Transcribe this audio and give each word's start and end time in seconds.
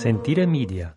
Sentire 0.00 0.46
Media. 0.46 0.96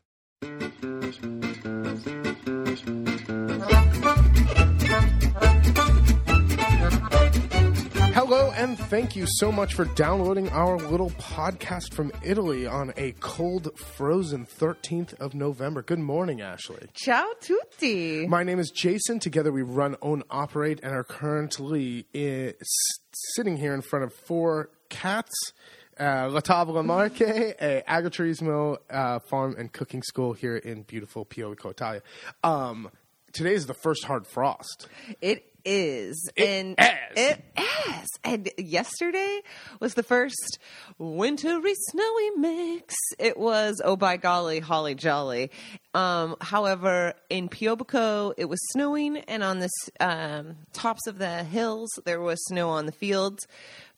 Hello, 8.16 8.52
and 8.56 8.78
thank 8.78 9.16
you 9.16 9.26
so 9.28 9.52
much 9.52 9.74
for 9.74 9.86
downloading 9.86 10.50
our 10.50 10.78
little 10.78 11.10
podcast 11.12 11.94
from 11.94 12.12
Italy 12.24 12.66
on 12.66 12.92
a 12.98 13.12
cold, 13.20 13.78
frozen 13.78 14.46
13th 14.46 15.14
of 15.20 15.34
November. 15.34 15.82
Good 15.82 16.00
morning, 16.00 16.42
Ashley. 16.42 16.88
Ciao 16.94 17.26
tutti. 17.42 18.26
My 18.28 18.44
name 18.44 18.60
is 18.60 18.72
Jason. 18.72 19.20
Together 19.20 19.52
we 19.52 19.62
run, 19.62 19.96
own, 20.02 20.24
operate, 20.30 20.80
and 20.84 20.94
are 20.94 21.04
currently 21.04 22.06
i- 22.16 22.54
s- 22.60 23.00
sitting 23.36 23.58
here 23.58 23.74
in 23.74 23.82
front 23.82 24.06
of 24.06 24.14
four 24.14 24.70
cats. 24.90 25.54
Uh, 26.00 26.30
La 26.32 26.82
Marche, 26.82 27.22
a 27.22 27.84
agriturismo 27.88 28.78
uh, 28.90 29.20
farm 29.20 29.56
and 29.58 29.72
cooking 29.72 30.02
school 30.02 30.34
here 30.34 30.58
in 30.58 30.84
beautiful 30.84 31.26
Piobico, 31.26 31.72
Italia. 31.72 32.02
Um, 32.44 32.90
today 33.32 33.54
is 33.54 33.68
the 33.68 33.74
first 33.76 34.04
hard 34.06 34.26
frost. 34.26 34.88
It 35.22 35.46
is. 35.66 36.30
It 36.36 36.50
and 36.50 36.76
is. 36.80 36.98
It 37.16 37.46
is. 37.58 38.08
And 38.24 38.50
yesterday 38.58 39.42
was 39.80 39.94
the 39.94 40.04
first 40.04 40.58
wintry 40.98 41.74
snowy 41.76 42.30
mix. 42.38 42.96
It 43.20 43.38
was, 43.38 43.82
oh 43.84 43.96
by 43.96 44.18
golly, 44.18 44.60
holly 44.60 44.96
jolly. 44.96 45.52
Um, 45.94 46.36
however, 46.42 47.14
in 47.30 47.50
Piobico, 47.50 48.34
it 48.36 48.46
was 48.46 48.60
snowing, 48.72 49.18
and 49.18 49.44
on 49.44 49.60
the 49.60 49.70
um, 50.00 50.56
tops 50.74 51.06
of 51.08 51.20
the 51.20 51.44
hills, 51.44 51.90
there 52.04 52.20
was 52.20 52.44
snow 52.48 52.70
on 52.70 52.88
the 52.88 52.92
fields. 52.92 53.46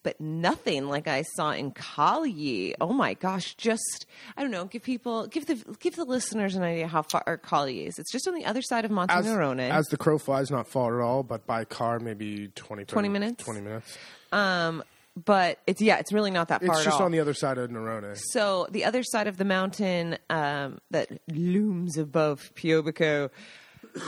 But 0.05 0.22
nothing 0.22 0.88
like 0.88 1.08
I 1.08 1.23
saw 1.23 1.50
in 1.50 1.72
Cagli. 1.72 2.76
Oh 2.80 2.94
my 2.94 3.16
gosh! 3.16 3.55
Just 3.55 4.05
I 4.38 4.44
don't 4.44 4.52
know. 4.52 4.66
Give 4.66 4.84
people, 4.84 5.26
give 5.26 5.48
the 5.48 5.55
give 5.80 5.95
the 5.95 6.05
listeners 6.05 6.53
an 6.53 6.62
idea 6.62 6.88
how 6.88 7.02
far 7.02 7.38
Cagli 7.44 7.88
is. 7.88 7.97
It's 7.97 8.12
just 8.12 8.28
on 8.28 8.36
the 8.36 8.45
other 8.45 8.62
side 8.62 8.86
of 8.86 8.92
As, 8.92 8.95
Montenerone. 8.95 9.67
as 9.67 9.88
the 9.88 9.97
crow 9.97 10.20
flies, 10.20 10.52
not 10.52 10.67
far 10.67 11.02
at 11.02 11.03
all, 11.03 11.23
but 11.23 11.47
by 11.47 11.66
car, 11.66 12.00
maybe 12.00 12.50
20, 12.53 12.84
30 12.84 12.86
20 12.86 13.09
minutes? 13.09 13.44
20 13.44 13.62
minutes. 13.62 13.97
Um, 14.31 14.84
but 15.25 15.58
it's 15.66 15.81
yeah, 15.81 15.97
it's 15.97 16.14
really 16.14 16.30
not 16.30 16.50
that 16.50 16.64
far 16.64 16.75
It's 16.75 16.86
just 16.86 17.02
on 17.02 17.12
the 17.12 17.19
other 17.19 17.34
side 17.34 17.58
of 17.58 17.72
Nerone. 17.72 18.16
so 18.31 18.67
the 18.69 18.86
other 18.86 19.02
side 19.02 19.25
of 19.25 19.38
the 19.38 19.45
mountain 19.45 20.19
um, 20.30 20.78
that 20.92 21.09
looms 21.30 21.97
above 21.97 22.52
Piobico 22.53 23.31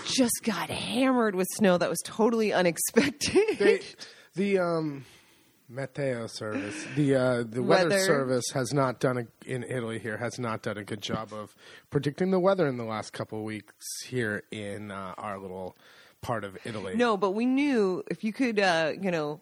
just 0.05 0.43
got 0.43 0.69
hammered 0.69 1.33
with 1.33 1.47
snow 1.55 1.79
that 1.79 1.89
was 1.89 1.99
totally 2.03 2.53
unexpected. 2.53 3.57
They, 3.57 3.81
the 4.35 4.59
um, 4.59 5.05
Meteo 5.71 6.29
service, 6.29 6.85
the 6.95 7.15
uh, 7.15 7.43
the 7.43 7.61
weather, 7.61 7.89
Weather. 7.89 7.99
service 7.99 8.45
has 8.53 8.73
not 8.73 9.01
done 9.01 9.17
a, 9.17 9.27
in 9.45 9.63
Italy 9.63 9.99
here 9.99 10.15
has 10.17 10.39
not 10.39 10.61
done 10.61 10.77
a 10.77 10.83
good 10.83 11.01
job 11.01 11.33
of 11.33 11.53
predicting 11.89 12.31
the 12.31 12.39
weather 12.39 12.67
in 12.67 12.77
the 12.77 12.85
last 12.85 13.11
couple 13.11 13.39
of 13.39 13.43
weeks 13.43 13.75
here 14.05 14.43
in 14.49 14.91
uh, 14.91 15.13
our 15.17 15.37
little 15.37 15.75
part 16.21 16.45
of 16.45 16.57
Italy. 16.63 16.95
no, 16.95 17.17
but 17.17 17.31
we 17.31 17.45
knew 17.45 18.01
if 18.09 18.23
you 18.23 18.31
could, 18.31 18.59
uh, 18.59 18.93
you 19.01 19.11
know, 19.11 19.41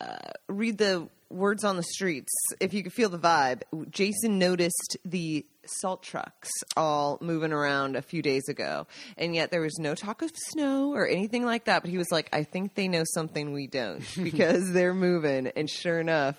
uh, 0.00 0.16
read 0.48 0.78
the 0.78 1.08
words 1.32 1.64
on 1.64 1.76
the 1.76 1.82
streets, 1.82 2.32
if 2.60 2.74
you 2.74 2.82
could 2.82 2.92
feel 2.92 3.08
the 3.08 3.18
vibe. 3.18 3.62
Jason 3.90 4.38
noticed 4.38 4.96
the 5.04 5.46
salt 5.64 6.02
trucks 6.02 6.50
all 6.76 7.18
moving 7.20 7.52
around 7.52 7.96
a 7.96 8.02
few 8.02 8.22
days 8.22 8.48
ago, 8.48 8.86
and 9.16 9.34
yet 9.34 9.50
there 9.50 9.60
was 9.60 9.78
no 9.78 9.94
talk 9.94 10.22
of 10.22 10.30
snow 10.34 10.92
or 10.92 11.06
anything 11.08 11.44
like 11.44 11.64
that. 11.64 11.82
But 11.82 11.90
he 11.90 11.98
was 11.98 12.10
like, 12.10 12.28
"I 12.32 12.44
think 12.44 12.74
they 12.74 12.88
know 12.88 13.04
something 13.04 13.52
we 13.52 13.66
don't 13.66 14.04
because 14.22 14.72
they're 14.72 14.94
moving." 14.94 15.48
And 15.48 15.68
sure 15.68 16.00
enough, 16.00 16.36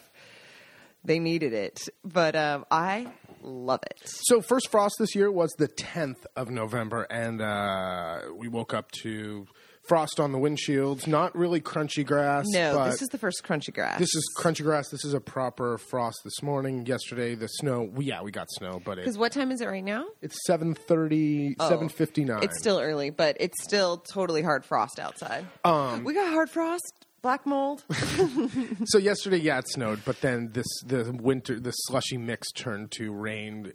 they 1.03 1.19
needed 1.19 1.53
it. 1.53 1.87
But 2.03 2.35
um, 2.35 2.65
I 2.71 3.07
love 3.41 3.81
it. 3.83 3.99
So 4.05 4.41
first 4.41 4.69
frost 4.71 4.95
this 4.99 5.15
year 5.15 5.31
was 5.31 5.51
the 5.57 5.67
10th 5.67 6.25
of 6.35 6.49
November, 6.49 7.03
and 7.03 7.41
uh, 7.41 8.21
we 8.35 8.47
woke 8.47 8.73
up 8.73 8.91
to 9.03 9.47
frost 9.83 10.19
on 10.19 10.31
the 10.31 10.37
windshields. 10.37 11.07
Not 11.07 11.35
really 11.35 11.61
crunchy 11.61 12.05
grass. 12.05 12.45
No, 12.47 12.85
this 12.85 13.01
is 13.01 13.09
the 13.09 13.17
first 13.17 13.43
crunchy 13.43 13.73
grass. 13.73 13.99
This 13.99 14.13
is 14.15 14.33
crunchy 14.37 14.63
grass. 14.63 14.89
This 14.89 15.05
is 15.05 15.13
a 15.13 15.19
proper 15.19 15.77
frost 15.77 16.19
this 16.23 16.41
morning. 16.41 16.85
Yesterday, 16.85 17.35
the 17.35 17.47
snow. 17.47 17.83
Well, 17.83 18.01
yeah, 18.01 18.21
we 18.21 18.31
got 18.31 18.47
snow, 18.51 18.81
but 18.83 18.95
because 18.95 19.17
what 19.17 19.31
time 19.31 19.51
is 19.51 19.61
it 19.61 19.67
right 19.67 19.83
now? 19.83 20.05
it's 20.21 20.37
7.30, 20.49 21.57
7.59. 21.57 22.43
It's 22.43 22.57
still 22.59 22.79
early, 22.79 23.09
but 23.09 23.37
it's 23.39 23.61
still 23.63 23.97
totally 23.97 24.41
hard 24.41 24.65
frost 24.65 24.99
outside. 24.99 25.45
Um, 25.63 26.03
we 26.03 26.13
got 26.13 26.31
hard 26.31 26.49
frost, 26.49 27.05
black 27.21 27.45
mold. 27.45 27.83
So 28.85 28.97
yesterday, 28.97 29.37
yeah, 29.37 29.59
it 29.59 29.69
snowed, 29.69 30.01
but 30.05 30.21
then 30.21 30.49
this 30.53 30.67
the 30.85 31.11
winter, 31.11 31.59
the 31.59 31.71
slushy 31.71 32.17
mix 32.17 32.51
turned 32.51 32.91
to 32.91 33.11
rain 33.11 33.73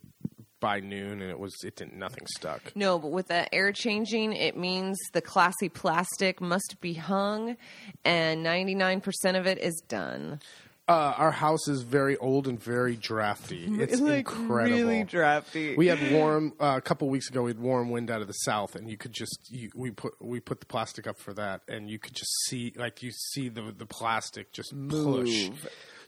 by 0.60 0.80
noon, 0.80 1.22
and 1.22 1.30
it 1.30 1.38
was 1.38 1.54
it 1.64 1.76
didn't 1.76 1.96
nothing 1.96 2.26
stuck. 2.36 2.74
no, 2.74 2.98
but 2.98 3.10
with 3.10 3.28
the 3.28 3.52
air 3.54 3.72
changing, 3.72 4.32
it 4.32 4.56
means 4.56 4.98
the 5.12 5.20
classy 5.22 5.68
plastic 5.68 6.40
must 6.40 6.76
be 6.80 6.94
hung, 6.94 7.56
and 8.04 8.42
ninety 8.42 8.74
nine 8.74 9.00
percent 9.00 9.36
of 9.36 9.46
it 9.46 9.58
is 9.58 9.82
done. 9.88 10.40
Uh, 10.88 11.12
our 11.18 11.30
house 11.32 11.68
is 11.68 11.82
very 11.82 12.16
old 12.16 12.48
and 12.48 12.58
very 12.62 12.96
drafty. 12.96 13.66
It's 13.78 14.00
incredible. 14.00 14.74
really 14.74 15.04
drafty. 15.04 15.76
we 15.76 15.86
had 15.88 16.12
warm 16.12 16.54
uh, 16.58 16.76
a 16.78 16.80
couple 16.80 17.10
weeks 17.10 17.28
ago. 17.28 17.42
We 17.42 17.50
had 17.50 17.58
warm 17.60 17.90
wind 17.90 18.10
out 18.10 18.22
of 18.22 18.26
the 18.26 18.32
south, 18.32 18.74
and 18.74 18.90
you 18.90 18.96
could 18.96 19.12
just 19.12 19.38
you, 19.50 19.70
we 19.74 19.90
put 19.90 20.14
we 20.18 20.40
put 20.40 20.60
the 20.60 20.66
plastic 20.66 21.06
up 21.06 21.18
for 21.18 21.34
that, 21.34 21.60
and 21.68 21.90
you 21.90 21.98
could 21.98 22.14
just 22.14 22.32
see 22.46 22.72
like 22.74 23.02
you 23.02 23.10
see 23.12 23.50
the 23.50 23.74
the 23.76 23.84
plastic 23.84 24.50
just 24.52 24.72
push. 24.88 25.50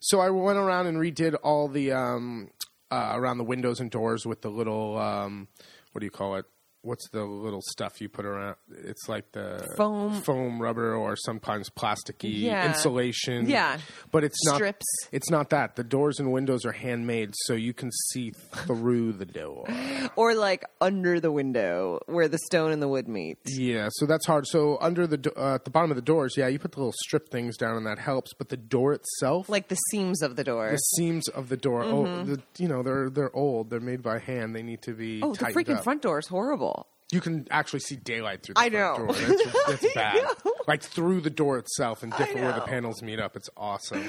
So 0.00 0.18
I 0.18 0.30
went 0.30 0.58
around 0.58 0.86
and 0.86 0.96
redid 0.96 1.36
all 1.42 1.68
the 1.68 1.92
um, 1.92 2.48
uh, 2.90 3.12
around 3.14 3.38
the 3.38 3.44
windows 3.44 3.80
and 3.80 3.90
doors 3.90 4.26
with 4.26 4.42
the 4.42 4.50
little 4.50 4.98
um, 4.98 5.48
what 5.92 6.00
do 6.00 6.06
you 6.06 6.10
call 6.10 6.36
it? 6.36 6.46
What's 6.82 7.08
the 7.10 7.24
little 7.24 7.60
stuff 7.62 8.00
you 8.00 8.08
put 8.08 8.24
around? 8.24 8.56
It's 8.70 9.06
like 9.08 9.32
the 9.32 9.68
Foam. 9.76 10.22
foam 10.22 10.62
rubber, 10.62 10.94
or 10.94 11.14
sometimes 11.14 11.68
plasticky 11.68 12.40
Yeah. 12.40 12.66
insulation. 12.68 13.48
Yeah. 13.48 13.78
but 14.10 14.24
it's 14.24 14.42
not 14.46 14.54
Strips. 14.56 14.86
It's 15.12 15.28
not 15.30 15.50
that. 15.50 15.76
The 15.76 15.84
doors 15.84 16.18
and 16.18 16.32
windows 16.32 16.64
are 16.64 16.72
handmade, 16.72 17.34
so 17.44 17.52
you 17.54 17.74
can 17.74 17.90
see 18.08 18.30
through 18.30 19.12
the 19.12 19.26
door. 19.26 19.66
or 20.16 20.34
like 20.34 20.64
under 20.80 21.20
the 21.20 21.30
window 21.30 22.00
where 22.06 22.28
the 22.28 22.38
stone 22.46 22.72
and 22.72 22.80
the 22.82 22.88
wood 22.88 23.08
meet. 23.08 23.38
Yeah, 23.46 23.88
so 23.92 24.06
that's 24.06 24.26
hard. 24.26 24.46
So 24.46 24.78
under 24.80 25.06
the 25.06 25.18
do- 25.18 25.32
uh, 25.36 25.56
at 25.56 25.64
the 25.64 25.70
bottom 25.70 25.90
of 25.90 25.96
the 25.96 26.02
doors, 26.02 26.34
yeah, 26.36 26.48
you 26.48 26.58
put 26.58 26.72
the 26.72 26.78
little 26.78 26.94
strip 27.04 27.28
things 27.30 27.56
down, 27.58 27.76
and 27.76 27.86
that 27.86 27.98
helps. 27.98 28.32
But 28.32 28.48
the 28.48 28.56
door 28.56 28.92
itself, 28.94 29.48
Like 29.50 29.68
the 29.68 29.76
seams 29.90 30.22
of 30.22 30.36
the 30.36 30.44
door. 30.44 30.70
the 30.70 30.76
seams 30.78 31.28
of 31.28 31.48
the 31.50 31.56
door, 31.56 31.84
oh, 31.84 32.24
the, 32.24 32.40
you 32.58 32.68
know, 32.68 32.82
they're 32.82 33.10
they're 33.10 33.34
old. 33.36 33.68
They're 33.70 33.80
made 33.80 34.02
by 34.02 34.18
hand. 34.18 34.56
They 34.56 34.62
need 34.62 34.80
to 34.82 34.92
be 34.94 35.20
Oh, 35.22 35.34
the 35.34 35.46
freaking 35.46 35.76
up. 35.76 35.84
front 35.84 36.00
door 36.02 36.18
is 36.18 36.26
horrible. 36.26 36.69
You 37.12 37.20
can 37.20 37.46
actually 37.50 37.80
see 37.80 37.96
daylight 37.96 38.42
through 38.42 38.54
the 38.54 38.60
I 38.60 38.68
know. 38.68 38.96
door. 38.98 39.12
That's, 39.12 39.66
that's 39.66 39.94
bad. 39.94 40.24
Like 40.68 40.82
through 40.82 41.22
the 41.22 41.30
door 41.30 41.58
itself 41.58 42.02
and 42.02 42.12
different 42.12 42.40
where 42.42 42.52
the 42.52 42.58
know. 42.58 42.66
panels 42.66 43.02
meet 43.02 43.18
up. 43.18 43.36
It's 43.36 43.50
awesome. 43.56 44.06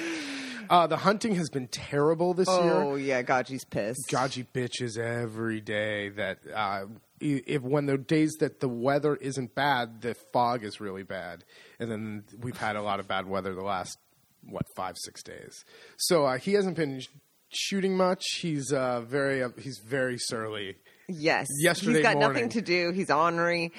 Uh, 0.70 0.88
the 0.88 0.98
hunting 0.98 1.36
has 1.36 1.50
been 1.50 1.68
terrible 1.68 2.34
this 2.34 2.48
year. 2.48 2.74
Oh 2.74 2.96
yeah, 2.96 3.24
Gaji's 3.24 3.66
pissed. 3.66 4.08
Gaji 4.10 4.46
bitches 4.54 4.98
every 4.98 5.60
day 5.60 6.10
that 6.10 6.38
uh, 6.54 6.86
if 7.20 7.62
when 7.62 7.88
the 7.88 7.98
days 7.98 8.36
that 8.40 8.60
the 8.60 8.70
weather 8.70 9.16
isn't 9.16 9.54
bad, 9.56 10.02
the 10.02 10.16
fog 10.32 10.64
is 10.64 10.80
really 10.80 11.04
bad, 11.04 11.44
and 11.80 11.92
then 11.92 12.24
we've 12.40 12.58
had 12.58 12.76
a 12.76 12.82
lot 12.82 13.00
of 13.00 13.08
bad 13.08 13.28
weather 13.28 13.54
the 13.54 13.64
last 13.64 13.98
what 14.44 14.64
five 14.76 14.96
six 14.98 15.22
days. 15.24 15.66
So 15.98 16.26
uh, 16.26 16.38
he 16.38 16.54
hasn't 16.54 16.78
been 16.78 17.02
shooting 17.50 17.98
much. 17.98 18.24
He's 18.42 18.72
uh, 18.72 19.02
very 19.02 19.44
uh, 19.44 19.50
he's 19.60 19.80
very 19.86 20.18
surly. 20.18 20.78
Yes. 21.14 21.48
Yesterday 21.60 21.94
He's 22.00 22.04
got 22.04 22.18
morning. 22.18 22.34
nothing 22.34 22.50
to 22.50 22.62
do. 22.62 22.92
He's 22.92 23.10
ornery. 23.10 23.72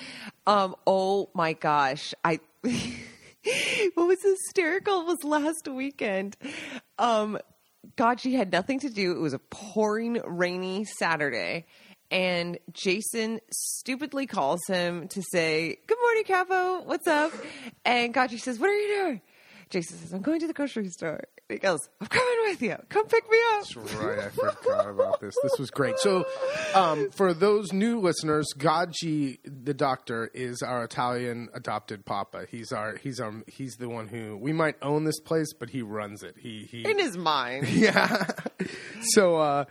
Um, 0.46 0.74
oh 0.86 1.30
my 1.34 1.52
gosh. 1.54 2.14
I 2.24 2.40
what 2.62 4.06
was 4.06 4.22
hysterical 4.22 5.04
was 5.04 5.22
last 5.24 5.68
weekend. 5.68 6.36
Um 6.98 7.38
Gachi 7.96 8.36
had 8.36 8.52
nothing 8.52 8.78
to 8.80 8.90
do. 8.90 9.12
It 9.12 9.18
was 9.18 9.32
a 9.32 9.38
pouring 9.40 10.20
rainy 10.24 10.84
Saturday. 10.84 11.66
And 12.10 12.58
Jason 12.72 13.40
stupidly 13.50 14.26
calls 14.26 14.60
him 14.68 15.08
to 15.08 15.22
say, 15.32 15.78
Good 15.86 15.98
morning, 16.00 16.24
Capo. 16.24 16.82
What's 16.82 17.06
up? 17.06 17.32
And 17.84 18.14
Gachi 18.14 18.38
says, 18.38 18.58
What 18.58 18.68
are 18.70 18.74
you 18.74 18.94
doing? 19.02 19.20
Jason 19.70 19.96
says, 19.96 20.12
I'm 20.12 20.20
going 20.20 20.38
to 20.40 20.46
the 20.46 20.52
grocery 20.52 20.88
store. 20.90 21.22
He 21.52 21.58
goes, 21.58 21.80
I'm 22.00 22.06
coming 22.06 22.36
with 22.44 22.62
you. 22.62 22.76
Come 22.88 23.06
pick 23.06 23.30
me 23.30 23.38
up. 23.54 23.64
That's 23.64 23.94
right. 23.94 24.18
I 24.18 24.28
forgot 24.30 24.88
about 24.88 25.20
this. 25.20 25.34
This 25.42 25.58
was 25.58 25.70
great. 25.70 25.98
So, 25.98 26.24
um, 26.74 27.10
for 27.10 27.34
those 27.34 27.72
new 27.72 28.00
listeners, 28.00 28.48
Gaji, 28.56 29.38
the 29.44 29.74
doctor, 29.74 30.30
is 30.32 30.62
our 30.62 30.84
Italian 30.84 31.48
adopted 31.54 32.04
papa. 32.04 32.46
He's 32.50 32.72
our 32.72 32.96
he's 32.96 33.20
our 33.20 33.32
he's 33.46 33.76
the 33.76 33.88
one 33.88 34.08
who 34.08 34.36
we 34.36 34.52
might 34.52 34.76
own 34.82 35.04
this 35.04 35.20
place, 35.20 35.52
but 35.52 35.70
he 35.70 35.82
runs 35.82 36.22
it. 36.22 36.36
He 36.38 36.64
he 36.70 36.88
In 36.88 36.98
his 36.98 37.16
mind. 37.16 37.68
yeah. 37.68 38.26
so 39.14 39.36
uh, 39.36 39.64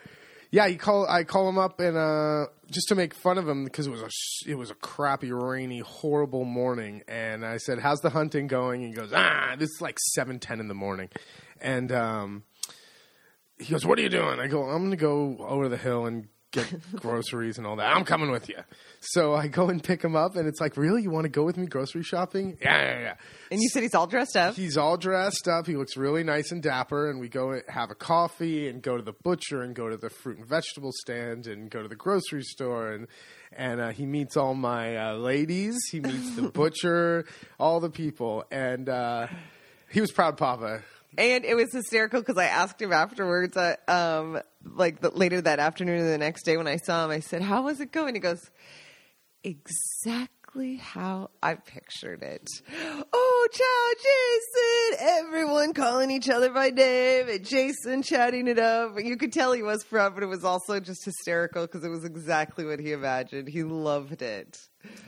yeah, 0.51 0.65
you 0.65 0.77
call 0.77 1.07
I 1.07 1.23
call 1.23 1.47
him 1.47 1.57
up 1.57 1.79
and 1.79 1.95
uh, 1.97 2.47
just 2.69 2.89
to 2.89 2.95
make 2.95 3.13
fun 3.13 3.37
of 3.37 3.47
him 3.47 3.63
because 3.63 3.87
it 3.87 3.89
was 3.89 4.01
a 4.01 4.09
sh- 4.09 4.47
it 4.47 4.55
was 4.55 4.69
a 4.69 4.75
crappy, 4.75 5.31
rainy, 5.31 5.79
horrible 5.79 6.43
morning, 6.43 7.03
and 7.07 7.45
I 7.45 7.57
said, 7.57 7.79
"How's 7.79 7.99
the 8.01 8.09
hunting 8.09 8.47
going?" 8.47 8.83
And 8.83 8.93
he 8.93 8.99
goes, 8.99 9.13
"Ah, 9.15 9.55
this 9.57 9.69
is 9.69 9.81
like 9.81 9.97
seven 10.13 10.39
ten 10.39 10.59
in 10.59 10.67
the 10.67 10.73
morning," 10.73 11.07
and 11.61 11.91
um, 11.91 12.43
he 13.59 13.71
goes, 13.71 13.85
"What 13.85 13.99
are 13.99 14.01
you 14.01 14.09
doing?" 14.09 14.39
I 14.39 14.47
go, 14.47 14.63
"I'm 14.63 14.79
going 14.79 14.91
to 14.91 14.97
go 14.97 15.37
over 15.39 15.69
the 15.69 15.77
hill 15.77 16.05
and 16.05 16.27
get 16.51 16.73
groceries 16.95 17.57
and 17.57 17.65
all 17.65 17.77
that. 17.77 17.95
I'm 17.95 18.05
coming 18.05 18.29
with 18.29 18.49
you. 18.49 18.57
So 18.99 19.33
I 19.33 19.47
go 19.47 19.69
and 19.69 19.83
pick 19.83 20.03
him 20.03 20.15
up, 20.15 20.35
and 20.35 20.47
it's 20.47 20.61
like, 20.61 20.77
really, 20.77 21.01
you 21.01 21.09
want 21.09 21.23
to 21.23 21.29
go 21.29 21.43
with 21.43 21.57
me 21.57 21.65
grocery 21.65 22.03
shopping? 22.03 22.57
Yeah, 22.61 22.81
yeah, 22.81 22.99
yeah. 22.99 23.13
And 23.49 23.61
you 23.61 23.69
said 23.69 23.83
he's 23.83 23.95
all 23.95 24.07
dressed 24.07 24.35
up. 24.35 24.55
He's 24.55 24.77
all 24.77 24.97
dressed 24.97 25.47
up. 25.47 25.65
He 25.65 25.75
looks 25.75 25.97
really 25.97 26.23
nice 26.23 26.51
and 26.51 26.61
dapper. 26.61 27.09
And 27.09 27.19
we 27.19 27.29
go 27.29 27.51
and 27.51 27.63
have 27.67 27.89
a 27.89 27.95
coffee 27.95 28.67
and 28.67 28.81
go 28.81 28.97
to 28.97 29.03
the 29.03 29.13
butcher 29.23 29.61
and 29.61 29.73
go 29.73 29.89
to 29.89 29.97
the 29.97 30.09
fruit 30.09 30.37
and 30.37 30.47
vegetable 30.47 30.91
stand 30.93 31.47
and 31.47 31.69
go 31.69 31.81
to 31.81 31.87
the 31.87 31.95
grocery 31.95 32.43
store. 32.43 32.91
And, 32.91 33.07
and 33.53 33.81
uh, 33.81 33.89
he 33.89 34.05
meets 34.05 34.37
all 34.37 34.53
my 34.53 34.97
uh, 34.97 35.13
ladies. 35.15 35.77
He 35.91 35.99
meets 35.99 36.35
the 36.35 36.43
butcher, 36.53 37.25
all 37.59 37.79
the 37.79 37.89
people. 37.89 38.45
And 38.51 38.87
uh, 38.87 39.27
he 39.89 40.01
was 40.01 40.11
proud 40.11 40.37
papa. 40.37 40.83
And 41.17 41.43
it 41.43 41.55
was 41.55 41.73
hysterical 41.73 42.21
because 42.21 42.37
I 42.37 42.45
asked 42.45 42.81
him 42.81 42.93
afterwards, 42.93 43.57
uh, 43.57 43.75
um, 43.87 44.41
like 44.63 45.01
the, 45.01 45.09
later 45.09 45.41
that 45.41 45.59
afternoon 45.59 45.99
or 45.99 46.09
the 46.09 46.17
next 46.17 46.43
day 46.43 46.55
when 46.55 46.67
I 46.67 46.77
saw 46.77 47.05
him, 47.05 47.11
I 47.11 47.19
said, 47.19 47.41
How 47.41 47.63
was 47.63 47.81
it 47.81 47.91
going? 47.91 48.15
He 48.15 48.21
goes, 48.21 48.49
Exactly 49.43 50.40
how 50.77 51.29
I 51.41 51.55
pictured 51.55 52.21
it. 52.23 52.47
Oh, 53.13 53.47
ciao, 53.51 54.97
Jason! 54.99 55.07
Everyone 55.25 55.73
calling 55.73 56.11
each 56.11 56.29
other 56.29 56.49
by 56.51 56.69
name 56.69 57.29
and 57.29 57.45
Jason 57.45 58.01
chatting 58.03 58.47
it 58.47 58.59
up. 58.59 58.93
You 59.01 59.15
could 59.17 59.31
tell 59.31 59.53
he 59.53 59.63
was 59.63 59.83
proud, 59.85 60.13
but 60.13 60.23
it 60.23 60.27
was 60.27 60.43
also 60.43 60.79
just 60.81 61.05
hysterical 61.05 61.65
because 61.67 61.83
it 61.85 61.89
was 61.89 62.03
exactly 62.03 62.65
what 62.65 62.79
he 62.79 62.91
imagined. 62.91 63.47
He 63.47 63.63
loved 63.63 64.21
it. 64.21 64.57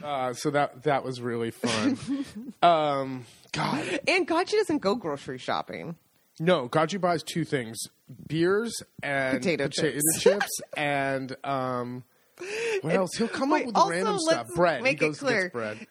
Uh, 0.01 0.34
so 0.34 0.50
that 0.51 0.84
that 0.84 1.04
was 1.04 1.19
really 1.19 1.51
fun. 1.51 1.98
um, 2.63 3.25
God, 3.51 4.00
And 4.07 4.28
she 4.48 4.57
doesn't 4.57 4.80
go 4.81 4.96
grocery 4.96 5.38
shopping. 5.39 5.96
no, 6.39 6.69
Gaji 6.69 7.01
buys 7.01 7.22
two 7.22 7.44
things: 7.44 7.78
beers 8.28 8.72
and 9.01 9.39
Potato 9.39 9.68
chips. 9.68 10.01
chips 10.19 10.62
and 10.78 11.36
um, 11.44 12.04
what 12.81 12.94
else? 12.94 13.12
He'll 13.18 13.27
come 13.27 13.51
Wait, 13.51 13.62
up 13.62 13.68
with 13.68 13.75
also, 13.77 13.89
random 13.91 14.19
stuff. 14.19 14.47
Bread. 14.56 14.81
make 14.83 15.00
he 15.00 15.06
it 15.06 15.09
goes 15.09 15.19
and 15.21 15.27
clear. 15.27 15.50
bread. 15.50 15.88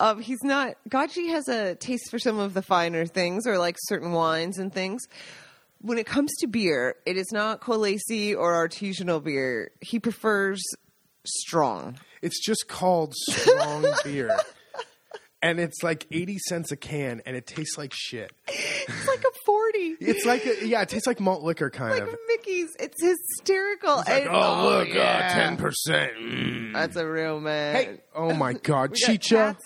um, 0.00 0.20
he's 0.20 0.42
not. 0.42 0.76
Gachi 0.88 1.28
has 1.30 1.48
a 1.48 1.74
taste 1.74 2.10
for 2.10 2.18
some 2.18 2.38
of 2.38 2.54
the 2.54 2.62
finer 2.62 3.06
things, 3.06 3.46
or 3.46 3.58
like 3.58 3.76
certain 3.86 4.12
wines 4.12 4.58
and 4.58 4.72
things. 4.72 5.02
When 5.80 5.98
it 5.98 6.06
comes 6.06 6.32
to 6.40 6.46
beer, 6.46 6.96
it 7.04 7.16
is 7.18 7.30
not 7.32 7.60
Colesi 7.60 8.34
or 8.34 8.52
artisanal 8.66 9.22
beer. 9.22 9.70
He 9.82 9.98
prefers 10.00 10.62
strong. 11.26 11.98
It's 12.22 12.42
just 12.42 12.68
called 12.68 13.12
strong 13.14 13.84
beer. 14.04 14.34
And 15.42 15.60
it's 15.60 15.82
like 15.82 16.06
80 16.10 16.38
cents 16.38 16.72
a 16.72 16.76
can 16.76 17.20
and 17.26 17.36
it 17.36 17.46
tastes 17.46 17.76
like 17.76 17.92
shit. 17.94 18.32
It's 18.48 19.06
like 19.06 19.20
a 19.20 19.32
forty. 19.44 19.96
It's 20.00 20.24
like, 20.24 20.46
a, 20.46 20.66
yeah, 20.66 20.80
it 20.80 20.88
tastes 20.88 21.06
like 21.06 21.20
malt 21.20 21.42
liquor 21.42 21.68
kind 21.68 21.92
like 21.92 22.02
of. 22.04 22.18
It's 22.78 23.02
hysterical. 23.02 24.00
It's 24.00 24.08
like, 24.08 24.26
And- 24.26 24.34
oh, 24.34 24.64
look, 24.68 24.88
yeah. 24.88 25.32
uh, 25.34 25.56
10%. 25.56 26.16
Mm. 26.16 26.72
That's 26.72 26.96
a 26.96 27.06
real 27.06 27.40
man. 27.40 27.74
Hey, 27.74 28.00
oh 28.14 28.32
my 28.34 28.52
God. 28.62 28.94
Chicha. 28.94 29.56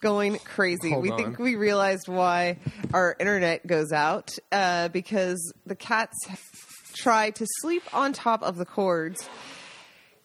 going 0.00 0.38
crazy. 0.38 0.90
Hold 0.90 1.02
we 1.02 1.10
on. 1.10 1.18
think 1.18 1.38
we 1.38 1.54
realized 1.56 2.08
why 2.08 2.58
our 2.92 3.14
internet 3.20 3.66
goes 3.66 3.92
out 3.92 4.36
uh, 4.50 4.88
because 4.88 5.52
the 5.66 5.76
cats 5.76 6.16
try 6.94 7.30
to 7.30 7.46
sleep 7.60 7.82
on 7.94 8.12
top 8.12 8.42
of 8.42 8.56
the 8.56 8.66
cords 8.66 9.28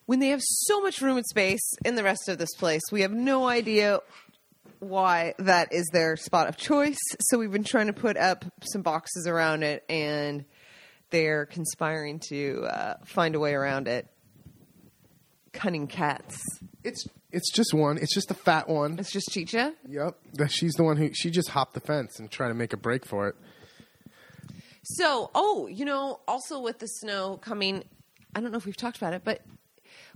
when 0.05 0.19
they 0.19 0.29
have 0.29 0.41
so 0.43 0.81
much 0.81 1.01
room 1.01 1.17
and 1.17 1.25
space 1.25 1.73
in 1.85 1.95
the 1.95 2.03
rest 2.03 2.27
of 2.27 2.37
this 2.37 2.53
place. 2.57 2.81
We 2.91 3.01
have 3.01 3.11
no 3.11 3.47
idea 3.47 3.99
why 4.79 5.33
that 5.39 5.73
is 5.73 5.87
their 5.93 6.15
spot 6.17 6.47
of 6.47 6.57
choice. 6.57 6.97
So 7.21 7.37
we've 7.39 7.51
been 7.51 7.63
trying 7.63 7.87
to 7.87 7.93
put 7.93 8.15
up 8.17 8.45
some 8.71 8.81
boxes 8.83 9.27
around 9.27 9.63
it, 9.63 9.83
and 9.89 10.45
they're 11.09 11.45
conspiring 11.45 12.19
to 12.29 12.65
uh, 12.65 12.93
find 13.05 13.35
a 13.35 13.39
way 13.39 13.53
around 13.53 13.87
it. 13.87 14.07
Cunning 15.53 15.87
cats. 15.87 16.39
It's 16.83 17.07
it's 17.31 17.51
just 17.51 17.73
one. 17.73 17.97
It's 17.97 18.13
just 18.13 18.27
the 18.27 18.33
fat 18.33 18.69
one. 18.69 18.99
It's 18.99 19.11
just 19.11 19.29
Chicha. 19.31 19.73
Yep. 19.89 20.17
That- 20.33 20.51
She's 20.51 20.73
the 20.73 20.83
one 20.83 20.97
who, 20.97 21.09
she 21.13 21.29
just 21.31 21.49
hopped 21.49 21.73
the 21.73 21.79
fence 21.81 22.19
and 22.19 22.29
tried 22.31 22.49
to 22.49 22.53
make 22.53 22.73
a 22.73 22.77
break 22.77 23.05
for 23.05 23.27
it. 23.27 23.35
So, 24.83 25.29
oh, 25.35 25.67
you 25.67 25.83
know, 25.83 26.21
also 26.27 26.59
with 26.61 26.79
the 26.79 26.87
snow 26.87 27.37
coming, 27.37 27.83
I 28.35 28.39
don't 28.39 28.51
know 28.51 28.57
if 28.57 28.65
we've 28.65 28.77
talked 28.77 28.97
about 28.97 29.13
it, 29.13 29.23
but 29.25 29.41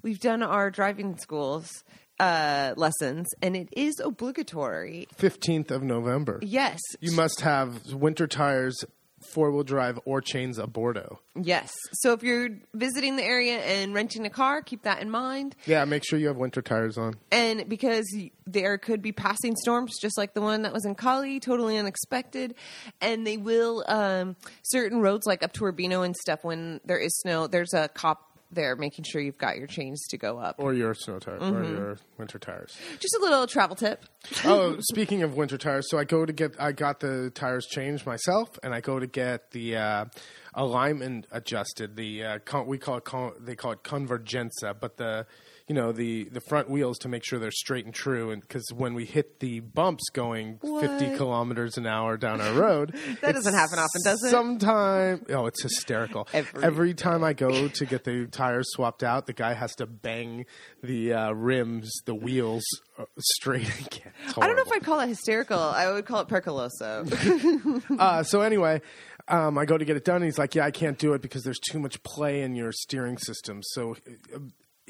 we've 0.01 0.19
done 0.19 0.41
our 0.43 0.71
driving 0.71 1.17
schools 1.17 1.83
uh, 2.19 2.73
lessons, 2.77 3.27
and 3.41 3.55
it 3.57 3.67
is 3.73 3.99
obligatory. 3.99 5.07
15th 5.17 5.71
of 5.71 5.83
November. 5.83 6.39
Yes, 6.41 6.79
You 7.01 7.11
must 7.11 7.41
have 7.41 7.93
winter 7.93 8.27
tires, 8.27 8.85
four 9.33 9.51
wheel 9.51 9.63
drive, 9.63 9.99
or 10.05 10.21
chains 10.21 10.57
a 10.57 10.67
bordo. 10.67 11.19
yes. 11.35 11.71
So 11.93 12.13
if 12.13 12.23
you're 12.23 12.49
visiting 12.73 13.15
the 13.15 13.23
area 13.23 13.59
and 13.59 13.93
renting 13.93 14.25
a 14.25 14.29
car, 14.29 14.61
keep 14.61 14.83
that 14.83 15.01
in 15.01 15.09
mind. 15.09 15.55
Yeah, 15.65 15.85
make 15.85 16.03
sure 16.05 16.19
you 16.19 16.27
have 16.27 16.37
winter 16.37 16.61
tires 16.61 16.97
on. 16.97 17.15
And 17.31 17.69
because 17.69 18.05
there 18.45 18.77
could 18.77 19.01
be 19.01 19.11
passing 19.11 19.55
storms, 19.55 19.97
just 20.01 20.17
like 20.17 20.33
the 20.33 20.41
one 20.41 20.63
that 20.63 20.73
was 20.73 20.85
in 20.85 20.95
Cagli, 20.95 21.39
totally 21.39 21.77
unexpected. 21.77 22.55
And 22.99 23.25
they 23.25 23.37
will, 23.37 23.83
um, 23.87 24.35
certain 24.63 25.01
roads 25.01 25.25
like 25.25 25.43
up 25.43 25.53
to 25.53 25.65
Urbino 25.65 26.01
and 26.01 26.15
stuff, 26.15 26.43
when 26.43 26.81
there 26.85 26.97
is 26.97 27.17
snow, 27.19 27.47
there's 27.47 27.73
a 27.73 27.87
cop 27.89 28.30
there 28.51 28.75
making 28.75 29.05
sure 29.05 29.21
you've 29.21 29.37
got 29.37 29.57
your 29.57 29.67
chains 29.67 30.05
to 30.09 30.17
go 30.17 30.37
up. 30.37 30.55
Or 30.57 30.73
your 30.73 30.93
snow 30.93 31.19
tires, 31.19 31.41
Mm-hmm. 31.41 31.55
or 31.55 31.63
your 31.63 31.97
winter 32.17 32.37
tires. 32.39 32.77
Just 32.99 33.15
a 33.15 33.19
little 33.21 33.47
travel 33.47 33.75
tip. 33.75 34.03
oh, 34.45 34.77
speaking 34.81 35.23
of 35.23 35.35
winter 35.35 35.57
tires, 35.57 35.89
so 35.89 35.97
I 35.97 36.03
go 36.03 36.25
to 36.25 36.33
get, 36.33 36.59
I 36.59 36.71
got 36.71 36.99
the 36.99 37.31
tires 37.33 37.65
changed 37.65 38.05
myself, 38.05 38.49
and 38.63 38.73
I 38.73 38.81
go 38.81 38.99
to 38.99 39.07
get 39.07 39.51
the 39.51 39.77
uh, 39.77 40.05
alignment 40.53 41.27
adjusted. 41.31 41.95
The 41.95 42.23
uh, 42.23 42.39
con- 42.45 42.67
we 42.67 42.77
call 42.77 42.97
it, 42.97 43.03
con- 43.05 43.33
they 43.39 43.55
call 43.55 43.71
it 43.71 43.83
convergenza, 43.83 44.75
but 44.79 44.97
the 44.97 45.25
you 45.67 45.75
know 45.75 45.91
the 45.91 46.25
the 46.25 46.41
front 46.41 46.69
wheels 46.69 46.97
to 46.99 47.09
make 47.09 47.23
sure 47.23 47.39
they're 47.39 47.51
straight 47.51 47.85
and 47.85 47.93
true, 47.93 48.31
and 48.31 48.41
because 48.41 48.65
when 48.73 48.93
we 48.93 49.05
hit 49.05 49.39
the 49.39 49.59
bumps 49.59 50.09
going 50.11 50.59
fifty 50.79 51.15
kilometers 51.17 51.77
an 51.77 51.85
hour 51.87 52.17
down 52.17 52.41
our 52.41 52.53
road, 52.53 52.95
That 53.21 53.33
doesn't 53.33 53.53
happen 53.53 53.79
often, 53.79 54.01
does 54.03 54.23
it? 54.23 54.29
Sometime, 54.29 55.25
oh, 55.29 55.45
it's 55.45 55.61
hysterical. 55.61 56.27
Every 56.33 56.63
Every 56.63 56.93
time 56.93 57.23
I 57.23 57.33
go 57.33 57.67
to 57.67 57.85
get 57.85 58.03
the 58.03 58.27
tires 58.27 58.67
swapped 58.71 59.03
out, 59.03 59.27
the 59.27 59.33
guy 59.33 59.53
has 59.53 59.75
to 59.75 59.85
bang 59.85 60.45
the 60.83 61.13
uh, 61.13 61.31
rims, 61.31 61.91
the 62.05 62.15
wheels 62.15 62.63
uh, 62.97 63.05
straight 63.19 63.69
again. 63.85 64.11
I 64.37 64.47
don't 64.47 64.55
know 64.55 64.63
if. 64.63 64.71
I'd 64.71 64.83
call 64.83 64.99
it 65.01 65.07
hysterical. 65.07 65.59
I 65.59 65.91
would 65.91 66.05
call 66.05 66.21
it 66.21 66.27
percoloso. 66.27 67.91
Uh, 67.99 68.23
so 68.23 68.41
anyway, 68.41 68.81
um, 69.27 69.57
I 69.57 69.65
go 69.65 69.77
to 69.77 69.85
get 69.85 69.95
it 69.97 70.05
done, 70.05 70.17
and 70.17 70.25
he's 70.25 70.37
like, 70.37 70.55
"Yeah, 70.55 70.65
I 70.65 70.71
can't 70.71 70.97
do 70.97 71.13
it 71.13 71.21
because 71.21 71.43
there's 71.43 71.59
too 71.59 71.79
much 71.79 72.01
play 72.03 72.41
in 72.41 72.55
your 72.55 72.71
steering 72.71 73.17
system." 73.17 73.61
So 73.63 73.95
uh, 74.33 74.39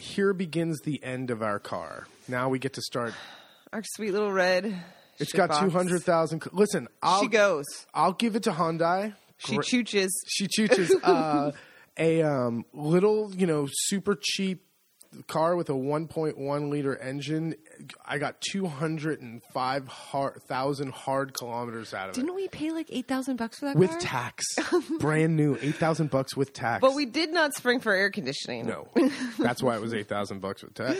here 0.01 0.34
begins 0.34 0.81
the 0.81 1.01
end 1.03 1.29
of 1.31 1.41
our 1.41 1.60
car. 1.60 2.08
Now 2.27 2.50
we 2.50 2.60
get 2.60 2.74
to 2.74 2.81
start. 2.81 3.13
Our 3.74 3.84
sweet 3.96 4.12
little 4.12 4.34
red. 4.34 4.75
It's 5.17 5.31
got 5.31 5.62
two 5.62 5.70
hundred 5.70 6.03
thousand. 6.03 6.43
Listen, 6.51 6.89
I'll 7.01 7.22
She 7.22 7.27
goes. 7.29 7.65
I'll 7.93 8.12
give 8.12 8.36
it 8.36 8.43
to 8.43 8.51
Hyundai. 8.51 9.13
She 9.38 9.55
Gr- 9.55 9.62
chooches. 9.62 10.10
she 10.27 10.48
chooches 10.48 10.91
uh, 11.03 11.51
a 11.98 12.22
um, 12.22 12.65
little, 12.74 13.31
you 13.34 13.48
know, 13.48 13.67
super 13.72 14.17
cheap 14.20 14.65
car 15.27 15.56
with 15.56 15.70
a 15.70 15.74
1.1 15.74 16.70
liter 16.70 16.96
engine. 16.96 17.56
I 18.06 18.18
got 18.18 18.39
205,000 18.41 19.88
hard, 19.88 20.41
hard 20.94 21.34
kilometers 21.34 21.94
out 21.94 22.10
of 22.10 22.15
it 22.18 22.20
Didn't 22.22 22.36
we 22.36 22.48
pay 22.48 22.72
like 22.72 22.88
eight 22.89 23.08
thousand 23.08 23.38
bucks 23.38 23.60
for 23.60 23.65
that 23.65 23.75
with 23.75 23.89
car? 23.91 24.00
tax. 24.00 24.46
Brand 25.00 25.36
new, 25.36 25.58
8,000 25.62 26.10
bucks 26.10 26.36
with 26.36 26.53
tax. 26.53 26.82
But 26.82 26.96
we 26.96 27.06
did 27.06 27.32
not 27.32 27.53
spring 27.53 27.80
for 27.80 27.94
air 27.94 28.10
conditioning. 28.10 28.68
no, 28.68 28.88
that's 29.39 29.62
why 29.62 29.75
it 29.75 29.82
was 29.82 29.94
8,000 29.94 30.39
bucks 30.39 30.63
with 30.63 30.74
tax. 30.74 31.00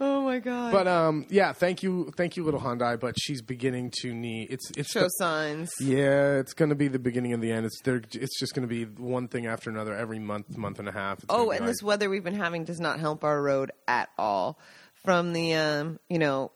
Oh 0.00 0.22
my 0.22 0.38
god. 0.40 0.72
But 0.72 0.88
um, 0.88 1.26
yeah, 1.28 1.52
thank 1.52 1.82
you, 1.82 2.12
thank 2.16 2.36
you, 2.36 2.44
little 2.44 2.60
Hyundai. 2.60 2.98
But 2.98 3.14
she's 3.20 3.40
beginning 3.42 3.92
to 4.00 4.12
need. 4.12 4.50
It's 4.50 4.70
it's 4.76 4.90
show 4.90 5.02
the- 5.02 5.08
signs. 5.10 5.70
Yeah, 5.80 6.38
it's 6.38 6.54
going 6.54 6.70
to 6.70 6.74
be 6.74 6.88
the 6.88 6.98
beginning 6.98 7.32
of 7.34 7.40
the 7.40 7.52
end. 7.52 7.66
It's 7.66 7.80
there. 7.84 8.02
It's 8.12 8.38
just 8.38 8.54
going 8.54 8.68
to 8.68 8.72
be 8.74 8.84
one 8.84 9.28
thing 9.28 9.46
after 9.46 9.70
another 9.70 9.94
every 9.94 10.18
month, 10.18 10.56
month 10.56 10.78
and 10.80 10.88
a 10.88 10.92
half. 10.92 11.18
It's 11.18 11.26
Oh, 11.28 11.50
and 11.50 11.60
like- 11.60 11.68
this 11.68 11.82
weather 11.82 12.10
we've 12.10 12.24
been 12.24 12.34
having 12.34 12.64
does 12.64 12.80
not 12.80 12.98
help 12.98 13.22
our 13.24 13.40
road 13.40 13.70
at 13.86 14.08
all. 14.18 14.58
From 15.04 15.32
the 15.32 15.54
um, 15.54 15.98
you 16.08 16.18
know, 16.18 16.52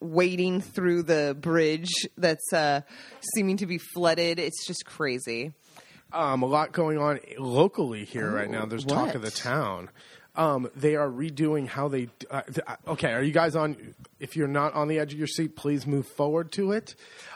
wading 0.00 0.60
through 0.60 1.02
the 1.02 1.36
bridge 1.40 1.90
that's 2.16 2.52
uh 2.52 2.80
seeming 3.34 3.56
to 3.58 3.66
be 3.66 3.78
flooded. 3.78 4.38
It's 4.38 4.66
just 4.66 4.84
crazy. 4.86 5.52
um, 6.12 6.42
a 6.42 6.46
lot 6.46 6.72
going 6.72 6.98
on 6.98 7.20
locally 7.38 8.04
here 8.04 8.30
right 8.30 8.50
now. 8.50 8.64
There's 8.66 8.84
talk 8.84 9.14
of 9.14 9.22
the 9.22 9.30
town. 9.30 9.90
Um, 10.36 10.70
they 10.76 10.94
are 10.94 11.08
redoing 11.08 11.66
how 11.66 11.88
they. 11.88 12.08
Uh, 12.30 12.42
uh, 12.66 12.76
okay, 12.88 13.12
are 13.12 13.22
you 13.22 13.32
guys 13.32 13.56
on? 13.56 13.94
If 14.20 14.36
you're 14.36 14.48
not 14.48 14.74
on 14.74 14.88
the 14.88 14.98
edge 14.98 15.12
of 15.12 15.18
your 15.18 15.26
seat, 15.26 15.56
please 15.56 15.86
move 15.86 16.06
forward 16.06 16.52
to 16.52 16.72
it. 16.72 16.94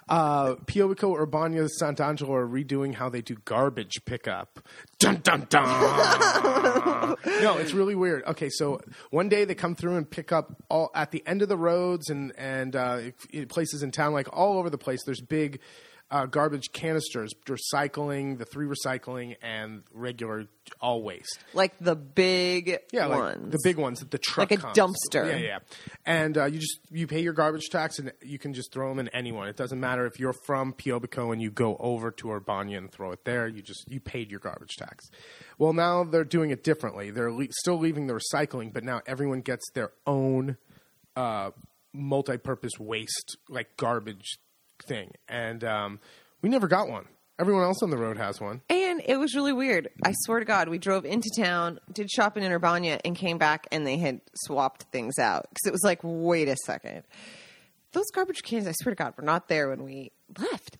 Uh, 0.08 0.54
Piobico, 0.66 1.18
Urbania, 1.18 1.68
Sant'Angelo 1.80 2.30
are 2.30 2.46
redoing 2.46 2.94
how 2.94 3.08
they 3.08 3.20
do 3.20 3.36
garbage 3.44 4.04
pickup. 4.04 4.60
Dun 4.98 5.16
dun 5.22 5.46
dun. 5.48 5.64
no, 7.42 7.56
it's 7.58 7.72
really 7.72 7.94
weird. 7.94 8.24
Okay, 8.26 8.48
so 8.48 8.80
one 9.10 9.28
day 9.28 9.44
they 9.44 9.54
come 9.54 9.74
through 9.74 9.96
and 9.96 10.08
pick 10.08 10.30
up 10.30 10.62
all 10.68 10.90
at 10.94 11.10
the 11.10 11.22
end 11.26 11.42
of 11.42 11.48
the 11.48 11.56
roads 11.56 12.10
and 12.10 12.32
and 12.38 12.76
uh, 12.76 13.00
places 13.48 13.82
in 13.82 13.90
town, 13.90 14.12
like 14.12 14.28
all 14.32 14.58
over 14.58 14.70
the 14.70 14.78
place. 14.78 15.02
There's 15.04 15.20
big 15.20 15.58
uh, 16.10 16.26
garbage 16.26 16.70
canisters, 16.72 17.32
recycling, 17.46 18.38
the 18.38 18.44
three 18.44 18.66
recycling, 18.66 19.36
and 19.42 19.82
regular 19.92 20.46
all 20.80 21.02
waste. 21.02 21.38
Like 21.54 21.72
the 21.80 21.96
big 21.96 22.78
Yeah, 22.92 23.06
like 23.06 23.18
ones. 23.18 23.52
the 23.52 23.58
big 23.64 23.76
ones 23.78 24.00
that 24.00 24.10
the 24.10 24.18
truck 24.18 24.50
Like 24.50 24.58
a 24.60 24.62
comes. 24.62 24.76
dumpster. 24.78 25.28
Yeah, 25.28 25.36
yeah. 25.36 25.58
And 26.06 26.38
uh, 26.38 26.44
you 26.44 26.58
just 26.58 26.78
you 26.90 27.06
pay 27.06 27.20
your 27.20 27.32
garbage 27.32 27.68
tax, 27.70 27.98
and 27.98 28.12
you 28.22 28.38
can 28.38 28.52
just 28.54 28.70
throw 28.72 28.88
them 28.90 28.98
in 29.00 29.08
anyone. 29.08 29.48
It 29.48 29.56
doesn't 29.56 29.80
matter 29.80 30.06
if 30.06 30.20
you're 30.20 30.34
from 30.46 30.72
Piobico 30.74 31.32
and 31.32 31.40
you 31.42 31.50
go 31.50 31.76
over 31.80 32.10
to 32.12 32.28
Urbania 32.28 32.78
and 32.78 32.92
throw 32.92 33.10
it 33.12 33.24
there. 33.24 33.48
You 33.48 33.62
just 33.62 33.90
you 33.90 33.98
paid 33.98 34.30
your 34.30 34.40
garbage 34.40 34.76
tax. 34.76 35.06
Well, 35.58 35.72
now 35.72 36.04
they're 36.04 36.22
doing 36.24 36.50
it 36.50 36.62
differently. 36.62 37.10
They're 37.10 37.32
le- 37.32 37.46
still 37.50 37.78
leaving 37.78 38.06
the 38.06 38.14
recycling, 38.14 38.72
but 38.72 38.84
now 38.84 39.00
everyone 39.06 39.40
gets 39.40 39.64
their 39.72 39.90
own 40.06 40.58
uh, 41.16 41.50
multi-purpose 41.92 42.72
waste 42.78 43.36
like 43.48 43.76
garbage 43.76 44.38
thing, 44.82 45.12
and 45.28 45.62
um, 45.64 46.00
we 46.42 46.48
never 46.48 46.68
got 46.68 46.88
one. 46.88 47.06
Everyone 47.38 47.64
else 47.64 47.82
on 47.82 47.90
the 47.90 47.96
road 47.96 48.16
has 48.16 48.40
one. 48.40 48.60
And 48.70 49.02
it 49.04 49.16
was 49.16 49.34
really 49.34 49.52
weird. 49.52 49.88
I 50.04 50.12
swear 50.20 50.38
to 50.38 50.44
God, 50.44 50.68
we 50.68 50.78
drove 50.78 51.04
into 51.04 51.28
town, 51.36 51.80
did 51.92 52.08
shopping 52.08 52.44
in 52.44 52.52
Urbania, 52.52 53.00
and 53.04 53.16
came 53.16 53.38
back, 53.38 53.66
and 53.72 53.84
they 53.84 53.96
had 53.98 54.20
swapped 54.34 54.84
things 54.92 55.18
out 55.18 55.48
because 55.50 55.66
it 55.66 55.72
was 55.72 55.82
like, 55.82 55.98
wait 56.02 56.48
a 56.48 56.56
second, 56.64 57.02
those 57.92 58.10
garbage 58.14 58.42
cans, 58.42 58.68
I 58.68 58.72
swear 58.72 58.94
to 58.94 59.02
God, 59.02 59.14
were 59.16 59.24
not 59.24 59.48
there 59.48 59.68
when 59.68 59.82
we 59.82 60.12
left. 60.38 60.76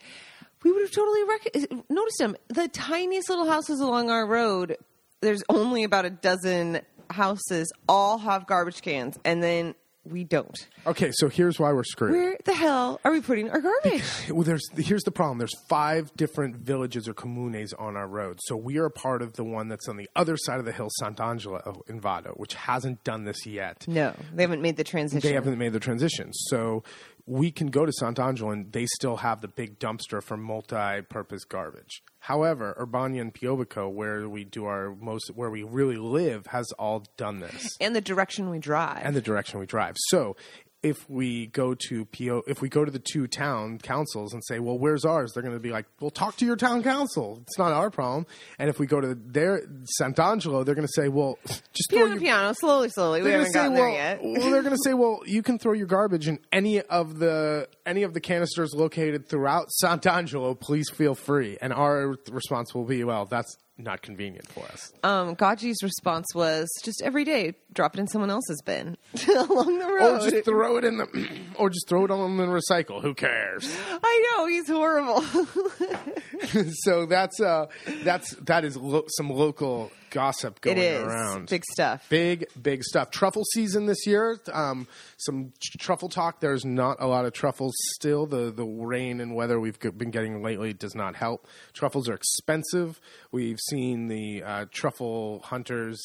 We 0.63 0.73
would 0.73 0.83
have 0.83 0.93
totally 0.93 1.25
rec- 1.25 1.91
noticed 1.91 2.19
them. 2.19 2.37
The 2.49 2.69
tiniest 2.69 3.29
little 3.29 3.47
houses 3.47 3.81
along 3.81 4.11
our 4.11 4.27
road. 4.27 4.77
There's 5.21 5.43
only 5.49 5.85
about 5.85 6.05
a 6.05 6.11
dozen 6.11 6.83
houses, 7.11 7.73
all 7.89 8.19
have 8.19 8.47
garbage 8.47 8.81
cans, 8.83 9.19
and 9.25 9.43
then 9.43 9.75
we 10.05 10.25
don't. 10.25 10.69
Okay, 10.87 11.11
so 11.13 11.29
here's 11.29 11.59
why 11.59 11.73
we're 11.73 11.85
screwed. 11.85 12.13
Where 12.13 12.37
the 12.45 12.55
hell 12.55 13.01
are 13.05 13.11
we 13.13 13.21
putting 13.21 13.51
our 13.51 13.61
garbage? 13.61 14.03
Well, 14.31 14.43
there's 14.43 14.69
here's 14.77 15.03
the 15.03 15.11
problem. 15.11 15.39
There's 15.39 15.59
five 15.69 16.15
different 16.17 16.57
villages 16.57 17.09
or 17.09 17.15
comunes 17.15 17.73
on 17.79 17.97
our 17.97 18.07
road. 18.07 18.39
So 18.45 18.57
we 18.57 18.79
are 18.79 18.87
a 18.87 18.91
part 18.91 19.23
of 19.23 19.35
the 19.35 19.45
one 19.45 19.69
that's 19.69 19.89
on 19.89 19.97
the 19.97 20.09
other 20.15 20.37
side 20.37 20.59
of 20.59 20.65
the 20.65 20.73
hill, 20.73 20.89
Sant'Angelo 21.01 21.81
in 21.89 22.01
Vado, 22.01 22.33
which 22.37 22.55
hasn't 22.55 23.03
done 23.05 23.25
this 23.25 23.47
yet. 23.47 23.85
no, 23.89 24.15
they 24.35 24.43
haven't 24.43 24.63
made 24.63 24.77
the 24.77 24.85
transition. 24.85 25.29
They 25.29 25.35
haven't 25.35 25.59
made 25.59 25.73
the 25.73 25.81
transition. 25.81 26.33
So 26.33 26.83
we 27.27 27.51
can 27.51 27.69
go 27.69 27.87
to 27.87 27.93
Sant'Angelo 28.01 28.53
and 28.53 28.73
they 28.73 28.87
still 28.87 29.19
have 29.19 29.41
the 29.41 29.49
big 29.49 29.79
dumpster 29.79 30.23
for 30.23 30.37
multi-purpose 30.37 31.45
garbage. 31.45 32.03
However, 32.21 32.75
Urbania 32.79 33.21
and 33.21 33.35
Piobico, 33.35 33.91
where 33.91 34.29
we 34.29 34.45
do 34.45 34.65
our 34.65 34.95
most, 34.95 35.31
where 35.35 35.51
we 35.51 35.63
really 35.63 35.97
live, 35.97 36.47
has 36.47 36.71
all 36.79 37.05
done 37.17 37.41
this 37.41 37.69
and 37.81 37.95
the 37.95 38.01
direction 38.01 38.51
we 38.51 38.59
drive. 38.59 39.01
and 39.05 39.15
the 39.15 39.21
direction 39.21 39.59
we 39.61 39.67
drive. 39.67 39.97
So 40.09 40.37
if 40.85 41.09
we 41.09 41.47
go 41.47 41.75
to 41.89 42.05
PO, 42.05 42.43
if 42.47 42.61
we 42.61 42.69
go 42.69 42.85
to 42.85 42.91
the 42.91 42.99
two 43.01 43.27
town 43.27 43.79
councils 43.79 44.35
and 44.35 44.45
say, 44.45 44.59
"Well, 44.61 44.79
where's 44.79 45.05
ours?" 45.05 45.33
They're 45.33 45.43
going 45.43 45.55
to 45.55 45.61
be 45.61 45.71
like, 45.71 45.87
"Well, 45.99 46.11
talk 46.11 46.37
to 46.37 46.45
your 46.45 46.57
town 46.57 46.83
council. 46.83 47.39
It's 47.43 47.59
not 47.59 47.73
our 47.73 47.91
problem." 47.91 48.27
And 48.59 48.69
if 48.69 48.79
we 48.79 48.87
go 48.87 49.01
to 49.01 49.15
their 49.15 49.63
Sant'Angelo, 50.01 50.65
they're 50.65 50.75
going 50.75 50.87
to 50.87 50.93
say, 50.93 51.09
"Well, 51.09 51.39
just 51.73 51.89
piano, 51.89 52.11
your 52.11 52.21
piano, 52.21 52.53
slowly, 52.53 52.91
slowly. 52.91 53.23
We 53.23 53.31
haven't 53.31 53.53
gonna 53.53 53.53
say, 53.53 53.59
gotten 53.59 53.73
well, 53.73 53.83
there 53.83 53.93
yet. 53.93 54.21
well, 54.23 54.51
they're 54.51 54.63
going 54.63 54.77
to 54.77 54.83
say, 54.85 54.95
well, 54.95 55.23
you 55.25 55.43
can 55.43 55.59
throw 55.59 55.73
your 55.73 55.87
garbage 55.87 56.29
in 56.29 56.39
any 56.53 56.83
of 56.83 57.19
the 57.19 57.69
any 57.87 58.03
of 58.03 58.13
the 58.13 58.21
canisters 58.21 58.75
located 58.75 59.27
throughout 59.27 59.69
Sant'Angelo. 59.83 60.59
Please 60.59 60.91
feel 60.91 61.15
free. 61.15 61.57
And 61.61 61.73
our 61.73 62.17
response 62.31 62.75
will 62.75 62.85
be, 62.85 63.05
well, 63.05 63.25
that's 63.25 63.57
not 63.77 64.03
convenient 64.03 64.47
for 64.49 64.65
us. 64.67 64.93
Um, 65.03 65.35
Gaji's 65.35 65.83
response 65.83 66.27
was 66.35 66.69
just 66.85 67.03
every 67.03 67.25
day, 67.25 67.55
drop 67.73 67.95
it 67.95 68.01
in 68.01 68.07
someone 68.07 68.31
else's 68.31 68.63
bin 68.63 68.97
along 69.29 69.79
the 69.79 69.87
road, 69.87 70.23
or 70.23 70.31
just 70.31 70.45
throw 70.45 70.77
it 70.77 70.85
in 70.85 70.99
the, 70.99 71.29
or 71.57 71.71
just 71.71 71.89
throw 71.89 72.05
it 72.05 72.11
on 72.11 72.37
the 72.37 72.45
recycle. 72.45 73.03
Who 73.03 73.15
cares? 73.15 73.75
I 74.03 74.35
know 74.37 74.47
he's 74.47 74.69
horrible. 74.69 75.23
so 76.85 77.07
that's 77.07 77.41
uh, 77.41 77.67
that's 78.05 78.35
that 78.37 78.65
is 78.65 78.77
lo- 78.77 79.07
some 79.09 79.31
local 79.31 79.91
gossip 80.15 80.61
going 80.63 80.79
it 80.79 80.81
is 80.81 81.03
around. 81.03 81.51
big 81.51 81.65
stuff. 81.73 82.07
Big, 82.09 82.47
big 82.61 82.83
stuff. 82.85 83.11
Truffle 83.11 83.45
season 83.53 83.85
this 83.87 84.07
year. 84.07 84.39
Um, 84.53 84.87
some 85.19 85.53
truffle 85.79 86.09
talk. 86.09 86.41
There's 86.41 86.65
not 86.65 86.97
a 87.01 87.07
lot 87.07 87.27
of 87.27 87.33
truffles 87.35 87.75
still. 87.97 88.25
The 88.27 88.51
the 88.51 88.65
rain 88.65 89.21
and 89.21 89.35
weather 89.35 89.61
we've 89.61 89.79
been 89.79 90.11
getting 90.11 90.43
lately 90.43 90.73
does 90.73 90.95
not 90.95 91.17
help. 91.17 91.47
Truffles 91.75 92.09
are 92.09 92.15
expensive. 92.15 93.01
We've 93.33 93.59
seen 93.69 94.09
the 94.09 94.43
uh, 94.43 94.65
truffle 94.71 95.41
hunters 95.45 96.01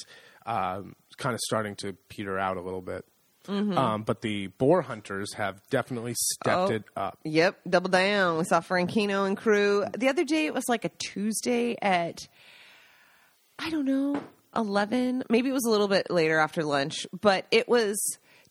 um, 0.46 0.96
kind 1.18 1.34
of 1.36 1.40
starting 1.46 1.76
to 1.78 1.94
peter 2.10 2.38
out 2.40 2.58
a 2.58 2.62
little 2.62 2.82
bit. 2.82 3.06
Um, 3.48 4.04
but 4.04 4.22
the 4.22 4.46
boar 4.48 4.84
hunters 4.84 5.34
have 5.34 5.60
definitely 5.72 6.14
stepped 6.16 6.70
Oh. 6.72 6.76
it 6.76 6.84
up. 6.96 7.18
Yep, 7.24 7.58
double 7.68 7.90
down. 7.90 8.38
We 8.38 8.44
saw 8.44 8.60
Franchino 8.62 9.26
and 9.26 9.36
crew. 9.36 9.86
The 9.98 10.08
other 10.10 10.24
day 10.24 10.46
it 10.46 10.54
was 10.54 10.66
like 10.70 10.86
a 10.86 10.90
Tuesday 10.90 11.76
at 11.82 12.28
I 13.60 13.70
don't 13.70 13.86
know, 13.86 14.22
11. 14.56 15.24
Maybe 15.30 15.50
it 15.50 15.54
was 15.54 15.66
a 15.66 15.70
little 15.70 15.88
bit 15.90 16.10
later 16.10 16.40
after 16.40 16.64
lunch, 16.64 17.06
but 17.20 17.46
it 17.52 17.68
was 17.68 18.00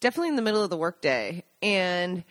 definitely 0.01 0.29
in 0.29 0.37
the 0.37 0.43
middle 0.43 0.63
of 0.63 0.71
the 0.71 0.77
workday 0.77 1.43
and 1.63 2.23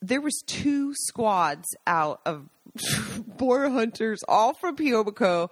there 0.00 0.20
was 0.20 0.42
two 0.46 0.92
squads 0.94 1.64
out 1.86 2.20
of 2.26 2.46
boar 3.38 3.70
hunters 3.70 4.20
all 4.28 4.52
from 4.54 4.76
Piobico. 4.76 5.50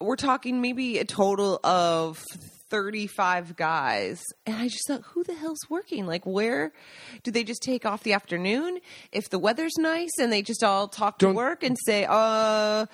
We're 0.00 0.16
talking 0.16 0.60
maybe 0.60 0.98
a 0.98 1.04
total 1.04 1.58
of 1.64 2.22
35 2.70 3.56
guys. 3.56 4.22
And 4.46 4.56
I 4.56 4.68
just 4.68 4.86
thought, 4.86 5.02
who 5.02 5.24
the 5.24 5.34
hell's 5.34 5.58
working? 5.68 6.06
Like, 6.06 6.24
where 6.24 6.72
do 7.24 7.32
they 7.32 7.42
just 7.42 7.62
take 7.62 7.84
off 7.84 8.04
the 8.04 8.12
afternoon 8.12 8.78
if 9.10 9.28
the 9.28 9.38
weather's 9.40 9.74
nice 9.76 10.10
and 10.20 10.30
they 10.32 10.42
just 10.42 10.62
all 10.62 10.86
talk 10.86 11.18
to 11.18 11.26
Don't- 11.26 11.34
work 11.34 11.64
and 11.64 11.76
say, 11.84 12.06
uh, 12.08 12.86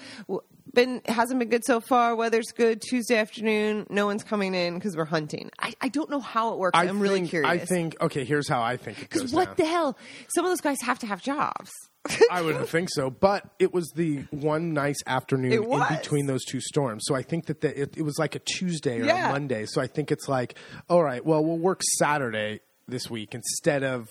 been 0.75 1.00
hasn't 1.07 1.38
been 1.38 1.49
good 1.49 1.64
so 1.64 1.81
far. 1.81 2.14
Weather's 2.16 2.52
good 2.54 2.81
Tuesday 2.83 3.16
afternoon. 3.16 3.87
No 3.90 4.07
one's 4.07 4.25
coming 4.25 4.54
in 4.54 4.75
because 4.75 4.97
we're 4.97 5.04
hunting. 5.04 5.50
I, 5.59 5.75
I 5.81 5.88
don't 5.88 6.11
know 6.11 6.21
how 6.21 6.52
it 6.52 6.59
works. 6.59 6.78
I 6.78 6.87
I'm 6.87 7.00
really 7.00 7.26
curious. 7.26 7.50
I 7.50 7.59
think 7.59 7.97
okay. 8.00 8.25
Here's 8.25 8.49
how 8.49 8.62
I 8.62 8.76
think 8.76 9.02
it 9.02 9.11
goes. 9.11 9.33
what 9.33 9.47
down. 9.47 9.54
the 9.59 9.64
hell? 9.66 9.99
Some 10.35 10.45
of 10.45 10.50
those 10.50 10.61
guys 10.61 10.81
have 10.83 10.99
to 11.00 11.07
have 11.07 11.23
jobs. 11.23 11.71
I 12.31 12.43
wouldn't 12.43 12.69
think 12.69 12.90
so, 12.93 13.09
but 13.09 13.49
it 13.59 13.73
was 13.73 13.90
the 13.95 14.25
one 14.31 14.75
nice 14.75 14.99
afternoon 15.07 15.52
in 15.64 15.87
between 15.88 16.26
those 16.26 16.45
two 16.45 16.61
storms. 16.61 17.04
So 17.07 17.14
I 17.14 17.23
think 17.23 17.47
that 17.47 17.62
the, 17.62 17.81
it, 17.83 17.97
it 17.97 18.02
was 18.02 18.19
like 18.19 18.35
a 18.35 18.40
Tuesday 18.40 19.00
or 19.00 19.04
Yeah. 19.04 19.31
a 19.31 19.33
Monday. 19.33 19.64
So 19.64 19.81
I 19.81 19.87
think 19.87 20.12
it's 20.12 20.28
like, 20.28 20.54
all 20.90 21.02
right, 21.02 21.25
well, 21.25 21.43
we'll 21.43 21.57
work 21.57 21.81
Saturday 21.99 22.61
this 22.87 23.09
week 23.09 23.35
instead 23.35 23.83
of 23.83 24.11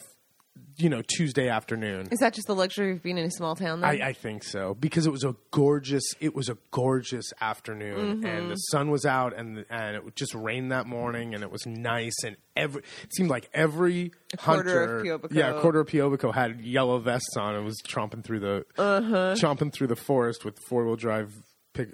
you 0.77 0.89
know 0.89 1.01
Tuesday 1.01 1.49
afternoon. 1.49 2.07
Is 2.11 2.19
that 2.19 2.33
just 2.33 2.47
the 2.47 2.55
luxury 2.55 2.91
of 2.93 3.03
being 3.03 3.17
in 3.17 3.25
a 3.25 3.31
small 3.31 3.55
town? 3.55 3.81
Then? 3.81 3.89
I, 3.89 4.07
I 4.09 4.13
think 4.13 4.43
so 4.43 4.73
because 4.73 5.05
it 5.05 5.11
was 5.11 5.23
a 5.23 5.35
gorgeous. 5.51 6.03
It 6.19 6.35
was 6.35 6.49
a 6.49 6.57
gorgeous 6.71 7.31
afternoon, 7.41 8.17
Mm-hmm. 8.17 8.25
and 8.25 8.51
the 8.51 8.55
sun 8.55 8.89
was 8.91 9.05
out, 9.05 9.35
and 9.37 9.65
and 9.69 9.95
it 9.97 10.15
just 10.15 10.33
rained 10.35 10.71
that 10.71 10.87
morning, 10.87 11.33
and 11.33 11.43
it 11.43 11.51
was 11.51 11.65
nice, 11.65 12.15
and 12.25 12.35
every 12.55 12.81
it 13.03 13.13
seemed 13.15 13.29
like 13.29 13.49
every 13.53 14.11
quarter 14.37 14.61
of 14.61 14.89
hunter, 14.89 15.03
Piobico. 15.19 15.33
yeah, 15.33 15.57
a 15.57 15.61
quarter 15.61 15.79
of 15.81 15.87
Piobico 15.87 16.33
had 16.33 16.61
yellow 16.61 16.99
vests 16.99 17.35
on 17.37 17.55
and 17.55 17.65
was 17.65 17.79
chomping 17.87 18.23
through 18.23 18.39
the 18.39 18.65
Uh-huh. 18.77 19.35
chomping 19.35 19.71
through 19.73 19.87
the 19.87 19.95
forest 19.95 20.43
with 20.45 20.57
four 20.67 20.85
wheel 20.85 20.95
drive 20.95 21.33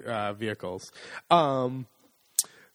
uh, 0.06 0.32
vehicles. 0.34 0.90
Um, 1.30 1.86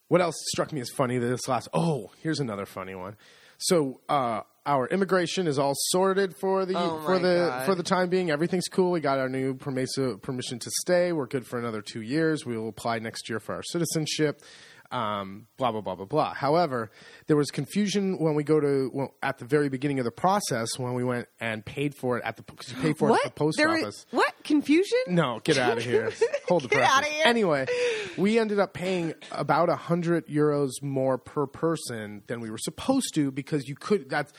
what 0.07 0.21
else 0.21 0.35
struck 0.53 0.71
me 0.71 0.81
as 0.81 0.89
funny 0.89 1.17
this 1.17 1.47
last? 1.47 1.67
Oh, 1.73 2.11
here's 2.21 2.39
another 2.39 2.65
funny 2.65 2.93
one. 2.95 3.15
So 3.57 4.01
uh, 4.09 4.41
our 4.65 4.87
immigration 4.87 5.47
is 5.47 5.59
all 5.59 5.73
sorted 5.75 6.35
for 6.35 6.65
the 6.65 6.77
Oh 6.77 7.01
for 7.05 7.19
the 7.19 7.47
God. 7.49 7.65
for 7.65 7.75
the 7.75 7.83
time 7.83 8.09
being. 8.09 8.31
Everything's 8.31 8.67
cool. 8.67 8.91
We 8.91 8.99
got 8.99 9.19
our 9.19 9.29
new 9.29 9.53
permiso, 9.55 10.17
permission 10.17 10.59
to 10.59 10.71
stay. 10.81 11.11
We're 11.11 11.27
good 11.27 11.45
for 11.45 11.59
another 11.59 11.81
two 11.81 12.01
years. 12.01 12.45
We 12.45 12.57
will 12.57 12.69
apply 12.69 12.99
next 12.99 13.29
year 13.29 13.39
for 13.39 13.55
our 13.55 13.63
citizenship. 13.63 14.41
Um, 14.91 15.47
blah 15.57 15.71
blah 15.71 15.81
blah 15.81 15.95
blah 15.95 16.05
blah. 16.05 16.33
However, 16.35 16.91
there 17.27 17.35
was 17.35 17.49
confusion 17.49 18.17
when 18.19 18.35
we 18.35 18.43
go 18.43 18.59
to 18.59 18.91
well, 18.93 19.13
at 19.23 19.39
the 19.39 19.45
very 19.45 19.67
beginning 19.67 19.97
of 19.99 20.05
the 20.05 20.11
process 20.11 20.67
when 20.77 20.93
we 20.93 21.03
went 21.03 21.27
and 21.39 21.65
paid 21.65 21.95
for 21.95 22.17
it 22.19 22.23
at 22.23 22.37
the 22.37 22.43
pay 22.43 22.93
for 22.93 23.09
what? 23.09 23.21
it 23.21 23.25
at 23.27 23.35
the 23.35 23.39
post 23.39 23.57
There 23.57 23.69
office. 23.69 23.83
was- 23.83 24.05
what 24.11 24.33
confusion? 24.45 24.97
No, 25.07 25.41
get 25.43 25.57
out 25.57 25.77
of 25.77 25.83
here. 25.83 26.11
Hold 26.47 26.63
the 26.63 26.67
Get 26.69 26.77
pressure. 26.79 26.93
outta 26.93 27.07
here. 27.07 27.23
Anyway, 27.25 27.65
we 28.17 28.39
ended 28.39 28.59
up 28.59 28.73
paying 28.73 29.13
about 29.31 29.69
a 29.69 29.75
hundred 29.75 30.27
euros 30.27 30.81
more 30.81 31.17
per 31.17 31.45
person 31.47 32.23
than 32.27 32.39
we 32.39 32.49
were 32.49 32.57
supposed 32.57 33.13
to 33.15 33.31
because 33.31 33.67
you 33.67 33.75
could 33.75 34.09
that's 34.09 34.31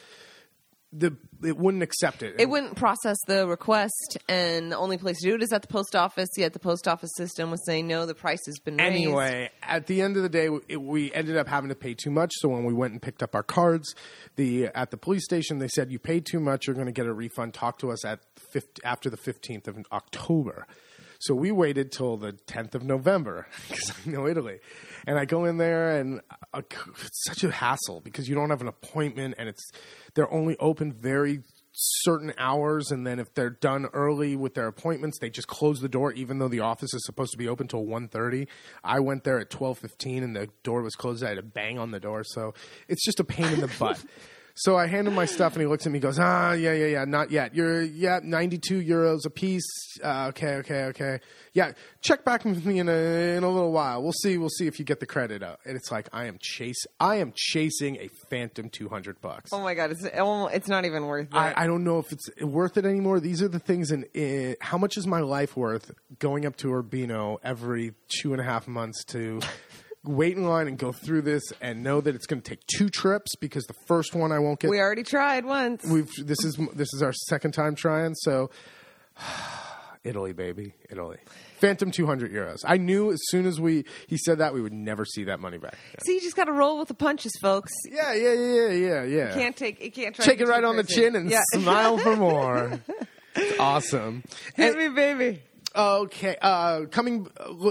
the 0.98 1.16
it 1.44 1.56
wouldn't 1.56 1.82
accept 1.82 2.22
it. 2.22 2.36
It 2.38 2.48
wouldn't 2.48 2.76
process 2.76 3.18
the 3.26 3.46
request, 3.46 4.18
and 4.28 4.72
the 4.72 4.76
only 4.76 4.96
place 4.96 5.18
to 5.20 5.28
do 5.28 5.34
it 5.34 5.42
is 5.42 5.52
at 5.52 5.62
the 5.62 5.68
post 5.68 5.94
office. 5.94 6.28
Yet 6.36 6.52
the 6.52 6.58
post 6.58 6.88
office 6.88 7.10
system 7.16 7.50
was 7.50 7.64
saying 7.66 7.86
no, 7.86 8.06
the 8.06 8.14
price 8.14 8.44
has 8.46 8.58
been 8.58 8.76
raised. 8.76 8.94
Anyway, 8.94 9.50
at 9.62 9.86
the 9.86 10.00
end 10.00 10.16
of 10.16 10.22
the 10.22 10.28
day, 10.28 10.48
it, 10.68 10.80
we 10.80 11.12
ended 11.12 11.36
up 11.36 11.46
having 11.46 11.68
to 11.68 11.74
pay 11.74 11.94
too 11.94 12.10
much. 12.10 12.32
So 12.36 12.48
when 12.48 12.64
we 12.64 12.72
went 12.72 12.92
and 12.92 13.02
picked 13.02 13.22
up 13.22 13.34
our 13.34 13.42
cards, 13.42 13.94
the 14.36 14.66
at 14.74 14.90
the 14.90 14.96
police 14.96 15.24
station, 15.24 15.58
they 15.58 15.68
said 15.68 15.90
you 15.90 15.98
paid 15.98 16.26
too 16.26 16.40
much. 16.40 16.66
You're 16.66 16.74
going 16.74 16.86
to 16.86 16.92
get 16.92 17.06
a 17.06 17.12
refund. 17.12 17.54
Talk 17.54 17.78
to 17.80 17.90
us 17.90 18.04
at 18.04 18.20
50, 18.52 18.82
after 18.84 19.10
the 19.10 19.18
15th 19.18 19.68
of 19.68 19.78
October. 19.92 20.66
So 21.18 21.34
we 21.34 21.50
waited 21.50 21.92
till 21.92 22.16
the 22.16 22.32
10th 22.32 22.74
of 22.74 22.82
November 22.82 23.46
because 23.68 23.90
I 23.90 24.10
know 24.10 24.26
Italy, 24.26 24.58
and 25.06 25.18
I 25.18 25.24
go 25.24 25.44
in 25.44 25.58
there 25.58 25.98
and 25.98 26.20
uh, 26.52 26.60
it's 26.60 27.24
such 27.24 27.44
a 27.44 27.50
hassle 27.50 28.00
because 28.00 28.28
you 28.28 28.34
don't 28.34 28.50
have 28.50 28.60
an 28.60 28.68
appointment 28.68 29.34
and 29.38 29.48
it's 29.48 29.70
they're 30.14 30.32
only 30.32 30.56
open 30.58 30.92
very 30.92 31.42
certain 31.76 32.32
hours, 32.38 32.90
and 32.90 33.06
then 33.06 33.18
if 33.18 33.32
they're 33.34 33.50
done 33.50 33.86
early 33.92 34.34
with 34.34 34.54
their 34.54 34.66
appointments, 34.66 35.18
they 35.18 35.28
just 35.28 35.46
close 35.46 35.80
the 35.80 35.88
door, 35.88 36.10
even 36.12 36.38
though 36.38 36.48
the 36.48 36.60
office 36.60 36.94
is 36.94 37.04
supposed 37.04 37.32
to 37.32 37.38
be 37.38 37.48
open 37.48 37.68
till 37.68 37.84
1.30. 37.84 38.46
I 38.82 39.00
went 39.00 39.24
there 39.24 39.38
at 39.38 39.50
twelve 39.50 39.78
fifteen, 39.78 40.22
and 40.22 40.34
the 40.34 40.48
door 40.62 40.82
was 40.82 40.94
closed. 40.94 41.22
I 41.22 41.28
had 41.28 41.36
to 41.36 41.42
bang 41.42 41.78
on 41.78 41.90
the 41.90 42.00
door, 42.00 42.24
so 42.24 42.54
it's 42.88 43.04
just 43.04 43.20
a 43.20 43.24
pain 43.24 43.52
in 43.52 43.60
the 43.60 43.70
butt. 43.78 44.02
So 44.58 44.74
I 44.74 44.86
hand 44.86 45.06
him 45.06 45.14
my 45.14 45.26
stuff, 45.26 45.52
and 45.52 45.60
he 45.60 45.66
looks 45.66 45.84
at 45.84 45.92
me, 45.92 45.98
and 45.98 46.02
goes, 46.02 46.18
"Ah, 46.18 46.52
yeah, 46.52 46.72
yeah, 46.72 46.86
yeah, 46.86 47.04
not 47.04 47.30
yet. 47.30 47.54
You're 47.54 47.82
yeah, 47.82 48.20
ninety 48.22 48.56
two 48.56 48.80
euros 48.80 49.26
a 49.26 49.30
piece. 49.30 49.66
Uh, 50.02 50.28
okay, 50.28 50.54
okay, 50.56 50.84
okay. 50.84 51.20
Yeah, 51.52 51.72
check 52.00 52.24
back 52.24 52.44
with 52.44 52.64
me 52.64 52.78
in 52.78 52.88
a 52.88 53.36
in 53.36 53.44
a 53.44 53.50
little 53.50 53.70
while. 53.70 54.02
We'll 54.02 54.12
see. 54.12 54.38
We'll 54.38 54.48
see 54.48 54.66
if 54.66 54.78
you 54.78 54.86
get 54.86 54.98
the 54.98 55.06
credit 55.06 55.42
up." 55.42 55.60
And 55.66 55.76
it's 55.76 55.92
like 55.92 56.08
I 56.10 56.24
am 56.24 56.38
chase, 56.40 56.86
I 56.98 57.16
am 57.16 57.34
chasing 57.36 57.96
a 57.96 58.08
phantom 58.30 58.70
two 58.70 58.88
hundred 58.88 59.20
bucks. 59.20 59.52
Oh 59.52 59.60
my 59.60 59.74
god, 59.74 59.90
it's 59.90 60.04
it's 60.04 60.68
not 60.68 60.86
even 60.86 61.04
worth 61.04 61.28
it. 61.28 61.36
I, 61.36 61.52
I 61.54 61.66
don't 61.66 61.84
know 61.84 61.98
if 61.98 62.10
it's 62.10 62.30
worth 62.40 62.78
it 62.78 62.86
anymore. 62.86 63.20
These 63.20 63.42
are 63.42 63.48
the 63.48 63.58
things 63.58 63.90
in, 63.90 64.04
in 64.14 64.56
how 64.62 64.78
much 64.78 64.96
is 64.96 65.06
my 65.06 65.20
life 65.20 65.54
worth 65.54 65.90
going 66.18 66.46
up 66.46 66.56
to 66.56 66.72
Urbino 66.72 67.38
every 67.44 67.92
two 68.08 68.32
and 68.32 68.40
a 68.40 68.44
half 68.44 68.66
months 68.66 69.04
to 69.04 69.40
wait 70.06 70.36
in 70.36 70.44
line 70.44 70.68
and 70.68 70.78
go 70.78 70.92
through 70.92 71.22
this 71.22 71.42
and 71.60 71.82
know 71.82 72.00
that 72.00 72.14
it's 72.14 72.26
going 72.26 72.40
to 72.42 72.48
take 72.48 72.66
two 72.66 72.88
trips 72.88 73.36
because 73.36 73.64
the 73.64 73.74
first 73.86 74.14
one 74.14 74.32
I 74.32 74.38
won't 74.38 74.60
get. 74.60 74.70
we 74.70 74.78
already 74.80 75.02
tried 75.02 75.44
once. 75.44 75.84
We've 75.84 76.10
this 76.24 76.44
is 76.44 76.56
this 76.74 76.92
is 76.94 77.02
our 77.02 77.12
second 77.12 77.52
time 77.52 77.74
trying. 77.74 78.14
So 78.14 78.50
Italy, 80.04 80.32
baby, 80.32 80.72
Italy. 80.88 81.18
Phantom 81.58 81.90
two 81.90 82.06
hundred 82.06 82.32
euros. 82.32 82.58
I 82.64 82.76
knew 82.76 83.10
as 83.10 83.18
soon 83.28 83.46
as 83.46 83.60
we 83.60 83.84
he 84.06 84.16
said 84.18 84.38
that 84.38 84.54
we 84.54 84.60
would 84.60 84.72
never 84.72 85.04
see 85.04 85.24
that 85.24 85.40
money 85.40 85.58
back. 85.58 85.76
See, 86.04 86.14
you 86.14 86.20
just 86.20 86.36
got 86.36 86.44
to 86.44 86.52
roll 86.52 86.78
with 86.78 86.88
the 86.88 86.94
punches, 86.94 87.32
folks. 87.40 87.72
Yeah, 87.90 88.12
yeah, 88.14 88.32
yeah, 88.34 88.68
yeah, 88.68 89.02
yeah. 89.04 89.34
Can't 89.34 89.56
take 89.56 89.82
you 89.82 89.90
can't 89.90 90.14
try 90.14 90.24
Take 90.24 90.40
it 90.40 90.46
right 90.46 90.62
on 90.62 90.76
the 90.76 90.84
chin 90.84 91.16
and 91.16 91.30
yeah. 91.30 91.42
smile 91.52 91.98
for 91.98 92.16
more. 92.16 92.80
It's 93.38 93.60
awesome. 93.60 94.24
Hit 94.54 94.78
me, 94.78 94.88
baby. 94.88 95.42
Okay, 95.76 96.36
uh, 96.40 96.86
coming 96.86 97.28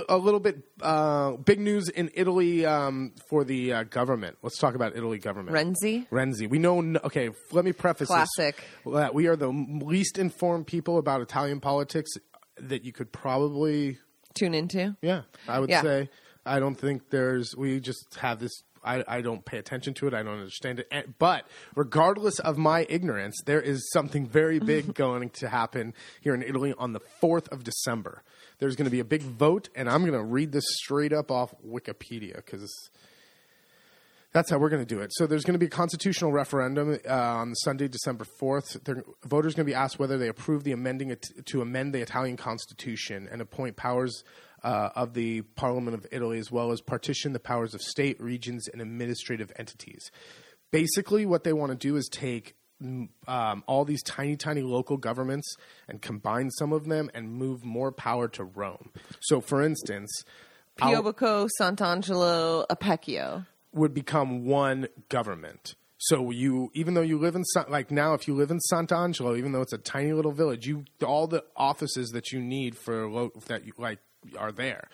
a 0.09 0.17
little 0.17 0.39
bit 0.39 0.59
uh, 0.81 1.31
big 1.31 1.59
news 1.59 1.89
in 1.89 2.11
Italy 2.13 2.63
um, 2.65 3.13
for 3.27 3.43
the 3.43 3.73
uh, 3.73 3.83
government. 3.83 4.37
Let's 4.43 4.59
talk 4.59 4.75
about 4.75 4.95
Italy 4.95 5.17
government. 5.17 5.55
Renzi. 5.57 6.07
Renzi. 6.09 6.47
We 6.47 6.59
know. 6.59 6.79
n- 6.79 6.97
Okay, 7.03 7.31
let 7.51 7.65
me 7.65 7.71
preface 7.73 8.07
Classic. 8.07 8.63
this. 8.85 9.11
We 9.13 9.25
are 9.27 9.35
the 9.35 9.47
least 9.49 10.19
informed 10.19 10.67
people 10.67 10.99
about 10.99 11.21
Italian 11.21 11.59
politics 11.59 12.11
that 12.57 12.83
you 12.85 12.91
could 12.93 13.11
probably. 13.11 13.97
Tune 14.35 14.53
into. 14.53 14.95
Yeah, 15.01 15.21
I 15.47 15.59
would 15.59 15.69
Yeah. 15.69 15.81
say. 15.81 16.09
I 16.45 16.59
don't 16.59 16.75
think 16.75 17.09
there's. 17.09 17.55
We 17.55 17.79
just 17.79 18.15
have 18.21 18.39
this. 18.39 18.51
I, 18.85 19.03
I 19.07 19.21
don't 19.21 19.43
pay 19.43 19.57
attention 19.57 19.93
to 19.95 20.07
it. 20.07 20.13
I 20.13 20.23
don't 20.23 20.39
understand 20.39 20.79
it. 20.79 20.87
And, 20.91 21.13
but 21.17 21.47
regardless 21.75 22.39
of 22.39 22.57
my 22.57 22.85
ignorance, 22.87 23.35
there 23.45 23.61
is 23.61 23.89
something 23.91 24.27
very 24.27 24.59
big 24.59 24.93
going 24.93 25.29
to 25.31 25.49
happen 25.49 25.93
here 26.21 26.33
in 26.33 26.43
Italy 26.43 26.73
on 26.77 26.93
the 26.93 27.01
4th 27.21 27.51
of 27.51 27.63
December. 27.63 28.23
There's 28.59 28.75
going 28.75 28.85
to 28.85 28.91
be 28.91 28.99
a 28.99 29.05
big 29.05 29.21
vote, 29.21 29.69
and 29.75 29.89
I'm 29.89 30.01
going 30.01 30.13
to 30.13 30.23
read 30.23 30.51
this 30.51 30.65
straight 30.67 31.11
up 31.11 31.31
off 31.31 31.53
Wikipedia 31.65 32.35
because 32.35 32.71
that's 34.35 34.49
how 34.49 34.57
we're 34.57 34.69
going 34.69 34.85
to 34.85 34.95
do 34.95 35.01
it. 35.01 35.11
So 35.13 35.27
there's 35.27 35.45
going 35.45 35.53
to 35.53 35.59
be 35.59 35.67
a 35.67 35.69
constitutional 35.69 36.33
referendum 36.33 36.99
uh, 37.07 37.13
on 37.13 37.55
Sunday, 37.55 37.87
December 37.87 38.25
4th. 38.41 38.83
They're, 38.83 39.03
voters 39.25 39.53
are 39.53 39.57
going 39.57 39.65
to 39.65 39.71
be 39.71 39.73
asked 39.73 39.97
whether 39.97 40.17
they 40.17 40.27
approve 40.27 40.65
the 40.65 40.73
amending 40.73 41.15
to 41.45 41.61
amend 41.61 41.93
the 41.93 42.01
Italian 42.01 42.35
constitution 42.35 43.29
and 43.31 43.41
appoint 43.41 43.77
powers 43.77 44.25
uh, 44.65 44.89
of 44.95 45.13
the 45.13 45.41
Parliament 45.55 45.95
of 45.95 46.07
Italy, 46.11 46.39
as 46.39 46.51
well 46.51 46.71
as 46.71 46.81
partition 46.81 47.33
the 47.33 47.39
powers 47.39 47.75
of 47.75 47.81
state, 47.81 48.19
regions, 48.19 48.67
and 48.67 48.81
administrative 48.81 49.53
entities. 49.57 50.11
Basically, 50.71 51.25
what 51.25 51.43
they 51.43 51.53
want 51.53 51.71
to 51.71 51.77
do 51.77 51.95
is 51.95 52.09
take 52.11 52.55
mm, 52.83 53.07
um, 53.27 53.63
all 53.67 53.85
these 53.85 54.01
tiny, 54.01 54.35
tiny 54.35 54.63
local 54.63 54.97
governments 54.97 55.55
and 55.87 56.01
combine 56.01 56.49
some 56.49 56.73
of 56.73 56.85
them 56.85 57.11
and 57.13 57.31
move 57.31 57.63
more 57.63 57.91
power 57.91 58.27
to 58.29 58.43
Rome. 58.43 58.89
So, 59.21 59.39
for 59.39 59.61
instance, 59.61 60.11
Piobico, 60.79 61.47
Sant'Angelo, 61.61 62.65
Apecchio. 62.67 63.45
would 63.71 63.93
become 63.93 64.45
one 64.45 64.87
government. 65.09 65.75
So 65.97 66.31
you, 66.31 66.71
even 66.73 66.95
though 66.95 67.01
you 67.01 67.17
live 67.17 67.35
in 67.35 67.43
like 67.69 67.89
now, 67.89 68.13
if 68.15 68.27
you 68.27 68.33
live 68.33 68.51
in 68.51 68.59
Sant'Angelo, 68.71 69.37
even 69.37 69.53
though 69.53 69.61
it's 69.61 69.73
a 69.73 69.77
tiny 69.77 70.11
little 70.11 70.33
village, 70.33 70.67
you 70.67 70.85
all 71.05 71.27
the 71.27 71.43
offices 71.55 72.09
that 72.09 72.31
you 72.31 72.39
need 72.41 72.75
for 72.75 73.07
lo- 73.09 73.31
that 73.47 73.65
you 73.65 73.73
like 73.77 73.99
are 74.37 74.51
there. 74.51 74.87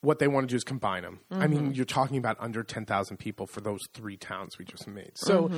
What 0.00 0.18
they 0.20 0.28
want 0.28 0.48
to 0.48 0.52
do 0.52 0.56
is 0.56 0.64
combine 0.64 1.02
them. 1.02 1.20
I 1.30 1.46
mean, 1.48 1.74
you're 1.74 1.84
talking 1.84 2.18
about 2.18 2.36
under 2.38 2.62
ten 2.62 2.84
thousand 2.86 3.16
people 3.18 3.46
for 3.46 3.60
those 3.60 3.80
three 3.94 4.16
towns 4.16 4.58
we 4.58 4.64
just 4.64 4.86
made. 4.86 5.12
So. 5.16 5.50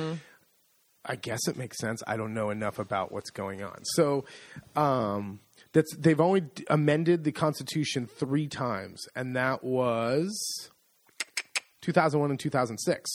I 1.03 1.16
guess 1.16 1.48
it 1.48 1.57
makes 1.57 1.79
sense. 1.79 2.03
I 2.07 2.18
don't 2.18 2.35
know 2.35 2.50
enough 2.50 2.79
about 2.79 3.11
what's 3.11 3.31
going 3.31 3.62
on. 3.62 3.79
So 3.94 4.26
um, 4.76 5.40
that's 5.72 5.96
they've 5.96 6.20
only 6.20 6.42
amended 6.68 7.24
the 7.24 7.33
Constitution 7.33 8.07
three 8.07 8.46
times, 8.48 9.00
and 9.16 9.35
that 9.35 9.64
was 9.64 10.29
2001 11.81 12.31
and 12.31 12.38
2006. 12.38 13.11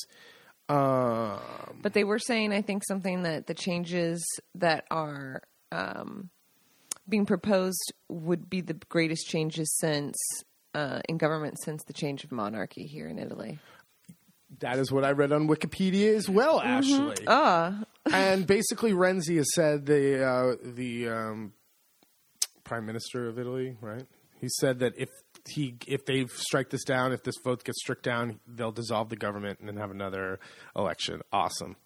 Um, 0.68 1.40
But 1.84 1.94
they 1.94 2.04
were 2.04 2.18
saying, 2.18 2.52
I 2.54 2.64
think, 2.64 2.82
something 2.88 3.22
that 3.22 3.46
the 3.46 3.54
changes 3.54 4.26
that 4.56 4.86
are 4.90 5.44
um, 5.72 6.32
being 7.08 7.26
proposed 7.26 7.94
would 8.10 8.50
be 8.50 8.62
the 8.62 8.74
greatest 8.90 9.28
changes 9.28 9.76
since 9.78 10.16
uh, 10.74 11.02
in 11.08 11.18
government 11.18 11.58
since 11.64 11.84
the 11.86 11.94
change 11.94 12.24
of 12.24 12.32
monarchy 12.32 12.86
here 12.86 13.08
in 13.08 13.18
Italy. 13.18 13.60
that 14.60 14.78
is 14.78 14.92
what 14.92 15.04
I 15.04 15.12
read 15.12 15.32
on 15.32 15.48
Wikipedia 15.48 16.16
as 16.16 16.30
well, 16.30 16.62
Ashley. 16.62 17.16
Ah, 17.28 17.84
and 18.12 18.46
basically, 18.46 18.92
Renzi 18.92 19.38
has 19.38 19.48
said 19.54 19.86
the 19.86 20.24
uh, 20.26 20.56
the 20.64 21.10
um, 21.10 21.54
prime 22.64 22.86
minister 22.86 23.28
of 23.28 23.40
Italy, 23.40 23.78
right? 23.82 24.06
He 24.42 24.50
said 24.60 24.80
that 24.80 24.94
if 24.98 25.10
he 25.48 25.76
if 25.88 26.06
they 26.06 26.26
strike 26.28 26.70
this 26.70 26.84
down, 26.84 27.14
if 27.14 27.24
this 27.24 27.36
vote 27.44 27.64
gets 27.64 27.80
struck 27.80 28.02
down, 28.02 28.40
they'll 28.48 28.72
dissolve 28.72 29.10
the 29.10 29.16
government 29.16 29.60
and 29.60 29.70
then 29.70 29.78
have 29.78 29.92
another 29.92 30.40
election. 30.76 31.22
Awesome. 31.32 31.78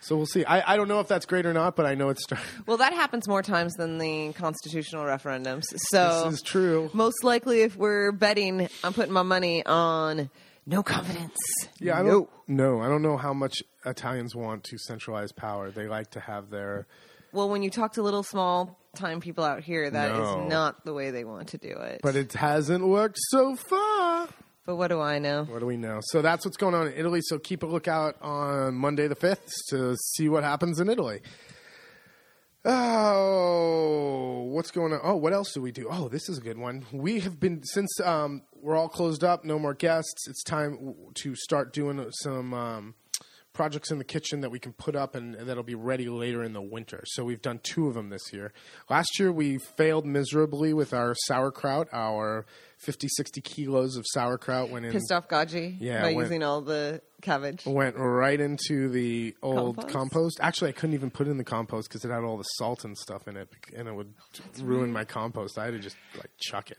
So 0.00 0.16
we'll 0.16 0.26
see. 0.26 0.44
I, 0.44 0.74
I 0.74 0.76
don't 0.76 0.88
know 0.88 1.00
if 1.00 1.08
that's 1.08 1.26
great 1.26 1.44
or 1.46 1.52
not, 1.52 1.74
but 1.76 1.84
I 1.86 1.94
know 1.94 2.08
it's. 2.10 2.22
Start- 2.22 2.40
well, 2.66 2.76
that 2.78 2.92
happens 2.92 3.26
more 3.28 3.42
times 3.42 3.74
than 3.74 3.98
the 3.98 4.32
constitutional 4.34 5.04
referendums. 5.04 5.64
So 5.90 6.24
this 6.30 6.34
is 6.34 6.42
true. 6.42 6.90
most 6.92 7.24
likely, 7.24 7.62
if 7.62 7.76
we're 7.76 8.12
betting, 8.12 8.68
I'm 8.84 8.92
putting 8.94 9.12
my 9.12 9.22
money 9.22 9.64
on 9.66 10.30
no 10.66 10.82
confidence. 10.82 11.36
Yeah, 11.80 11.98
I 11.98 12.02
don't. 12.02 12.28
No, 12.46 12.80
I 12.80 12.88
don't 12.88 13.02
know 13.02 13.16
how 13.16 13.32
much 13.32 13.62
Italians 13.84 14.34
want 14.34 14.64
to 14.64 14.78
centralize 14.78 15.32
power. 15.32 15.70
They 15.70 15.88
like 15.88 16.10
to 16.12 16.20
have 16.20 16.50
their. 16.50 16.86
Well, 17.32 17.48
when 17.50 17.62
you 17.62 17.70
talk 17.70 17.94
to 17.94 18.02
little 18.02 18.22
small 18.22 18.78
time 18.94 19.20
people 19.20 19.44
out 19.44 19.62
here, 19.62 19.90
that 19.90 20.12
is 20.12 20.18
No. 20.18 20.48
not 20.48 20.84
the 20.84 20.94
way 20.94 21.10
they 21.10 21.24
want 21.24 21.48
to 21.48 21.58
do 21.58 21.68
it. 21.70 22.00
But 22.02 22.16
it 22.16 22.32
hasn't 22.32 22.86
worked 22.86 23.18
so 23.28 23.54
far. 23.54 24.28
But 24.68 24.76
what 24.76 24.88
do 24.88 25.00
I 25.00 25.18
know? 25.18 25.44
What 25.44 25.60
do 25.60 25.64
we 25.64 25.78
know? 25.78 26.00
So 26.02 26.20
that's 26.20 26.44
what's 26.44 26.58
going 26.58 26.74
on 26.74 26.88
in 26.88 26.92
Italy. 26.92 27.22
So 27.22 27.38
keep 27.38 27.62
a 27.62 27.66
lookout 27.66 28.16
on 28.20 28.74
Monday 28.74 29.08
the 29.08 29.16
5th 29.16 29.48
to 29.70 29.96
see 29.96 30.28
what 30.28 30.44
happens 30.44 30.78
in 30.78 30.90
Italy. 30.90 31.22
Oh, 32.66 34.42
what's 34.50 34.70
going 34.70 34.92
on? 34.92 35.00
Oh, 35.02 35.16
what 35.16 35.32
else 35.32 35.54
do 35.54 35.62
we 35.62 35.72
do? 35.72 35.88
Oh, 35.90 36.10
this 36.10 36.28
is 36.28 36.36
a 36.36 36.42
good 36.42 36.58
one. 36.58 36.84
We 36.92 37.20
have 37.20 37.40
been, 37.40 37.64
since 37.64 37.98
um, 38.00 38.42
we're 38.60 38.76
all 38.76 38.90
closed 38.90 39.24
up, 39.24 39.42
no 39.42 39.58
more 39.58 39.72
guests, 39.72 40.28
it's 40.28 40.42
time 40.42 40.94
to 41.14 41.34
start 41.34 41.72
doing 41.72 42.06
some 42.20 42.52
um, 42.52 42.94
projects 43.58 43.90
in 43.90 43.98
the 43.98 44.04
kitchen 44.04 44.40
that 44.42 44.50
we 44.52 44.60
can 44.60 44.72
put 44.72 44.94
up 44.94 45.16
and, 45.16 45.34
and 45.34 45.48
that'll 45.48 45.64
be 45.64 45.74
ready 45.74 46.08
later 46.08 46.44
in 46.44 46.52
the 46.52 46.62
winter. 46.62 47.02
So 47.08 47.24
we've 47.24 47.42
done 47.42 47.58
two 47.64 47.88
of 47.88 47.94
them 47.94 48.08
this 48.08 48.32
year. 48.32 48.52
Last 48.88 49.18
year 49.18 49.32
we 49.32 49.58
failed 49.58 50.06
miserably 50.06 50.72
with 50.72 50.94
our 50.94 51.16
sauerkraut, 51.26 51.88
our 51.92 52.46
50, 52.76 53.08
60 53.10 53.40
kilos 53.40 53.96
of 53.96 54.04
sauerkraut 54.06 54.70
went 54.70 54.86
in 54.86 54.92
Pissed 54.92 55.10
off 55.10 55.26
Gaji 55.26 55.76
Yeah, 55.80 56.02
by 56.02 56.12
when- 56.14 56.26
using 56.26 56.44
all 56.44 56.60
the 56.60 57.02
cabbage. 57.20 57.66
went 57.66 57.96
right 57.96 58.40
into 58.40 58.88
the 58.90 59.34
old 59.42 59.74
Compost? 59.78 59.92
compost. 59.92 60.38
Actually, 60.40 60.68
I 60.68 60.72
couldn't 60.74 60.94
even 60.94 61.10
put 61.10 61.26
it 61.26 61.30
in 61.32 61.36
the 61.38 61.42
compost 61.42 61.88
because 61.88 62.04
it 62.04 62.12
had 62.12 62.22
all 62.22 62.36
the 62.38 62.44
salt 62.44 62.84
and 62.84 62.96
stuff 62.96 63.26
in 63.26 63.36
it, 63.36 63.48
and 63.76 63.88
it 63.88 63.92
would 63.92 64.14
ruin 64.60 64.92
my 64.92 65.04
compost. 65.04 65.58
I 65.58 65.64
had 65.64 65.72
to 65.72 65.80
just 65.80 65.96
like 66.14 66.30
chuck 66.38 66.70
it. 66.70 66.78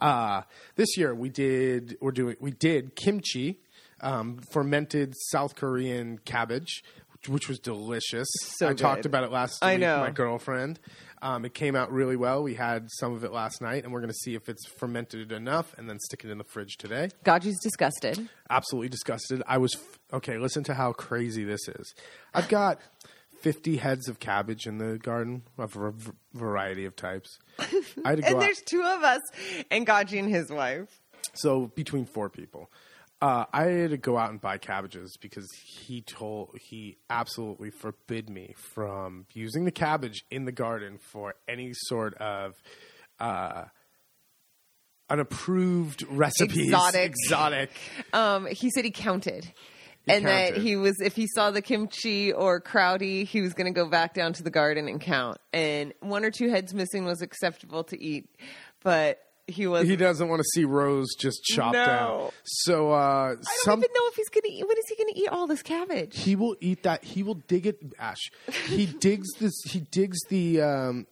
Uh, 0.00 0.40
this 0.76 0.96
year 0.96 1.14
we 1.14 1.28
did 1.28 1.98
we're 2.00 2.12
doing 2.12 2.36
we 2.40 2.50
did 2.50 2.96
kimchi, 2.96 3.60
um, 4.00 4.38
fermented 4.52 5.14
South 5.30 5.54
Korean 5.56 6.18
cabbage, 6.18 6.82
which, 7.12 7.28
which 7.28 7.48
was 7.48 7.58
delicious. 7.58 8.28
So 8.56 8.68
I 8.68 8.74
talked 8.74 9.06
about 9.06 9.24
it 9.24 9.30
last 9.32 9.62
I 9.62 9.72
week. 9.74 9.80
know. 9.80 10.00
with 10.00 10.08
My 10.08 10.14
girlfriend. 10.14 10.78
Um, 11.22 11.46
it 11.46 11.54
came 11.54 11.74
out 11.74 11.90
really 11.90 12.16
well. 12.16 12.42
We 12.42 12.52
had 12.54 12.86
some 12.98 13.14
of 13.14 13.24
it 13.24 13.32
last 13.32 13.62
night, 13.62 13.84
and 13.84 13.92
we're 13.94 14.00
going 14.00 14.10
to 14.12 14.18
see 14.24 14.34
if 14.34 14.50
it's 14.50 14.66
fermented 14.78 15.32
enough, 15.32 15.74
and 15.78 15.88
then 15.88 15.98
stick 15.98 16.22
it 16.22 16.30
in 16.30 16.36
the 16.36 16.44
fridge 16.44 16.76
today 16.76 17.08
Gaji's 17.24 17.58
disgusted. 17.62 18.28
absolutely 18.50 18.90
disgusted. 18.90 19.42
I 19.46 19.56
was 19.56 19.74
f- 19.74 19.98
okay. 20.12 20.36
Listen 20.36 20.64
to 20.64 20.74
how 20.74 20.92
crazy 20.92 21.42
this 21.44 21.66
is. 21.66 21.94
I've 22.34 22.48
got 22.48 22.78
fifty 23.40 23.78
heads 23.78 24.06
of 24.06 24.20
cabbage 24.20 24.66
in 24.66 24.76
the 24.76 24.98
garden 24.98 25.44
of 25.56 25.74
a 25.76 25.92
v- 25.92 26.12
variety 26.34 26.84
of 26.84 26.94
types. 26.94 27.38
I 27.58 27.64
had 27.64 28.16
to 28.16 28.22
go 28.22 28.26
And 28.26 28.36
out, 28.36 28.40
there's 28.40 28.60
two 28.60 28.82
of 28.82 29.02
us, 29.02 29.20
and 29.70 29.86
Gaji 29.86 30.18
and 30.18 30.28
his 30.28 30.50
wife. 30.50 30.88
so 31.32 31.68
between 31.74 32.04
four 32.04 32.28
people. 32.28 32.70
Uh, 33.24 33.46
I 33.54 33.62
had 33.62 33.88
to 33.88 33.96
go 33.96 34.18
out 34.18 34.28
and 34.32 34.38
buy 34.38 34.58
cabbages 34.58 35.16
because 35.18 35.48
he 35.64 36.02
told 36.02 36.58
he 36.60 36.98
absolutely 37.08 37.70
forbid 37.70 38.28
me 38.28 38.54
from 38.74 39.24
using 39.32 39.64
the 39.64 39.70
cabbage 39.70 40.26
in 40.30 40.44
the 40.44 40.52
garden 40.52 40.98
for 40.98 41.34
any 41.48 41.70
sort 41.72 42.12
of 42.18 42.52
uh, 43.18 43.64
unapproved 45.08 46.04
recipes. 46.10 46.66
Exotic. 46.66 47.12
Exotic. 47.12 47.70
Um, 48.12 48.44
he 48.44 48.68
said 48.68 48.84
he 48.84 48.90
counted. 48.90 49.50
and 50.06 50.26
that 50.26 50.58
he 50.58 50.76
was, 50.76 51.00
if 51.00 51.16
he 51.16 51.26
saw 51.26 51.50
the 51.50 51.62
kimchi 51.62 52.30
or 52.30 52.60
crowdy, 52.60 53.26
he 53.26 53.40
was 53.40 53.54
going 53.54 53.72
to 53.72 53.80
go 53.80 53.88
back 53.88 54.12
down 54.12 54.34
to 54.34 54.42
the 54.42 54.50
garden 54.50 54.86
and 54.86 55.00
count. 55.00 55.38
And 55.54 55.94
one 56.00 56.26
or 56.26 56.30
two 56.30 56.50
heads 56.50 56.74
missing 56.74 57.06
was 57.06 57.22
acceptable 57.22 57.84
to 57.84 57.98
eat, 57.98 58.28
but 58.82 59.18
he 59.46 59.66
was. 59.66 59.86
He 59.86 59.96
doesn't 59.96 60.28
want 60.28 60.40
to 60.40 60.48
see 60.54 60.64
rows 60.64 61.14
just 61.18 61.44
chopped 61.44 61.74
No. 61.74 61.84
down. 61.86 62.30
So 62.44 62.92
uh, 62.92 62.94
I 62.96 63.28
don't 63.34 63.44
some 63.64 63.78
even 63.80 63.90
know 63.94 64.06
if 64.08 64.14
he's 64.16 64.28
going 64.30 64.42
to 64.42 64.52
eat. 64.52 64.66
When 64.66 64.76
is 64.78 64.84
he 64.88 64.96
going 64.96 65.12
to 65.14 65.20
eat 65.20 65.28
all 65.28 65.46
this 65.46 65.62
cabbage? 65.62 66.16
he 66.18 66.34
will 66.36 66.56
eat 66.60 66.82
that. 66.84 67.04
He 67.04 67.22
will 67.22 67.34
dig 67.34 67.66
it. 67.66 67.78
Ash. 67.98 68.30
He 68.66 68.86
digs 69.00 69.28
this. 69.38 69.52
He 69.66 69.80
digs 69.80 70.18
the 70.28 70.60
um, 70.62 71.06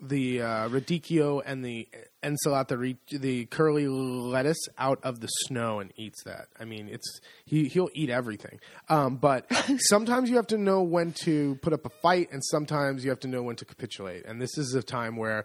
the 0.00 0.42
uh, 0.42 0.68
radicchio 0.68 1.42
and 1.44 1.64
the 1.64 1.88
ensalata, 2.22 2.78
ri- 2.78 2.98
the 3.10 3.46
curly 3.46 3.88
lettuce 3.88 4.58
out 4.78 5.00
of 5.02 5.20
the 5.20 5.26
snow 5.46 5.80
and 5.80 5.92
eats 5.96 6.22
that. 6.24 6.46
I 6.60 6.64
mean, 6.66 6.88
it's 6.88 7.20
he 7.46 7.68
he'll 7.68 7.88
eat 7.94 8.10
everything. 8.10 8.60
Um, 8.88 9.16
but 9.16 9.46
sometimes 9.88 10.28
you 10.30 10.36
have 10.36 10.46
to 10.48 10.58
know 10.58 10.82
when 10.82 11.12
to 11.24 11.56
put 11.62 11.72
up 11.72 11.86
a 11.86 11.90
fight, 12.02 12.28
and 12.32 12.44
sometimes 12.44 13.02
you 13.02 13.10
have 13.10 13.20
to 13.20 13.28
know 13.28 13.42
when 13.42 13.56
to 13.56 13.64
capitulate. 13.64 14.24
And 14.26 14.40
this 14.42 14.58
is 14.58 14.74
a 14.74 14.82
time 14.82 15.16
where. 15.16 15.44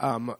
Um, 0.00 0.34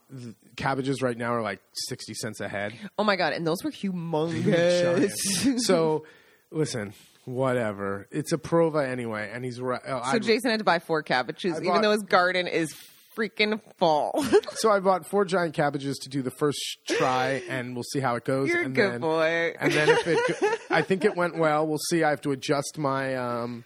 cabbages 0.56 1.02
right 1.02 1.16
now 1.16 1.34
are 1.34 1.42
like 1.42 1.60
sixty 1.74 2.14
cents 2.14 2.40
a 2.40 2.48
head. 2.48 2.72
Oh 2.98 3.04
my 3.04 3.16
god! 3.16 3.34
And 3.34 3.46
those 3.46 3.62
were 3.62 3.70
humongous. 3.70 5.58
So, 5.60 6.04
listen, 6.50 6.94
whatever. 7.24 8.06
It's 8.10 8.32
a 8.32 8.38
prova 8.38 8.88
anyway, 8.88 9.30
and 9.32 9.44
he's 9.44 9.60
right. 9.60 9.84
uh, 9.84 10.02
so 10.04 10.16
I- 10.16 10.18
Jason 10.18 10.50
had 10.50 10.58
to 10.60 10.64
buy 10.64 10.78
four 10.78 11.02
cabbages, 11.02 11.60
even 11.62 11.82
though 11.82 11.92
his 11.92 12.02
garden 12.02 12.46
is 12.46 12.74
freaking 13.16 13.60
full. 13.78 14.24
so 14.54 14.70
I 14.70 14.80
bought 14.80 15.04
four 15.06 15.24
giant 15.24 15.54
cabbages 15.54 15.98
to 15.98 16.08
do 16.08 16.22
the 16.22 16.30
first 16.30 16.58
try, 16.88 17.42
and 17.48 17.74
we'll 17.74 17.84
see 17.92 18.00
how 18.00 18.14
it 18.16 18.24
goes. 18.24 18.48
You're 18.48 18.62
a 18.62 18.64
and 18.66 18.74
good 18.74 18.92
then, 18.94 19.00
boy. 19.00 19.54
And 19.60 19.72
then 19.72 19.88
if 19.90 20.06
it, 20.06 20.60
I 20.70 20.82
think 20.82 21.04
it 21.04 21.16
went 21.16 21.36
well. 21.36 21.66
We'll 21.66 21.78
see. 21.90 22.02
I 22.04 22.10
have 22.10 22.20
to 22.22 22.30
adjust 22.32 22.78
my. 22.78 23.16
Um, 23.16 23.64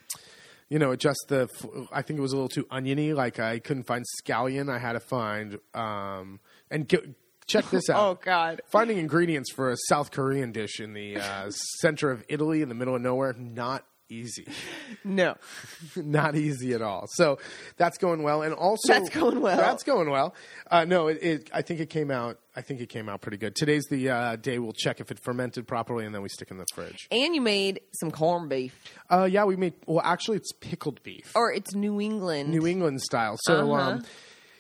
you 0.75 0.81
know, 0.81 0.91
adjust 0.91 1.27
the. 1.29 1.49
I 1.93 2.03
think 2.03 2.19
it 2.19 2.21
was 2.21 2.33
a 2.33 2.35
little 2.35 2.49
too 2.49 2.67
oniony. 2.69 3.13
Like 3.13 3.39
I 3.39 3.61
couldn't 3.61 3.85
find 3.85 4.05
scallion. 4.21 4.69
I 4.69 4.79
had 4.79 4.95
to 4.95 5.01
find. 5.01 5.61
Um, 5.73 6.41
and 6.69 6.89
get, 6.89 7.09
check 7.47 7.71
this 7.71 7.89
out. 7.91 7.97
oh 7.97 8.19
god! 8.21 8.61
Finding 8.73 8.99
ingredients 8.99 9.53
for 9.53 9.71
a 9.71 9.77
South 9.87 10.11
Korean 10.11 10.51
dish 10.51 10.81
in 10.81 10.93
the 10.93 11.19
uh, 11.19 11.51
center 11.81 12.11
of 12.11 12.25
Italy, 12.29 12.61
in 12.61 12.69
the 12.69 12.75
middle 12.75 12.97
of 12.97 13.03
nowhere, 13.03 13.35
not 13.39 13.87
easy. 14.09 14.47
No, 15.03 15.37
not 15.97 16.37
easy 16.37 16.73
at 16.73 16.83
all. 16.83 17.07
So 17.09 17.39
that's 17.77 17.99
going 17.99 18.23
well, 18.23 18.43
and 18.43 18.55
also 18.55 18.93
That's 18.93 19.11
going 19.11 19.41
well. 19.41 19.57
That's 19.57 19.83
going 19.83 20.11
well. 20.11 20.35
Uh, 20.71 20.85
no, 20.85 21.09
it, 21.09 21.19
it. 21.23 21.51
I 21.53 21.63
think 21.63 21.81
it 21.81 21.91
came 21.91 22.11
out. 22.11 22.39
I 22.57 22.61
think 22.63 22.81
it 22.81 22.89
came 22.89 23.09
out 23.09 23.21
pretty 23.21 23.37
good. 23.37 23.55
Today's 23.57 23.85
the 23.91 24.11
uh, 24.11 24.37
day 24.37 24.59
we'll 24.59 24.73
check 24.73 25.01
if 25.01 25.11
it 25.11 25.19
fermented 25.19 25.67
properly, 25.67 26.07
and 26.07 26.15
then 26.15 26.23
we 26.23 26.29
stick 26.29 26.51
in 26.51 26.59
the 26.59 26.67
fridge. 26.75 27.09
and 27.11 27.35
you 27.35 27.41
made 27.41 27.81
some 27.93 28.11
corned 28.11 28.49
beef, 28.49 28.75
Uh, 29.11 29.29
yeah, 29.31 29.45
we 29.45 29.57
made. 29.57 29.75
Well, 29.87 30.03
actually, 30.05 30.39
it's 30.39 30.53
pickled 30.53 31.03
beef, 31.03 31.33
or 31.35 31.53
it's 31.53 31.75
New 31.75 32.01
England. 32.01 32.51
New 32.51 32.67
England 32.67 33.01
style. 33.03 33.37
So. 33.43 33.75
Uh-huh. 33.75 33.91
Um, 33.91 34.05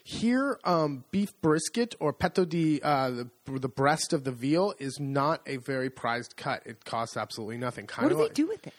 here, 0.06 0.60
um, 0.64 1.04
beef 1.10 1.32
brisket 1.40 1.94
or 1.98 2.12
petto 2.12 2.44
di 2.44 2.78
uh, 2.82 3.08
the, 3.10 3.28
the 3.46 3.70
breast 3.70 4.12
of 4.12 4.24
the 4.24 4.32
veal 4.32 4.74
is 4.78 5.00
not 5.00 5.40
a 5.46 5.56
very 5.56 5.88
prized 5.88 6.36
cut. 6.36 6.62
It 6.66 6.84
costs 6.84 7.16
absolutely 7.16 7.56
nothing. 7.56 7.86
Kind 7.86 8.10
what 8.10 8.18
do 8.18 8.28
they 8.28 8.34
do 8.34 8.46
with 8.46 8.66
it? 8.66 8.74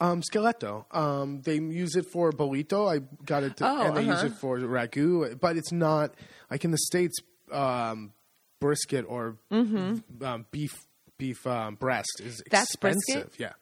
Um, 0.00 0.22
Skeletto. 0.22 0.86
Um, 0.96 1.42
they 1.42 1.56
use 1.56 1.94
it 1.94 2.06
for 2.06 2.32
bolito. 2.32 2.90
I 2.90 3.00
got 3.26 3.42
it, 3.42 3.56
to, 3.58 3.68
Oh, 3.68 3.82
and 3.82 3.96
they 3.96 4.02
use 4.02 4.16
uh-huh. 4.16 4.26
it 4.26 4.32
for 4.34 4.58
ragu. 4.58 5.38
But 5.38 5.56
it's 5.56 5.72
not 5.72 6.14
like 6.50 6.64
in 6.64 6.70
the 6.70 6.78
states. 6.78 7.16
Um, 7.52 8.12
brisket 8.60 9.06
or 9.08 9.38
um, 9.50 10.46
beef 10.52 10.70
beef 11.18 11.46
um, 11.46 11.74
breast 11.76 12.20
is 12.20 12.34
Mm-hmm. 12.34 12.48
That's 12.50 12.70
expensive. 12.74 13.14
brisket? 13.24 13.32
Yeah, 13.38 13.52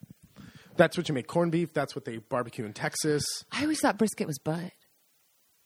that's 0.76 0.96
what 0.98 1.08
you 1.08 1.14
make 1.14 1.26
corned 1.26 1.52
beef. 1.52 1.72
That's 1.72 1.94
what 1.96 2.04
they 2.04 2.18
barbecue 2.18 2.64
in 2.66 2.72
Texas. 2.74 3.24
I 3.50 3.62
always 3.62 3.80
thought 3.80 3.96
brisket 3.96 4.26
was 4.26 4.38
butt. 4.38 4.72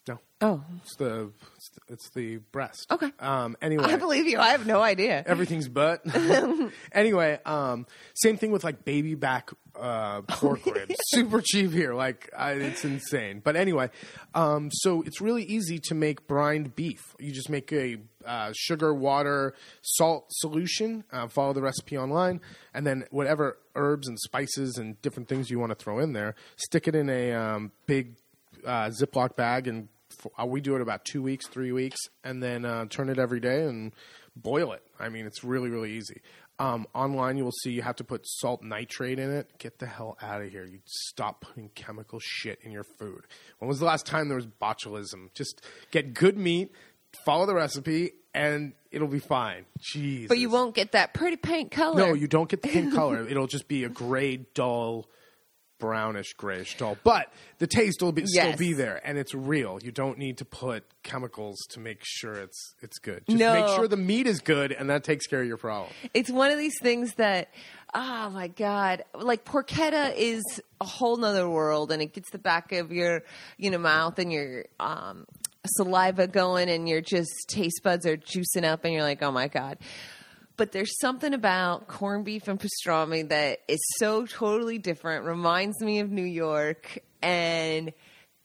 No, 0.08 0.18
Oh, 0.40 0.62
it's 0.82 0.96
the 0.96 1.30
it's 1.56 1.68
the, 1.70 1.92
it's 1.92 2.10
the 2.14 2.36
breast. 2.52 2.86
Okay. 2.90 3.10
Um. 3.18 3.56
Anyway, 3.62 3.84
I 3.84 3.96
believe 3.96 4.26
you. 4.26 4.38
I 4.38 4.50
have 4.50 4.66
no 4.66 4.80
idea. 4.82 5.22
everything's 5.26 5.68
butt. 5.68 6.02
anyway, 6.92 7.38
um, 7.46 7.86
same 8.14 8.36
thing 8.36 8.50
with 8.52 8.64
like 8.64 8.84
baby 8.84 9.14
back 9.14 9.50
uh, 9.82 10.22
pork 10.28 10.64
ribs. 10.64 10.94
Super 11.08 11.42
cheap 11.44 11.72
here, 11.72 11.92
like 11.94 12.30
I, 12.36 12.52
it's 12.52 12.84
insane. 12.84 13.40
But 13.44 13.56
anyway, 13.56 13.90
um, 14.34 14.70
so 14.72 15.02
it's 15.02 15.20
really 15.20 15.42
easy 15.44 15.78
to 15.80 15.94
make 15.94 16.26
brined 16.26 16.74
beef. 16.74 17.00
You 17.18 17.32
just 17.32 17.50
make 17.50 17.72
a 17.72 17.98
uh, 18.24 18.52
sugar, 18.54 18.94
water, 18.94 19.54
salt 19.82 20.26
solution. 20.30 21.04
Uh, 21.12 21.28
follow 21.28 21.52
the 21.52 21.60
recipe 21.62 21.98
online, 21.98 22.40
and 22.72 22.86
then 22.86 23.04
whatever 23.10 23.58
herbs 23.74 24.06
and 24.08 24.18
spices 24.20 24.78
and 24.78 25.00
different 25.02 25.28
things 25.28 25.50
you 25.50 25.58
want 25.58 25.70
to 25.70 25.76
throw 25.76 25.98
in 25.98 26.12
there, 26.14 26.34
stick 26.56 26.86
it 26.88 26.94
in 26.94 27.10
a 27.10 27.32
um, 27.32 27.72
big 27.86 28.14
uh, 28.66 28.86
Ziploc 28.90 29.36
bag 29.36 29.66
and. 29.68 29.88
f- 30.10 30.30
Uh, 30.38 30.46
we 30.46 30.60
do 30.60 30.76
it 30.76 30.82
about 30.82 31.04
two 31.04 31.22
weeks, 31.22 31.48
three 31.48 31.72
weeks, 31.72 31.98
and 32.22 32.42
then 32.42 32.64
uh, 32.66 32.84
turn 32.90 33.08
it 33.08 33.18
every 33.18 33.40
day 33.40 33.64
and 33.64 33.92
boil 34.36 34.72
it. 34.72 34.82
I 35.00 35.08
mean, 35.08 35.26
it's 35.26 35.42
really, 35.42 35.70
really 35.70 35.92
easy. 35.92 36.20
Um, 36.62 36.86
online, 36.94 37.38
you 37.38 37.42
will 37.42 37.50
see 37.50 37.72
you 37.72 37.82
have 37.82 37.96
to 37.96 38.04
put 38.04 38.24
salt 38.24 38.62
nitrate 38.62 39.18
in 39.18 39.32
it. 39.32 39.50
Get 39.58 39.80
the 39.80 39.86
hell 39.86 40.16
out 40.22 40.42
of 40.42 40.48
here. 40.48 40.64
You 40.64 40.78
stop 40.84 41.40
putting 41.40 41.70
chemical 41.70 42.20
shit 42.22 42.60
in 42.62 42.70
your 42.70 42.84
food. 42.84 43.22
When 43.58 43.68
was 43.68 43.80
the 43.80 43.84
last 43.84 44.06
time 44.06 44.28
there 44.28 44.36
was 44.36 44.46
botulism? 44.46 45.34
Just 45.34 45.60
get 45.90 46.14
good 46.14 46.38
meat, 46.38 46.70
follow 47.24 47.46
the 47.46 47.54
recipe, 47.56 48.12
and 48.32 48.74
it'll 48.92 49.08
be 49.08 49.18
fine. 49.18 49.64
Jeez. 49.80 50.28
But 50.28 50.38
you 50.38 50.50
won't 50.50 50.76
get 50.76 50.92
that 50.92 51.14
pretty 51.14 51.36
pink 51.36 51.72
color. 51.72 51.98
No, 51.98 52.14
you 52.14 52.28
don't 52.28 52.48
get 52.48 52.62
the 52.62 52.68
pink 52.68 52.94
color. 52.94 53.26
It'll 53.26 53.48
just 53.48 53.66
be 53.66 53.82
a 53.82 53.88
gray, 53.88 54.36
dull, 54.54 55.08
brownish, 55.82 56.32
grayish 56.34 56.76
dull. 56.76 56.96
But 57.02 57.26
the 57.58 57.66
taste 57.66 58.00
will 58.02 58.12
be, 58.12 58.24
still 58.24 58.56
be 58.56 58.72
there, 58.72 59.00
and 59.04 59.18
it's 59.18 59.34
real. 59.34 59.80
You 59.82 59.90
don't 59.90 60.16
need 60.16 60.38
to 60.38 60.44
put 60.44 60.84
chemicals 61.02 61.58
to 61.70 61.80
make 61.80 61.98
sure 62.02 62.34
it's 62.34 62.74
it's 62.80 63.00
good. 63.00 63.24
Just 63.26 63.36
No. 63.40 63.52
make 63.52 63.66
sure 63.74 63.88
the 63.88 63.96
meat 63.96 64.28
is 64.28 64.38
good, 64.38 64.70
and 64.70 64.88
that 64.90 65.02
takes 65.02 65.26
care 65.26 65.40
of 65.42 65.48
your 65.48 65.56
problem. 65.56 65.90
It's 66.14 66.30
one 66.30 66.52
of 66.52 66.58
these 66.58 66.78
things 66.80 67.14
that, 67.14 67.48
oh 67.94 68.30
my 68.30 68.46
god, 68.46 69.02
like 69.12 69.44
porchetta 69.44 70.14
is 70.16 70.44
a 70.80 70.84
whole 70.84 71.16
nother 71.16 71.48
world, 71.50 71.90
and 71.90 72.00
it 72.00 72.12
gets 72.14 72.30
the 72.30 72.38
back 72.38 72.70
of 72.70 72.92
your, 72.92 73.24
you 73.58 73.72
know, 73.72 73.78
mouth 73.78 74.20
and 74.20 74.32
your 74.32 74.66
um, 74.78 75.26
saliva 75.66 76.28
going, 76.28 76.70
and 76.70 76.88
your 76.88 77.00
just 77.00 77.48
taste 77.48 77.80
buds 77.82 78.06
are 78.06 78.16
juicing 78.16 78.64
up, 78.64 78.84
and 78.84 78.94
you're 78.94 79.02
like, 79.02 79.20
oh 79.20 79.32
my 79.32 79.48
god. 79.48 79.78
But 80.56 80.72
there's 80.72 80.98
something 81.00 81.32
about 81.34 81.88
corned 81.88 82.24
beef 82.24 82.46
and 82.46 82.60
pastrami 82.60 83.28
that 83.30 83.60
is 83.68 83.80
so 83.98 84.26
totally 84.26 84.78
different. 84.78 85.24
Reminds 85.24 85.80
me 85.80 86.00
of 86.00 86.10
New 86.10 86.22
York, 86.24 86.98
and 87.22 87.92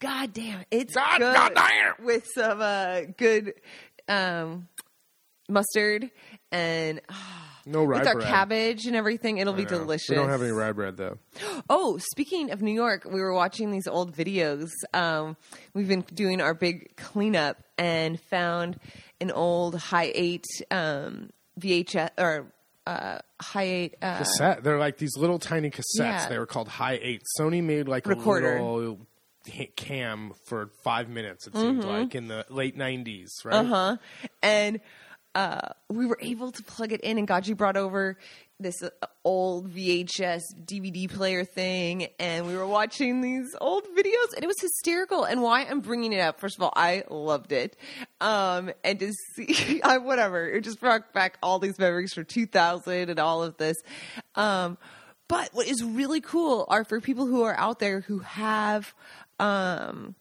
god 0.00 0.32
damn, 0.32 0.64
it's 0.70 0.94
God- 0.94 1.18
good 1.18 1.34
goddamn! 1.34 1.94
with 2.04 2.26
some 2.34 2.60
uh, 2.60 3.00
good 3.16 3.54
um, 4.08 4.68
mustard 5.48 6.10
and. 6.50 7.00
No 7.66 7.84
rye 7.84 7.98
with 7.98 8.08
our 8.08 8.14
bread. 8.14 8.26
cabbage 8.26 8.86
and 8.86 8.96
everything. 8.96 9.36
It'll 9.36 9.52
be 9.52 9.64
know. 9.64 9.68
delicious. 9.80 10.08
We 10.08 10.14
don't 10.14 10.30
have 10.30 10.40
any 10.40 10.52
rye 10.52 10.72
bread 10.72 10.96
though. 10.96 11.18
Oh, 11.68 11.98
speaking 11.98 12.50
of 12.50 12.62
New 12.62 12.72
York, 12.72 13.04
we 13.04 13.20
were 13.20 13.34
watching 13.34 13.70
these 13.70 13.86
old 13.86 14.16
videos. 14.16 14.70
Um, 14.94 15.36
we've 15.74 15.86
been 15.86 16.00
doing 16.14 16.40
our 16.40 16.54
big 16.54 16.96
cleanup 16.96 17.58
and 17.76 18.18
found 18.18 18.80
an 19.20 19.30
old 19.30 19.74
high 19.74 20.10
eight 20.14 20.46
um, 20.70 21.28
VHS 21.58 22.10
or 22.18 22.52
uh, 22.86 23.18
high 23.40 23.62
eight. 23.62 23.96
Uh, 24.00 24.18
Cassette. 24.18 24.64
They're 24.64 24.78
like 24.78 24.98
these 24.98 25.16
little 25.16 25.38
tiny 25.38 25.70
cassettes. 25.70 25.82
Yeah. 25.98 26.28
They 26.28 26.38
were 26.38 26.46
called 26.46 26.68
High 26.68 26.98
Eight. 27.02 27.22
Sony 27.38 27.62
made 27.62 27.88
like 27.88 28.06
Recorder. 28.06 28.56
a 28.56 28.64
little 28.64 29.06
cam 29.76 30.32
for 30.46 30.70
five 30.84 31.08
minutes. 31.08 31.46
It 31.46 31.56
seemed 31.56 31.84
like 31.84 32.14
in 32.14 32.28
the 32.28 32.44
late 32.48 32.76
'90s, 32.76 33.44
right? 33.44 33.54
Uh 33.54 33.64
huh. 33.64 33.96
And 34.42 34.80
uh, 35.34 35.68
we 35.88 36.06
were 36.06 36.18
able 36.20 36.50
to 36.52 36.62
plug 36.62 36.92
it 36.92 37.00
in, 37.02 37.18
and 37.18 37.28
Gaji 37.28 37.56
brought 37.56 37.76
over 37.76 38.18
this 38.60 38.82
uh, 38.82 38.90
old 39.24 39.72
VHS 39.72 40.42
DVD 40.64 41.08
player 41.08 41.44
thing, 41.44 42.08
and 42.18 42.46
we 42.46 42.56
were 42.56 42.66
watching 42.66 43.20
these 43.20 43.54
old 43.60 43.84
videos, 43.96 44.34
and 44.34 44.42
it 44.42 44.46
was 44.46 44.60
hysterical. 44.60 45.24
And 45.24 45.42
why 45.42 45.64
I'm 45.64 45.80
bringing 45.80 46.12
it 46.12 46.20
up? 46.20 46.40
First 46.40 46.56
of 46.56 46.62
all, 46.62 46.72
I 46.74 47.04
loved 47.08 47.52
it, 47.52 47.76
um, 48.20 48.70
and 48.82 48.98
to 48.98 49.12
see, 49.34 49.80
I, 49.84 49.98
whatever, 49.98 50.48
it 50.48 50.62
just 50.62 50.80
brought 50.80 51.12
back 51.12 51.38
all 51.42 51.58
these 51.58 51.78
memories 51.78 52.12
from 52.12 52.24
2000 52.24 53.10
and 53.10 53.20
all 53.20 53.42
of 53.42 53.56
this. 53.58 53.76
Um, 54.34 54.76
but 55.28 55.50
what 55.52 55.68
is 55.68 55.84
really 55.84 56.20
cool 56.20 56.66
are 56.68 56.84
for 56.84 57.00
people 57.00 57.26
who 57.26 57.42
are 57.42 57.56
out 57.56 57.78
there 57.78 58.00
who 58.00 58.20
have 58.20 58.94
um, 59.38 60.14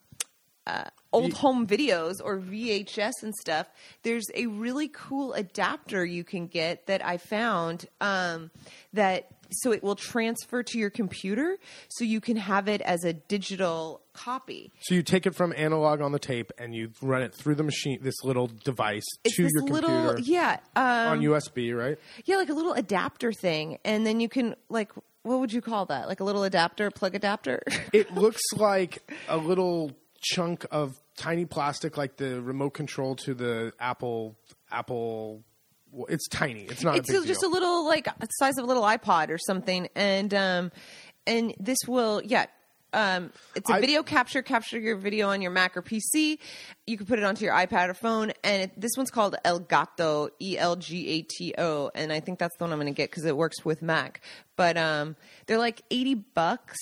uh, 0.68 0.84
old 1.24 1.34
home 1.34 1.68
videos 1.68 2.16
or 2.24 2.40
VHS 2.40 3.24
and 3.24 3.34
stuff, 3.36 3.68
there's 4.04 4.28
a 4.36 4.48
really 4.48 4.88
cool 4.88 5.34
adapter 5.34 6.06
you 6.06 6.24
can 6.24 6.48
get 6.48 6.88
that 6.88 7.06
I 7.06 7.18
found 7.18 7.88
um, 8.02 8.52
that 8.94 9.30
so 9.52 9.72
it 9.72 9.84
will 9.84 9.96
transfer 9.96 10.64
to 10.64 10.78
your 10.78 10.90
computer 10.90 11.58
so 11.88 12.04
you 12.04 12.20
can 12.20 12.38
have 12.38 12.68
it 12.68 12.82
as 12.82 13.04
a 13.04 13.14
digital 13.14 14.02
copy. 14.14 14.72
So 14.82 14.96
you 14.96 15.04
take 15.04 15.26
it 15.26 15.36
from 15.36 15.54
analog 15.56 16.02
on 16.02 16.12
the 16.12 16.20
tape 16.20 16.52
and 16.58 16.76
you 16.76 16.92
run 17.02 17.22
it 17.22 17.34
through 17.34 17.56
the 17.56 17.64
machine, 17.64 18.00
this 18.02 18.24
little 18.24 18.48
device 18.48 19.06
It's 19.24 19.36
to 19.36 19.44
your 19.44 19.52
computer 19.60 19.88
little 19.88 20.20
yeah 20.20 20.60
um, 20.76 20.86
on 20.86 21.22
USB, 21.22 21.76
right? 21.78 21.98
yeah 22.26 22.38
like 22.38 22.50
a 22.50 22.54
little 22.54 22.74
adapter 22.74 23.32
thing, 23.32 23.78
and 23.86 24.06
then 24.06 24.20
you 24.20 24.30
can 24.30 24.56
like 24.70 24.92
what 25.24 25.40
would 25.40 25.52
you 25.52 25.62
call 25.62 25.86
that? 25.88 26.08
Like 26.08 26.22
a 26.22 26.24
little 26.24 26.44
adapter, 26.44 26.90
plug 26.90 27.14
adapter. 27.14 27.62
It 27.92 28.14
looks 28.16 28.42
like 28.56 29.12
a 29.28 29.38
little 29.38 29.92
chunk 30.22 30.66
of 30.72 31.00
tiny 31.18 31.46
plastic, 31.46 31.98
like 31.98 32.16
the 32.16 32.42
remote 32.42 32.70
control 32.72 33.16
to 33.18 33.34
the 33.34 33.74
Apple 33.80 34.38
Apple. 34.72 35.44
well, 35.92 36.06
It's 36.10 36.28
tiny. 36.30 36.62
It's 36.64 36.84
not. 36.84 36.96
it's 36.98 37.10
a 37.10 37.26
just 37.26 37.42
deal. 37.42 37.50
a 37.50 37.52
little 37.52 37.86
like 37.86 38.08
size 38.40 38.58
of 38.58 38.64
a 38.64 38.68
little 38.68 38.84
iPod 38.84 39.30
or 39.30 39.38
something, 39.38 39.90
and 39.96 40.34
um, 40.34 40.72
and 41.26 41.54
this 41.60 41.80
will 41.88 42.22
yeah. 42.24 42.46
Um, 42.94 43.32
it's 43.54 43.70
a 43.70 43.74
I- 43.74 43.82
video 43.82 44.02
capture. 44.02 44.42
Capture 44.42 44.80
your 44.80 44.96
video 44.96 45.28
on 45.30 45.42
your 45.42 45.52
Mac 45.52 45.76
or 45.76 45.82
PC. 45.82 46.40
You 46.88 46.98
can 46.98 47.06
put 47.06 47.20
it 47.20 47.26
onto 47.26 47.44
your 47.44 47.54
iPad 47.54 47.90
or 47.90 47.94
phone. 47.94 48.32
And 48.46 48.64
it, 48.64 48.80
this 48.80 48.92
one's 48.96 49.12
called 49.12 49.36
Elgato, 49.44 50.30
E 50.42 50.58
L 50.58 50.78
G 50.78 51.08
A 51.10 51.22
T 51.24 51.54
O, 51.58 51.92
and 51.94 52.14
I 52.14 52.22
think 52.22 52.40
that's 52.40 52.56
the 52.58 52.64
one 52.64 52.72
I'm 52.72 52.80
going 52.80 52.88
to 52.92 52.96
get 52.96 53.10
because 53.12 53.26
it 53.26 53.36
works 53.36 53.66
with 53.66 53.82
Mac. 53.82 54.22
But 54.56 54.78
um, 54.78 55.18
they're 55.48 55.58
like 55.60 55.82
eighty 55.92 56.14
bucks. 56.16 56.78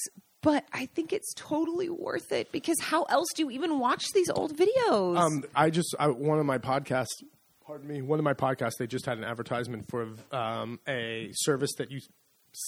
But 0.45 0.63
I 0.71 0.85
think 0.85 1.11
it's 1.11 1.33
totally 1.33 1.89
worth 1.89 2.31
it 2.31 2.51
because 2.51 2.77
how 2.79 3.03
else 3.03 3.27
do 3.35 3.41
you 3.43 3.49
even 3.49 3.79
watch 3.79 4.05
these 4.13 4.29
old 4.29 4.55
videos? 4.55 5.17
Um, 5.17 5.43
I 5.55 5.71
just 5.71 5.95
I, 5.99 6.07
one 6.07 6.37
of 6.39 6.45
my 6.45 6.59
podcasts. 6.59 7.23
Pardon 7.65 7.87
me. 7.87 8.03
One 8.03 8.19
of 8.19 8.23
my 8.23 8.35
podcasts. 8.35 8.73
They 8.77 8.85
just 8.85 9.07
had 9.07 9.17
an 9.17 9.23
advertisement 9.23 9.89
for 9.89 10.07
um, 10.31 10.79
a 10.87 11.29
service 11.33 11.71
that 11.79 11.89
you 11.89 11.99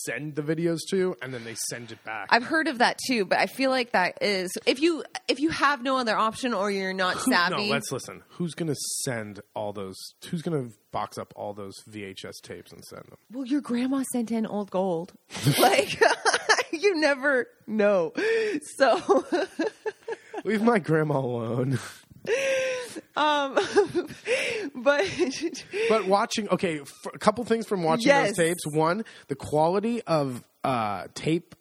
send 0.05 0.35
the 0.35 0.41
videos 0.41 0.79
to, 0.89 1.15
and 1.21 1.31
then 1.31 1.43
they 1.43 1.55
send 1.69 1.91
it 1.91 2.03
back. 2.03 2.27
I've 2.31 2.43
heard 2.43 2.67
of 2.67 2.79
that 2.79 2.97
too, 3.07 3.25
but 3.25 3.37
I 3.37 3.45
feel 3.45 3.69
like 3.69 3.91
that 3.91 4.17
is 4.21 4.49
if 4.65 4.81
you 4.81 5.03
if 5.27 5.39
you 5.39 5.49
have 5.51 5.83
no 5.83 5.97
other 5.97 6.17
option 6.17 6.55
or 6.55 6.71
you're 6.71 6.93
not 6.93 7.17
Who- 7.17 7.31
savvy. 7.31 7.67
No, 7.67 7.71
let's 7.71 7.91
listen. 7.91 8.23
Who's 8.29 8.55
going 8.55 8.69
to 8.69 8.75
send 9.03 9.39
all 9.55 9.71
those? 9.71 9.95
Who's 10.31 10.41
going 10.41 10.69
to 10.69 10.75
box 10.91 11.19
up 11.19 11.31
all 11.35 11.53
those 11.53 11.75
VHS 11.91 12.41
tapes 12.41 12.71
and 12.73 12.83
send 12.85 13.03
them? 13.03 13.17
well, 13.31 13.45
your 13.45 13.61
grandma 13.61 14.03
sent 14.11 14.31
in 14.31 14.47
old 14.47 14.71
gold. 14.71 15.13
like 15.59 16.01
you 16.71 16.99
never 16.99 17.47
know. 17.65 18.13
So 18.77 19.25
Leave 20.43 20.61
my 20.61 20.79
grandma 20.79 21.19
alone. 21.19 21.79
Um, 23.15 23.55
but 24.75 25.05
But 25.89 26.05
watching, 26.07 26.49
okay, 26.49 26.81
f- 26.81 27.07
a 27.13 27.17
couple 27.17 27.43
things 27.45 27.65
from 27.67 27.83
watching 27.83 28.07
Yes. 28.07 28.29
those 28.29 28.37
tapes. 28.37 28.67
One, 28.67 29.03
the 29.27 29.35
quality 29.35 30.01
of 30.03 30.43
uh, 30.63 31.05
tape 31.13 31.55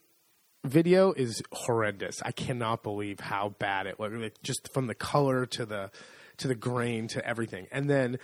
video 0.64 1.12
is 1.12 1.42
horrendous. 1.52 2.20
I 2.22 2.32
cannot 2.32 2.82
believe 2.82 3.20
how 3.20 3.50
bad 3.58 3.86
it 3.86 3.98
looked. 4.00 4.14
Like, 4.16 4.42
just 4.42 4.72
from 4.72 4.86
the 4.88 4.94
color 4.94 5.46
to 5.46 5.64
the 5.66 5.90
to 6.38 6.48
the 6.48 6.54
grain 6.54 7.08
to 7.08 7.26
everything. 7.26 7.66
And 7.72 7.88
then 7.88 8.18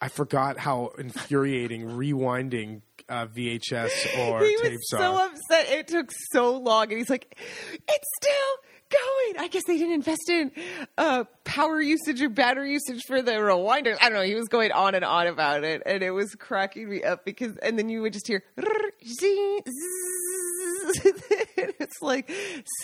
I 0.00 0.08
forgot 0.08 0.58
how 0.58 0.92
infuriating 0.98 1.82
rewinding 1.86 2.82
uh, 3.08 3.26
VHS 3.26 4.18
or 4.18 4.40
he 4.44 4.56
was 4.56 4.88
so 4.90 4.98
are. 4.98 5.26
upset. 5.28 5.70
It 5.70 5.88
took 5.88 6.10
so 6.32 6.58
long, 6.58 6.84
and 6.90 6.98
he's 6.98 7.08
like, 7.10 7.34
"It's 7.72 8.08
still 8.20 8.56
going." 8.90 9.38
I 9.38 9.48
guess 9.48 9.62
they 9.66 9.78
didn't 9.78 9.94
invest 9.94 10.28
in 10.28 10.52
uh, 10.98 11.24
power 11.44 11.80
usage 11.80 12.20
or 12.20 12.28
battery 12.28 12.72
usage 12.72 13.02
for 13.06 13.22
the 13.22 13.32
rewinders. 13.32 13.96
I 14.00 14.10
don't 14.10 14.18
know. 14.18 14.22
He 14.22 14.34
was 14.34 14.48
going 14.48 14.70
on 14.72 14.94
and 14.94 15.04
on 15.04 15.28
about 15.28 15.64
it, 15.64 15.82
and 15.86 16.02
it 16.02 16.10
was 16.10 16.34
cracking 16.34 16.90
me 16.90 17.02
up 17.02 17.24
because. 17.24 17.56
And 17.56 17.78
then 17.78 17.88
you 17.88 18.02
would 18.02 18.12
just 18.12 18.26
hear, 18.26 18.42
zing, 18.58 19.60
it's 21.56 22.02
like 22.02 22.30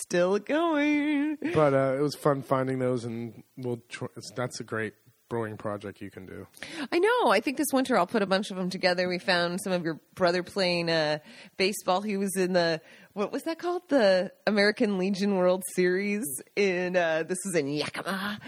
still 0.00 0.38
going. 0.38 1.36
But 1.52 1.74
uh, 1.74 1.96
it 1.98 2.00
was 2.00 2.14
fun 2.14 2.42
finding 2.42 2.78
those, 2.78 3.04
and 3.04 3.42
we'll. 3.58 3.82
Tr- 3.88 4.06
it's, 4.16 4.30
that's 4.34 4.60
a 4.60 4.64
great 4.64 4.94
brewing 5.32 5.56
project 5.56 6.02
you 6.02 6.10
can 6.10 6.26
do. 6.26 6.46
I 6.92 6.98
know. 6.98 7.30
I 7.30 7.40
think 7.40 7.56
this 7.56 7.68
winter 7.72 7.96
I'll 7.96 8.06
put 8.06 8.20
a 8.20 8.26
bunch 8.26 8.50
of 8.50 8.58
them 8.58 8.68
together. 8.68 9.08
We 9.08 9.18
found 9.18 9.62
some 9.62 9.72
of 9.72 9.82
your 9.82 9.98
brother 10.14 10.42
playing 10.42 10.90
uh, 10.90 11.20
baseball. 11.56 12.02
He 12.02 12.18
was 12.18 12.36
in 12.36 12.52
the 12.52 12.82
what 13.14 13.32
was 13.32 13.44
that 13.44 13.58
called? 13.58 13.80
The 13.88 14.30
American 14.46 14.98
Legion 14.98 15.36
World 15.36 15.62
Series 15.74 16.26
in 16.54 16.96
uh, 16.96 17.22
this 17.22 17.38
was 17.46 17.54
in 17.54 17.68
Yakima. 17.68 18.40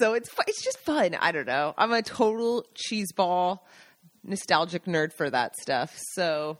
So 0.00 0.14
it's 0.14 0.28
fu- 0.28 0.42
it's 0.48 0.64
just 0.64 0.80
fun. 0.80 1.14
I 1.14 1.30
don't 1.30 1.46
know. 1.46 1.74
I'm 1.78 1.92
a 1.92 2.02
total 2.02 2.66
cheeseball 2.74 3.60
nostalgic 4.24 4.86
nerd 4.86 5.12
for 5.12 5.30
that 5.30 5.54
stuff. 5.56 5.96
So 6.14 6.58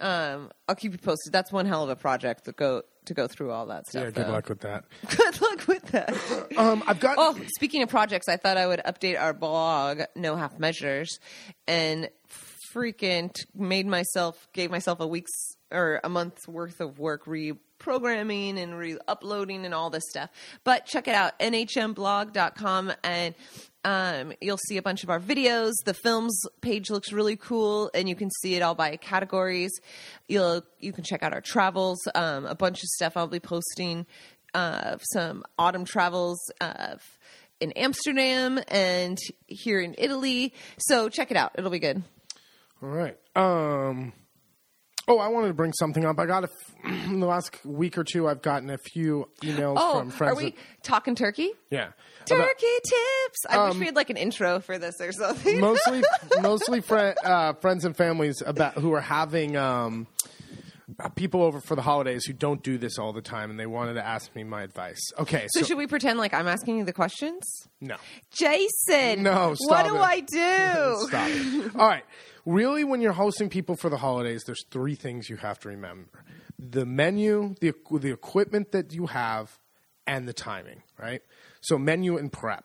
um, 0.00 0.50
I'll 0.66 0.76
keep 0.76 0.92
you 0.92 0.98
posted. 0.98 1.30
That's 1.30 1.52
one 1.52 1.66
hell 1.66 1.84
of 1.84 1.90
a 1.90 1.96
project 1.96 2.46
to 2.46 2.52
go 2.52 2.84
to 3.04 3.14
go 3.14 3.28
through 3.28 3.50
all 3.50 3.66
that 3.66 3.86
stuff. 3.86 4.04
Yeah, 4.04 4.10
good 4.10 4.26
though. 4.26 4.32
luck 4.32 4.48
with 4.48 4.60
that. 4.60 4.84
Good 5.16 5.40
luck 5.68 5.82
with 5.82 5.92
that. 5.92 6.58
Um, 6.58 6.82
I've 6.86 7.00
got. 7.00 7.16
Oh, 7.18 7.38
speaking 7.54 7.82
of 7.82 7.88
projects, 7.88 8.28
I 8.28 8.36
thought 8.36 8.56
I 8.56 8.66
would 8.66 8.80
update 8.80 9.20
our 9.20 9.32
blog, 9.32 10.02
No 10.14 10.36
Half 10.36 10.58
Measures, 10.58 11.18
and 11.66 12.08
freaking 12.74 13.32
t- 13.32 13.44
made 13.54 13.86
myself, 13.86 14.48
gave 14.52 14.70
myself 14.70 15.00
a 15.00 15.06
week's 15.06 15.32
or 15.70 16.00
a 16.04 16.08
month's 16.08 16.46
worth 16.46 16.80
of 16.80 16.98
work 16.98 17.24
reprogramming 17.26 18.62
and 18.62 18.78
re-uploading 18.78 19.64
and 19.64 19.74
all 19.74 19.90
this 19.90 20.04
stuff. 20.08 20.30
But 20.62 20.86
check 20.86 21.08
it 21.08 21.14
out, 21.14 21.38
nhmblog.com, 21.40 22.92
and 23.02 23.34
um, 23.84 24.32
you'll 24.40 24.58
see 24.68 24.76
a 24.76 24.82
bunch 24.82 25.02
of 25.02 25.10
our 25.10 25.20
videos. 25.20 25.72
The 25.84 25.94
films 25.94 26.40
page 26.60 26.90
looks 26.90 27.12
really 27.12 27.36
cool, 27.36 27.90
and 27.92 28.08
you 28.08 28.14
can 28.14 28.30
see 28.40 28.54
it 28.54 28.62
all 28.62 28.74
by 28.74 28.96
categories. 28.96 29.72
You'll 30.28 30.62
you 30.78 30.92
can 30.92 31.04
check 31.04 31.22
out 31.22 31.32
our 31.32 31.40
travels, 31.40 31.98
um, 32.14 32.46
a 32.46 32.54
bunch 32.54 32.82
of 32.82 32.88
stuff 32.88 33.16
I'll 33.16 33.26
be 33.26 33.40
posting 33.40 34.06
uh, 34.54 34.96
some 35.12 35.44
autumn 35.58 35.84
travels 35.84 36.38
uh, 36.60 36.94
in 37.60 37.72
Amsterdam 37.72 38.60
and 38.68 39.18
here 39.46 39.80
in 39.80 39.94
Italy. 39.98 40.54
So 40.78 41.08
check 41.08 41.30
it 41.30 41.36
out; 41.36 41.52
it'll 41.58 41.70
be 41.70 41.78
good. 41.78 42.02
All 42.82 42.88
right. 42.88 43.16
Um. 43.36 44.12
Oh, 45.06 45.18
I 45.18 45.28
wanted 45.28 45.48
to 45.48 45.54
bring 45.54 45.74
something 45.74 46.06
up. 46.06 46.18
I 46.18 46.24
got 46.24 46.44
a 46.44 46.48
f- 46.48 46.90
in 47.10 47.20
the 47.20 47.26
last 47.26 47.62
week 47.66 47.98
or 47.98 48.04
two. 48.04 48.26
I've 48.26 48.40
gotten 48.40 48.70
a 48.70 48.78
few 48.78 49.28
emails 49.42 49.74
Oh, 49.78 49.98
from 49.98 50.10
friends. 50.10 50.32
are 50.32 50.36
we 50.42 50.50
that- 50.52 50.58
talking 50.82 51.14
turkey? 51.14 51.50
yeah. 51.70 51.88
Turkey 52.24 52.40
About- 52.42 52.56
tips. 52.56 53.38
I 53.50 53.56
Um, 53.58 53.68
wish 53.68 53.78
we 53.80 53.84
had 53.86 53.96
like 53.96 54.08
an 54.08 54.16
intro 54.16 54.60
for 54.60 54.78
this 54.78 54.94
or 55.02 55.12
something. 55.12 55.60
mostly, 55.60 56.02
mostly 56.40 56.80
fri 56.80 57.12
uh, 57.22 57.52
friends 57.54 57.84
and 57.84 57.94
families 57.94 58.42
about 58.46 58.78
who 58.78 58.94
are 58.94 59.02
having 59.02 59.58
um, 59.58 60.06
Uh, 61.00 61.08
people 61.08 61.42
over 61.42 61.60
for 61.60 61.74
the 61.76 61.82
holidays 61.82 62.26
who 62.26 62.32
don't 62.34 62.62
do 62.62 62.76
this 62.76 62.98
all 62.98 63.12
the 63.12 63.22
time, 63.22 63.50
and 63.50 63.58
they 63.58 63.66
wanted 63.66 63.94
to 63.94 64.06
ask 64.06 64.34
me 64.34 64.44
my 64.44 64.62
advice. 64.62 65.00
Okay, 65.18 65.46
so, 65.50 65.60
so, 65.60 65.66
should 65.66 65.78
we 65.78 65.86
pretend 65.86 66.18
like 66.18 66.34
I'm 66.34 66.46
asking 66.46 66.76
you 66.76 66.84
the 66.84 66.92
questions? 66.92 67.42
no. 67.80 67.96
Jason, 68.30 69.22
No, 69.22 69.54
what 69.66 69.86
do 69.86 69.96
it. 69.96 70.00
I 70.00 70.20
do? 70.20 71.06
Stop 71.08 71.28
it. 71.30 71.76
All 71.76 71.88
right. 71.88 72.04
Really, 72.44 72.84
when 72.84 73.00
you're 73.00 73.12
hosting 73.14 73.48
people 73.48 73.76
for 73.76 73.88
the 73.88 73.96
holidays, 73.96 74.42
there's 74.44 74.62
three 74.70 74.94
things 74.94 75.30
you 75.30 75.36
have 75.36 75.58
to 75.60 75.68
remember: 75.68 76.24
the 76.58 76.84
menu, 76.84 77.54
the 77.60 77.72
the 77.90 78.10
equipment 78.10 78.72
that 78.72 78.92
you 78.92 79.06
have, 79.06 79.58
and 80.06 80.28
the 80.28 80.34
timing. 80.34 80.82
Right. 80.98 81.22
So, 81.62 81.78
menu 81.78 82.18
and 82.18 82.30
prep. 82.30 82.64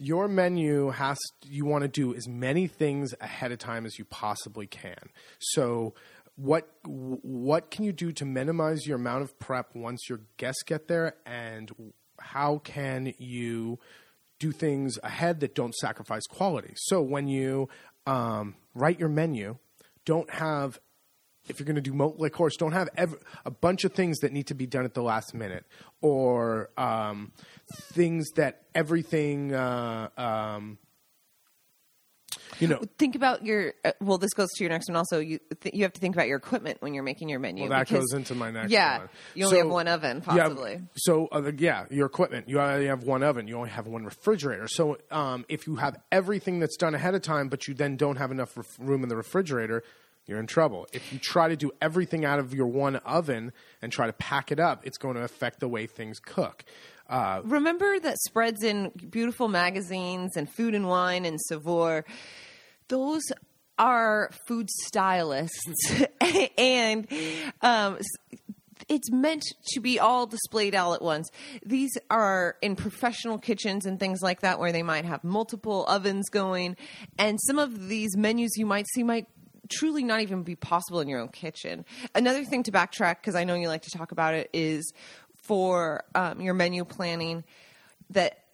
Your 0.00 0.28
menu 0.28 0.90
has 0.90 1.18
you 1.44 1.66
want 1.66 1.82
to 1.82 1.88
do 1.88 2.14
as 2.14 2.28
many 2.28 2.68
things 2.68 3.14
ahead 3.20 3.50
of 3.52 3.58
time 3.58 3.84
as 3.84 3.98
you 3.98 4.04
possibly 4.04 4.66
can. 4.68 5.10
So, 5.40 5.92
what 6.38 6.70
what 6.84 7.70
can 7.70 7.84
you 7.84 7.92
do 7.92 8.12
to 8.12 8.24
minimize 8.24 8.86
your 8.86 8.96
amount 8.96 9.22
of 9.22 9.38
prep 9.40 9.74
once 9.74 10.08
your 10.08 10.20
guests 10.36 10.62
get 10.62 10.86
there, 10.86 11.16
and 11.26 11.92
how 12.20 12.58
can 12.58 13.12
you 13.18 13.78
do 14.38 14.52
things 14.52 14.98
ahead 15.02 15.40
that 15.40 15.54
don't 15.54 15.74
sacrifice 15.74 16.24
quality. 16.26 16.72
So 16.76 17.02
when 17.02 17.26
you 17.26 17.68
um, 18.06 18.54
write 18.72 19.00
your 19.00 19.08
menu, 19.08 19.56
don't 20.04 20.30
have 20.30 20.78
if 21.48 21.58
you're 21.58 21.66
going 21.66 21.76
to 21.76 21.82
do 21.82 21.94
mo- 21.94 22.14
like 22.18 22.36
don't 22.58 22.72
have 22.72 22.88
ev- 22.96 23.16
a 23.44 23.50
bunch 23.50 23.84
of 23.84 23.92
things 23.94 24.18
that 24.18 24.32
need 24.32 24.46
to 24.48 24.54
be 24.54 24.66
done 24.66 24.84
at 24.84 24.94
the 24.94 25.02
last 25.02 25.34
minute 25.34 25.64
or 26.02 26.70
um, 26.76 27.32
things 27.92 28.30
that 28.36 28.62
everything. 28.74 29.54
Uh, 29.54 30.08
um, 30.16 30.78
you 32.60 32.68
know, 32.68 32.82
Think 32.98 33.14
about 33.14 33.44
your. 33.44 33.74
Uh, 33.84 33.92
well, 34.00 34.18
this 34.18 34.32
goes 34.34 34.48
to 34.56 34.64
your 34.64 34.70
next 34.70 34.88
one. 34.88 34.96
Also, 34.96 35.18
you 35.20 35.38
th- 35.60 35.74
you 35.74 35.82
have 35.82 35.92
to 35.92 36.00
think 36.00 36.14
about 36.14 36.28
your 36.28 36.38
equipment 36.38 36.78
when 36.80 36.94
you're 36.94 37.02
making 37.02 37.28
your 37.28 37.38
menu. 37.40 37.62
Well, 37.64 37.70
that 37.70 37.88
because- 37.88 38.06
goes 38.10 38.14
into 38.18 38.34
my 38.34 38.50
next 38.50 38.70
Yeah, 38.70 38.98
one. 38.98 39.08
you 39.34 39.44
only 39.46 39.56
So, 39.58 39.62
have 39.64 39.72
one 39.72 39.88
oven, 39.88 40.20
possibly. 40.20 40.80
so, 40.96 41.26
uh, 41.32 41.52
yeah, 41.56 41.86
your 41.90 42.06
equipment. 42.06 42.48
You 42.48 42.60
only 42.60 42.86
have 42.86 43.02
one 43.04 43.22
oven. 43.22 43.48
You 43.48 43.56
only 43.56 43.70
have 43.70 43.86
one 43.86 44.04
refrigerator. 44.04 44.68
So, 44.68 44.98
um, 45.10 45.44
if 45.48 45.66
you 45.66 45.76
have 45.76 45.96
everything 46.12 46.58
that's 46.60 46.76
done 46.76 46.94
ahead 46.94 47.14
of 47.14 47.22
time, 47.22 47.48
but 47.48 47.68
you 47.68 47.74
then 47.74 47.96
don't 47.96 48.16
have 48.16 48.30
enough 48.30 48.56
ref- 48.56 48.78
room 48.78 49.02
in 49.02 49.08
the 49.08 49.16
refrigerator, 49.16 49.82
you're 50.26 50.38
in 50.40 50.46
trouble. 50.46 50.86
If 50.92 51.10
you 51.12 51.18
try 51.18 51.48
to 51.48 51.56
do 51.56 51.70
everything 51.80 52.24
out 52.26 52.38
of 52.38 52.52
your 52.52 52.66
one 52.66 52.96
oven 52.96 53.52
and 53.80 53.90
try 53.90 54.06
to 54.06 54.12
pack 54.12 54.52
it 54.52 54.60
up, 54.60 54.86
it's 54.86 54.98
going 54.98 55.14
to 55.14 55.22
affect 55.22 55.58
the 55.60 55.68
way 55.68 55.86
things 55.86 56.18
cook. 56.20 56.64
Remember 57.44 57.98
that 58.00 58.18
spreads 58.18 58.62
in 58.62 58.90
beautiful 59.10 59.48
magazines 59.48 60.36
and 60.36 60.48
Food 60.50 60.74
and 60.74 60.88
Wine 60.88 61.24
and 61.24 61.40
Saveur. 61.40 62.04
Those 62.88 63.22
are 63.78 64.30
food 64.46 64.68
stylists, 64.70 66.02
and 66.58 67.06
um, 67.62 67.98
it's 68.88 69.10
meant 69.10 69.44
to 69.68 69.80
be 69.80 69.98
all 70.00 70.26
displayed 70.26 70.74
all 70.74 70.94
at 70.94 71.02
once. 71.02 71.30
These 71.64 71.96
are 72.10 72.56
in 72.60 72.76
professional 72.76 73.38
kitchens 73.38 73.86
and 73.86 74.00
things 74.00 74.20
like 74.22 74.40
that, 74.40 74.58
where 74.58 74.72
they 74.72 74.82
might 74.82 75.04
have 75.04 75.22
multiple 75.22 75.84
ovens 75.86 76.28
going, 76.28 76.76
and 77.18 77.38
some 77.46 77.58
of 77.58 77.88
these 77.88 78.16
menus 78.16 78.52
you 78.56 78.66
might 78.66 78.86
see 78.94 79.02
might 79.02 79.26
truly 79.68 80.02
not 80.02 80.22
even 80.22 80.42
be 80.42 80.56
possible 80.56 81.00
in 81.00 81.08
your 81.08 81.20
own 81.20 81.28
kitchen. 81.28 81.84
Another 82.14 82.44
thing 82.44 82.62
to 82.64 82.72
backtrack, 82.72 83.16
because 83.16 83.34
I 83.34 83.44
know 83.44 83.54
you 83.54 83.68
like 83.68 83.82
to 83.82 83.96
talk 83.96 84.12
about 84.12 84.34
it, 84.34 84.48
is 84.52 84.92
for 85.48 86.04
um, 86.14 86.40
your 86.40 86.54
menu 86.54 86.84
planning 86.84 87.42
that 88.10 88.44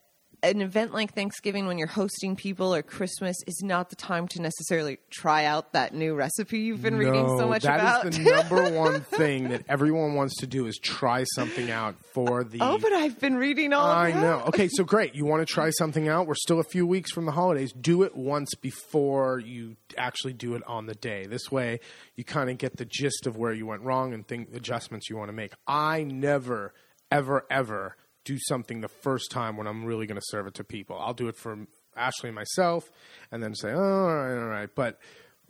an 0.44 0.60
event 0.60 0.92
like 0.92 1.14
Thanksgiving, 1.14 1.66
when 1.66 1.78
you're 1.78 1.86
hosting 1.86 2.36
people 2.36 2.74
or 2.74 2.82
Christmas, 2.82 3.36
is 3.46 3.62
not 3.62 3.88
the 3.88 3.96
time 3.96 4.28
to 4.28 4.42
necessarily 4.42 4.98
try 5.10 5.46
out 5.46 5.72
that 5.72 5.94
new 5.94 6.14
recipe 6.14 6.58
you've 6.58 6.82
been 6.82 6.96
reading 6.96 7.26
so 7.38 7.48
much 7.48 7.62
that 7.62 7.80
about. 7.80 8.06
is 8.06 8.18
the 8.18 8.24
number 8.30 8.70
one 8.78 9.00
thing 9.00 9.48
that 9.48 9.62
everyone 9.68 10.14
wants 10.14 10.36
to 10.36 10.46
do 10.46 10.66
is 10.66 10.78
try 10.78 11.24
something 11.34 11.70
out 11.70 11.96
for 12.12 12.44
the. 12.44 12.58
oh, 12.60 12.78
but 12.78 12.92
I've 12.92 13.18
been 13.18 13.36
reading 13.36 13.72
all. 13.72 13.86
I 13.86 14.10
that. 14.10 14.20
know. 14.20 14.42
Okay, 14.48 14.68
so 14.70 14.84
great. 14.84 15.14
You 15.14 15.24
want 15.24 15.46
to 15.46 15.52
try 15.52 15.70
something 15.70 16.08
out? 16.08 16.26
We're 16.26 16.34
still 16.34 16.60
a 16.60 16.64
few 16.64 16.86
weeks 16.86 17.10
from 17.10 17.24
the 17.24 17.32
holidays. 17.32 17.72
Do 17.72 18.02
it 18.02 18.14
once 18.14 18.54
before 18.54 19.38
you 19.38 19.76
actually 19.96 20.34
do 20.34 20.54
it 20.54 20.62
on 20.66 20.86
the 20.86 20.94
day. 20.94 21.26
This 21.26 21.50
way, 21.50 21.80
you 22.16 22.24
kind 22.24 22.50
of 22.50 22.58
get 22.58 22.76
the 22.76 22.84
gist 22.84 23.26
of 23.26 23.36
where 23.36 23.52
you 23.52 23.66
went 23.66 23.82
wrong 23.82 24.12
and 24.12 24.26
think 24.26 24.54
adjustments 24.54 25.08
you 25.08 25.16
want 25.16 25.28
to 25.28 25.34
make. 25.34 25.52
I 25.66 26.04
never, 26.04 26.74
ever, 27.14 27.46
ever 27.50 27.96
do 28.24 28.38
something 28.48 28.80
the 28.80 28.88
first 28.88 29.30
time 29.30 29.56
when 29.56 29.66
I'm 29.66 29.84
really 29.84 30.06
going 30.06 30.16
to 30.18 30.26
serve 30.26 30.46
it 30.46 30.54
to 30.54 30.64
people. 30.64 30.96
I'll 30.98 31.14
do 31.14 31.28
it 31.28 31.36
for 31.36 31.66
Ashley 31.96 32.28
and 32.30 32.34
myself, 32.34 32.90
and 33.30 33.42
then 33.42 33.54
say, 33.54 33.70
"Oh, 33.72 33.78
all 33.80 34.14
right, 34.14 34.36
all 34.38 34.48
right," 34.48 34.68
but. 34.74 34.98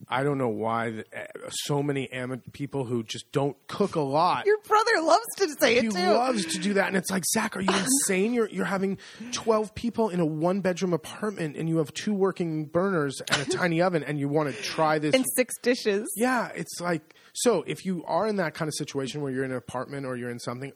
I 0.08 0.24
don't 0.24 0.38
know 0.38 0.48
why 0.48 0.90
the, 0.90 1.04
uh, 1.16 1.48
so 1.50 1.80
many 1.80 2.10
amateur 2.10 2.50
people 2.50 2.84
who 2.84 3.04
just 3.04 3.30
don't 3.30 3.56
cook 3.68 3.94
a 3.94 4.00
lot 4.00 4.44
Your 4.44 4.58
brother 4.66 5.00
loves 5.00 5.24
to 5.38 5.48
say 5.60 5.76
it 5.76 5.84
he 5.84 5.88
loves 5.90 6.44
to 6.46 6.58
do 6.58 6.74
that, 6.74 6.88
and 6.88 6.96
it's 6.96 7.12
like 7.12 7.22
Zach, 7.32 7.56
are 7.56 7.60
you 7.60 7.72
insane? 7.78 8.34
You're 8.34 8.48
you're 8.50 8.64
having 8.64 8.98
twelve 9.30 9.72
people 9.76 10.08
in 10.08 10.18
a 10.18 10.26
one 10.26 10.60
bedroom 10.60 10.92
apartment, 10.92 11.56
and 11.56 11.68
you 11.68 11.78
have 11.78 11.94
two 11.94 12.12
working 12.12 12.64
burners 12.64 13.22
and 13.30 13.42
a 13.42 13.44
tiny 13.50 13.80
oven, 13.80 14.02
and 14.02 14.18
you 14.18 14.28
want 14.28 14.52
to 14.54 14.62
try 14.62 14.98
this. 14.98 15.14
and 15.14 15.24
six 15.36 15.54
dishes. 15.62 16.12
yeah, 16.16 16.50
it's 16.56 16.80
like 16.80 17.14
so. 17.32 17.62
If 17.64 17.86
you 17.86 18.04
are 18.06 18.26
in 18.26 18.36
that 18.36 18.52
kind 18.54 18.68
of 18.68 18.74
situation 18.74 19.22
where 19.22 19.30
you're 19.32 19.44
in 19.44 19.52
an 19.52 19.56
apartment 19.56 20.06
or 20.06 20.16
you're 20.16 20.28
in 20.30 20.40
something, 20.40 20.72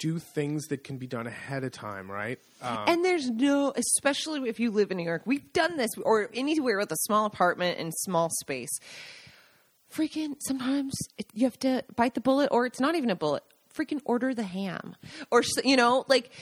do 0.00 0.18
things 0.18 0.66
that 0.68 0.82
can 0.82 0.96
be 0.96 1.06
done 1.06 1.26
ahead 1.26 1.62
of 1.62 1.70
time, 1.70 2.10
right? 2.10 2.40
Um, 2.62 2.78
And 2.88 3.04
there's 3.04 3.30
no, 3.30 3.72
especially 3.76 4.48
if 4.48 4.58
you 4.58 4.70
live 4.72 4.90
in 4.90 4.96
New 4.96 5.04
York, 5.04 5.22
we've 5.26 5.52
done 5.52 5.76
this, 5.76 5.90
or 6.02 6.28
anywhere 6.34 6.78
with 6.78 6.90
a 6.90 6.96
small 6.96 7.26
apartment 7.26 7.78
and 7.78 7.92
small 7.94 8.28
space. 8.40 8.70
Freaking, 9.94 10.36
sometimes 10.40 10.94
it, 11.18 11.26
you 11.34 11.44
have 11.44 11.58
to 11.60 11.84
bite 11.96 12.14
the 12.14 12.20
bullet, 12.20 12.48
or 12.50 12.64
it's 12.66 12.80
not 12.80 12.94
even 12.94 13.10
a 13.10 13.16
bullet. 13.16 13.42
Freaking 13.74 14.00
order 14.04 14.34
the 14.34 14.42
ham, 14.42 14.96
or 15.30 15.44
you 15.64 15.76
know, 15.76 16.04
like 16.08 16.32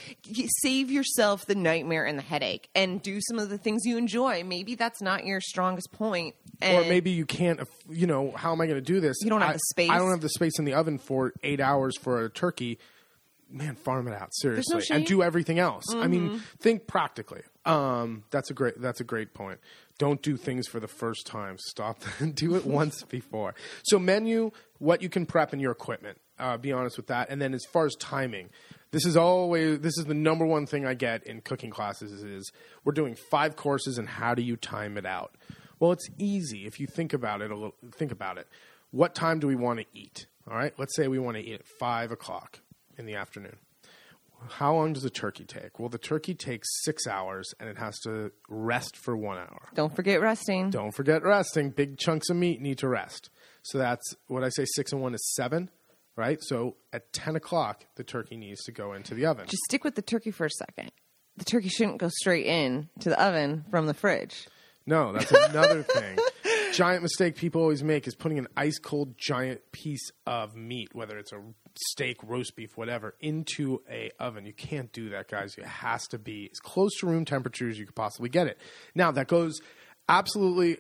save 0.63 0.91
yourself 0.91 1.45
the 1.45 1.55
nightmare 1.55 2.07
and 2.07 2.19
the 2.19 2.23
headache, 2.23 2.71
and 2.75 3.03
do 3.03 3.21
some 3.29 3.39
of 3.39 3.51
the 3.51 3.59
things 3.59 3.83
you 3.85 3.99
enjoy. 3.99 4.43
Maybe 4.45 4.77
that's 4.77 5.03
not 5.03 5.27
your 5.27 5.43
strongest 5.43 5.93
point, 5.93 6.37
or 6.63 6.81
maybe 6.85 7.11
you 7.11 7.27
can't. 7.27 7.61
You 7.91 8.07
know, 8.07 8.33
how 8.35 8.53
am 8.53 8.63
I 8.63 8.67
going 8.67 8.79
to 8.79 8.93
do 8.93 9.01
this? 9.01 9.19
You 9.21 9.29
don't 9.29 9.43
have 9.43 9.51
I- 9.51 9.55
the 9.55 9.59
space. 9.59 9.91
I 9.91 9.99
don't 9.99 10.11
have 10.11 10.23
the 10.23 10.31
space 10.31 10.59
in 10.59 10.65
the 10.65 10.73
oven 10.73 10.97
for 10.97 11.35
eight 11.43 11.61
hours 11.61 11.99
for 11.99 12.25
a 12.25 12.31
turkey. 12.31 12.79
Man, 13.51 13.77
farm 13.77 14.09
it 14.09 14.15
out 14.15 14.35
seriously, 14.35 14.83
no 14.91 14.97
and 14.97 15.07
do 15.07 15.23
everything 15.23 15.59
else. 15.59 15.85
I 15.95 16.07
mean, 16.07 16.29
Mm-hmm. 16.29 16.39
think 16.61 16.87
practically. 16.87 17.41
Um, 17.65 18.25
that's 18.31 18.51
a 18.51 18.55
great. 18.55 18.81
That's 18.81 19.01
a 19.01 19.05
great 19.05 19.33
point. 19.33 19.59
Don't 19.99 20.21
do 20.23 20.37
things 20.37 20.69
for 20.69 20.81
the 20.81 20.89
first 20.89 21.27
time. 21.27 21.57
Stop. 21.59 22.03
do 22.35 22.57
it 22.57 22.67
once 22.67 23.03
before. 23.05 23.55
So 23.85 23.99
menu, 23.99 24.51
what 24.79 25.01
you 25.03 25.09
can 25.09 25.25
prep 25.27 25.53
in 25.55 25.61
your 25.61 25.73
equipment. 25.73 26.19
Uh, 26.39 26.57
be 26.57 26.73
honest 26.73 26.97
with 26.97 27.09
that. 27.09 27.31
And 27.31 27.41
then 27.43 27.53
as 27.55 27.65
far 27.73 27.85
as 27.87 27.97
timing, 27.97 28.51
this 28.91 29.05
is 29.07 29.17
always 29.17 29.81
this 29.81 29.97
is 29.99 30.05
the 30.05 30.15
number 30.15 30.45
one 30.47 30.67
thing 30.67 30.85
I 30.87 30.95
get 30.95 31.25
in 31.27 31.41
cooking 31.41 31.71
classes 31.71 32.23
is 32.23 32.53
we're 32.85 32.93
doing 32.93 33.17
five 33.31 33.57
courses 33.57 33.99
and 33.99 34.09
how 34.09 34.35
do 34.35 34.43
you 34.43 34.57
time 34.57 34.97
it 34.99 35.07
out? 35.07 35.35
Well, 35.81 35.93
it's 35.93 36.09
easy 36.19 36.67
if 36.67 36.79
you 36.81 36.87
think 36.87 37.13
about 37.13 37.41
it 37.41 37.51
a 37.51 37.55
little. 37.55 37.75
Think 37.93 38.13
about 38.13 38.37
it. 38.39 38.47
What 38.91 39.15
time 39.15 39.39
do 39.41 39.47
we 39.47 39.57
want 39.57 39.81
to 39.81 39.87
eat? 39.95 40.27
All 40.51 40.57
right. 40.57 40.73
Let's 40.79 40.95
say 40.97 41.09
we 41.09 41.19
want 41.19 41.37
to 41.39 41.43
eat 41.43 41.55
at 41.55 41.67
five 41.81 42.13
o'clock 42.13 42.61
in 42.99 43.07
the 43.07 43.15
afternoon. 43.15 43.57
How 44.51 44.75
long 44.75 44.93
does 44.93 45.05
a 45.05 45.11
turkey 45.11 45.45
take? 45.45 45.81
Well, 45.81 45.89
the 45.89 45.99
turkey 45.99 46.35
takes 46.35 46.69
six 46.85 47.07
hours 47.09 47.53
and 47.59 47.69
it 47.69 47.77
has 47.79 47.99
to 48.01 48.31
rest 48.49 48.97
for 48.97 49.17
one 49.17 49.37
hour. 49.39 49.69
don't 49.75 49.95
forget 49.95 50.21
resting. 50.21 50.71
Don't 50.71 50.93
forget 50.93 51.25
resting. 51.25 51.71
Big 51.71 51.99
chunks 51.99 52.31
of 52.31 52.37
meat 52.37 52.61
need 52.61 52.79
to 52.79 52.89
rest. 52.89 53.31
So 53.63 53.79
that's 53.79 54.15
what 54.29 54.45
I 54.45 54.49
say 54.51 54.65
six 54.65 54.93
and 54.93 55.03
one 55.03 55.15
is 55.15 55.35
seven, 55.35 55.71
right? 56.15 56.39
So 56.41 56.77
at 56.93 57.13
10 57.13 57.35
o'clock, 57.35 57.85
the 57.97 58.05
turkey 58.05 58.37
needs 58.37 58.63
to 58.65 58.73
go 58.73 58.93
into 58.93 59.15
the 59.15 59.27
oven. 59.27 59.47
Just 59.47 59.65
stick 59.65 59.83
with 59.83 59.97
the 59.97 60.03
turkey 60.03 60.31
for 60.31 60.47
a 60.47 60.51
second. 60.51 60.93
The 61.37 61.45
turkey 61.45 61.69
shouldn't 61.69 61.99
go 61.99 62.09
straight 62.09 62.47
in 62.47 62.89
to 63.01 63.09
the 63.09 63.21
oven 63.21 63.65
from 63.71 63.87
the 63.87 63.95
fridge. 63.95 64.47
No, 64.87 65.13
that's 65.13 65.31
another 65.33 65.83
thing. 65.83 66.17
Giant 66.73 67.03
mistake 67.03 67.37
people 67.37 67.63
always 67.63 67.83
make 67.83 68.07
is 68.07 68.15
putting 68.15 68.39
an 68.39 68.47
ice 68.57 68.79
cold 68.79 69.17
giant 69.19 69.61
piece 69.73 70.11
of 70.27 70.55
meat, 70.55 70.95
whether 70.95 71.19
it's 71.19 71.33
a 71.33 71.41
steak, 71.77 72.17
roast 72.23 72.55
beef, 72.57 72.77
whatever, 72.77 73.15
into 73.21 73.83
a 73.91 74.11
oven. 74.19 74.47
You 74.47 74.53
can't 74.53 74.93
do 74.93 75.11
that, 75.11 75.29
guys. 75.29 75.57
It 75.57 75.65
has 75.65 76.07
to 76.09 76.19
be 76.19 76.49
as 76.53 76.61
close 76.61 76.97
to 77.01 77.07
room 77.07 77.25
temperature 77.25 77.69
as 77.69 77.79
you 77.79 77.87
could 77.87 77.95
possibly 77.95 78.29
get 78.29 78.47
it. 78.47 78.59
Now 78.95 79.11
that 79.13 79.29
goes 79.29 79.61
absolutely. 80.09 80.79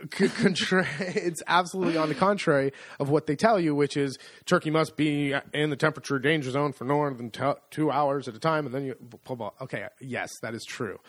it's 0.20 1.42
absolutely 1.48 1.96
on 1.96 2.08
the 2.08 2.14
contrary 2.14 2.72
of 3.00 3.10
what 3.10 3.26
they 3.26 3.34
tell 3.34 3.58
you, 3.58 3.74
which 3.74 3.96
is 3.96 4.16
turkey 4.46 4.70
must 4.70 4.96
be 4.96 5.34
in 5.52 5.70
the 5.70 5.76
temperature 5.76 6.20
danger 6.20 6.52
zone 6.52 6.72
for 6.72 6.84
no 6.84 6.94
more 6.94 7.12
than 7.12 7.30
t- 7.30 7.42
two 7.70 7.90
hours 7.90 8.28
at 8.28 8.34
a 8.36 8.38
time, 8.38 8.64
and 8.64 8.72
then 8.72 8.84
you 8.84 8.94
blah 9.00 9.34
blah. 9.34 9.50
Okay, 9.60 9.88
yes, 10.00 10.30
that 10.42 10.54
is 10.54 10.64
true. 10.64 11.00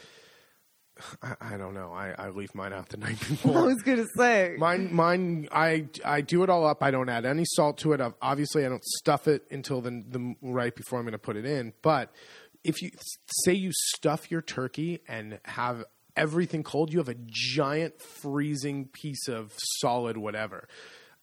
I, 1.22 1.36
I 1.54 1.58
don't 1.58 1.74
know. 1.74 1.92
I, 1.94 2.14
I 2.18 2.30
leave 2.30 2.54
mine 2.56 2.74
out 2.74 2.90
the 2.90 2.98
night 3.06 3.20
before. 3.28 3.58
I 3.58 3.62
was 3.62 3.82
going 3.82 3.98
to 3.98 4.08
say. 4.18 4.56
Mine, 4.58 4.94
mine. 4.94 5.48
I 5.52 5.88
I 6.06 6.22
do 6.22 6.44
it 6.44 6.50
all 6.50 6.66
up. 6.66 6.84
I 6.84 6.92
don't 6.92 7.10
add 7.10 7.26
any 7.26 7.46
salt 7.46 7.78
to 7.80 7.94
it. 7.94 8.02
Obviously, 8.22 8.66
I 8.66 8.70
don't 8.70 8.84
stuff 8.84 9.28
it 9.28 9.46
until 9.52 9.82
the 9.82 10.04
the 10.08 10.36
right 10.42 10.76
before 10.76 11.00
I'm 11.00 11.06
going 11.06 11.14
to 11.14 11.18
put 11.18 11.36
it 11.36 11.46
in. 11.46 11.74
But 11.82 12.12
if 12.64 12.82
you 12.82 12.92
say 13.44 13.54
you 13.54 13.72
stuff 13.74 14.30
your 14.30 14.42
turkey 14.42 15.00
and 15.08 15.40
have 15.46 15.86
everything 16.16 16.64
cold, 16.64 16.92
you 16.92 17.00
have 17.00 17.10
a 17.10 17.18
giant 17.28 18.02
freezing 18.02 18.86
piece 18.88 19.28
of 19.28 19.54
solid 19.80 20.18
whatever 20.18 20.68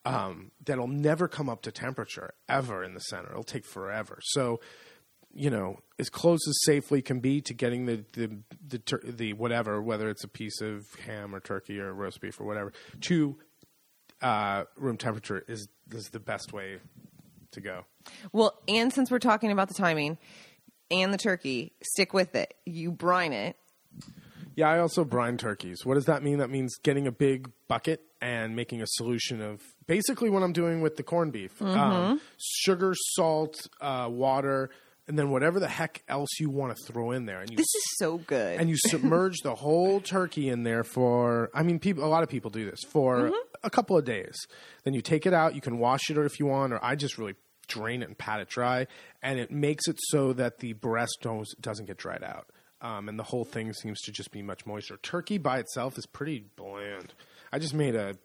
um, 0.06 0.52
that'll 0.64 0.86
never 0.86 1.26
come 1.26 1.48
up 1.48 1.62
to 1.62 1.72
temperature 1.72 2.32
ever 2.48 2.84
in 2.84 2.94
the 2.94 3.00
center. 3.00 3.30
It'll 3.30 3.42
take 3.42 3.66
forever. 3.66 4.20
So 4.22 4.60
you 5.36 5.50
know, 5.50 5.78
as 5.98 6.08
close 6.08 6.40
as 6.48 6.58
safely 6.64 7.02
can 7.02 7.20
be 7.20 7.40
to 7.42 7.54
getting 7.54 7.86
the 7.86 8.04
the 8.12 8.38
the, 8.66 8.78
tur- 8.78 9.02
the 9.04 9.32
whatever, 9.34 9.82
whether 9.82 10.08
it's 10.08 10.24
a 10.24 10.28
piece 10.28 10.60
of 10.60 10.86
ham 11.06 11.34
or 11.34 11.40
turkey 11.40 11.78
or 11.78 11.92
roast 11.92 12.20
beef 12.20 12.40
or 12.40 12.44
whatever, 12.44 12.72
to 13.02 13.36
uh, 14.22 14.64
room 14.76 14.96
temperature 14.96 15.44
is 15.46 15.68
is 15.92 16.08
the 16.10 16.20
best 16.20 16.52
way 16.52 16.78
to 17.52 17.60
go. 17.60 17.84
Well, 18.32 18.58
and 18.68 18.92
since 18.92 19.10
we're 19.10 19.18
talking 19.18 19.50
about 19.50 19.68
the 19.68 19.74
timing 19.74 20.18
and 20.90 21.12
the 21.12 21.18
turkey, 21.18 21.72
stick 21.82 22.14
with 22.14 22.34
it. 22.34 22.54
You 22.64 22.92
brine 22.92 23.32
it. 23.32 23.56
Yeah, 24.54 24.70
I 24.70 24.78
also 24.78 25.04
brine 25.04 25.36
turkeys. 25.36 25.84
What 25.84 25.94
does 25.94 26.06
that 26.06 26.22
mean? 26.22 26.38
That 26.38 26.48
means 26.48 26.76
getting 26.82 27.06
a 27.06 27.12
big 27.12 27.50
bucket 27.68 28.00
and 28.22 28.56
making 28.56 28.80
a 28.80 28.86
solution 28.86 29.42
of 29.42 29.60
basically 29.86 30.30
what 30.30 30.42
I'm 30.42 30.54
doing 30.54 30.80
with 30.80 30.96
the 30.96 31.02
corned 31.02 31.32
beef: 31.32 31.60
um, 31.60 32.20
sugar, 32.38 32.94
salt, 32.94 33.54
uh, 33.82 34.08
water, 34.10 34.70
and 35.08 35.18
then 35.18 35.30
whatever 35.30 35.60
the 35.60 35.68
heck 35.68 36.02
else 36.08 36.28
you 36.40 36.50
want 36.50 36.76
to 36.76 36.82
throw 36.92 37.12
in 37.12 37.26
there. 37.26 37.40
And 37.40 37.50
you 37.50 37.56
This 37.56 37.66
is 37.74 37.84
so 37.98 38.18
good. 38.18 38.58
and 38.60 38.68
you 38.68 38.76
submerge 38.76 39.36
the 39.42 39.54
whole 39.54 40.00
turkey 40.00 40.48
in 40.48 40.62
there 40.64 40.82
for 40.84 41.50
i 41.54 41.62
mean 41.62 41.78
people 41.78 42.04
a 42.04 42.06
lot 42.06 42.22
of 42.22 42.28
people 42.28 42.50
do 42.50 42.68
this 42.70 42.80
for 42.90 43.30
a 43.62 43.70
couple 43.70 43.96
of 43.96 44.04
days 44.04 44.34
then 44.84 44.94
you 44.94 45.00
take 45.00 45.26
it 45.26 45.32
out 45.32 45.54
you 45.54 45.60
can 45.60 45.78
wash 45.78 46.10
it 46.10 46.18
or 46.18 46.24
if 46.24 46.38
you 46.40 46.46
want 46.46 46.72
or 46.72 46.84
i 46.84 46.94
just 46.94 47.18
really 47.18 47.34
drain 47.68 48.02
it 48.02 48.08
and 48.08 48.16
pat 48.18 48.40
it 48.40 48.48
dry 48.48 48.86
and 49.22 49.38
it 49.38 49.50
makes 49.50 49.88
it 49.88 49.96
so 50.10 50.32
that 50.32 50.58
the 50.58 50.72
breast 50.74 51.18
don't, 51.22 51.46
doesn't 51.60 51.86
get 51.86 51.96
dried 51.96 52.22
out 52.22 52.46
um, 52.80 53.08
and 53.08 53.18
the 53.18 53.22
whole 53.24 53.44
thing 53.44 53.72
seems 53.72 54.00
to 54.02 54.12
just 54.12 54.30
be 54.30 54.42
much 54.42 54.66
moisture 54.66 54.98
turkey 55.02 55.38
by 55.38 55.58
itself 55.58 55.96
is 55.98 56.06
pretty 56.06 56.44
bland 56.56 57.12
i 57.52 57.58
just 57.58 57.74
made 57.74 57.94
a 57.94 58.16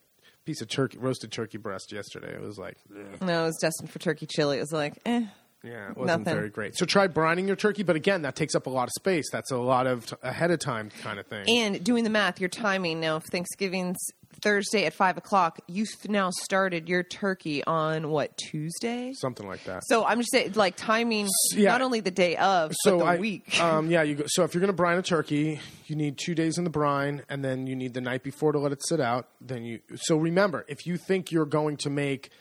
piece 0.46 0.62
of 0.62 0.68
turkey 0.68 0.98
roasted 1.00 1.32
turkey 1.32 1.58
breast 1.58 1.92
yesterday 1.92 2.34
it 2.34 2.42
was 2.42 2.58
like 2.58 2.78
no, 3.22 3.44
it 3.44 3.46
was 3.48 3.58
destined 3.62 3.90
for 3.92 4.00
turkey 4.00 4.26
chili. 4.28 4.58
It 4.58 4.62
was 4.62 4.72
like, 4.74 4.94
eh. 5.06 5.26
Yeah, 5.64 5.92
it 5.92 5.98
wasn't 5.98 6.26
Nothing. 6.26 6.38
very 6.38 6.50
great. 6.50 6.76
So 6.76 6.86
try 6.86 7.08
brining 7.08 7.48
your 7.48 7.56
turkey, 7.56 7.84
but 7.84 7.96
again, 7.96 8.24
that 8.24 8.36
takes 8.36 8.56
up 8.56 8.66
a 8.66 8.70
lot 8.70 8.84
of 8.84 8.94
space. 8.94 9.26
That's 9.32 9.52
a 9.52 9.58
lot 9.58 9.88
of 9.88 10.06
t- 10.08 10.16
ahead 10.24 10.52
of 10.52 10.60
time 10.60 10.90
kind 11.02 11.20
of 11.20 11.28
thing. 11.28 11.46
And 11.48 11.84
doing 11.84 12.04
the 12.04 12.10
math, 12.10 12.40
your 12.40 12.50
timing 12.50 13.00
now, 13.00 13.18
if 13.18 13.24
Thanksgiving's 13.26 13.98
Thursday 14.42 14.86
at 14.86 14.94
five 14.94 15.18
o'clock. 15.18 15.60
You've 15.68 15.90
now 16.08 16.30
started 16.32 16.90
your 16.90 17.04
turkey 17.04 17.64
on 17.64 18.10
what 18.10 18.36
Tuesday? 18.38 19.14
something 19.14 19.48
like 19.48 19.64
that. 19.66 19.84
So 19.86 20.06
I'm 20.06 20.20
just 20.20 20.32
saying, 20.32 20.54
like 20.54 20.76
timing, 20.76 21.28
yeah. 21.54 21.70
not 21.72 21.82
only 21.82 22.00
the 22.00 22.12
day 22.12 22.36
of, 22.38 22.74
so 22.84 22.98
but 22.98 23.06
the 23.06 23.12
I, 23.12 23.18
week. 23.18 23.60
um, 23.62 23.90
yeah, 23.90 24.04
you 24.04 24.16
go, 24.16 24.24
so 24.28 24.44
if 24.44 24.54
you're 24.54 24.62
going 24.62 24.68
to 24.68 24.74
brine 24.74 24.98
a 24.98 25.02
turkey, 25.02 25.60
you 25.86 25.96
need 25.96 26.18
two 26.18 26.36
days 26.36 26.58
in 26.58 26.64
the 26.64 26.70
brine, 26.70 27.24
and 27.30 27.44
then 27.44 27.68
you 27.68 27.76
need 27.76 27.94
the 27.94 28.02
night 28.02 28.24
before 28.24 28.52
to 28.52 28.60
let 28.60 28.72
it 28.72 28.82
sit 28.88 29.00
out. 29.00 29.28
Then 29.40 29.64
you. 29.64 29.80
So 29.96 30.18
remember, 30.18 30.66
if 30.68 30.86
you 30.86 30.98
think 30.98 31.32
you're 31.32 31.46
going 31.46 31.78
to 31.78 31.90
make 31.90 32.32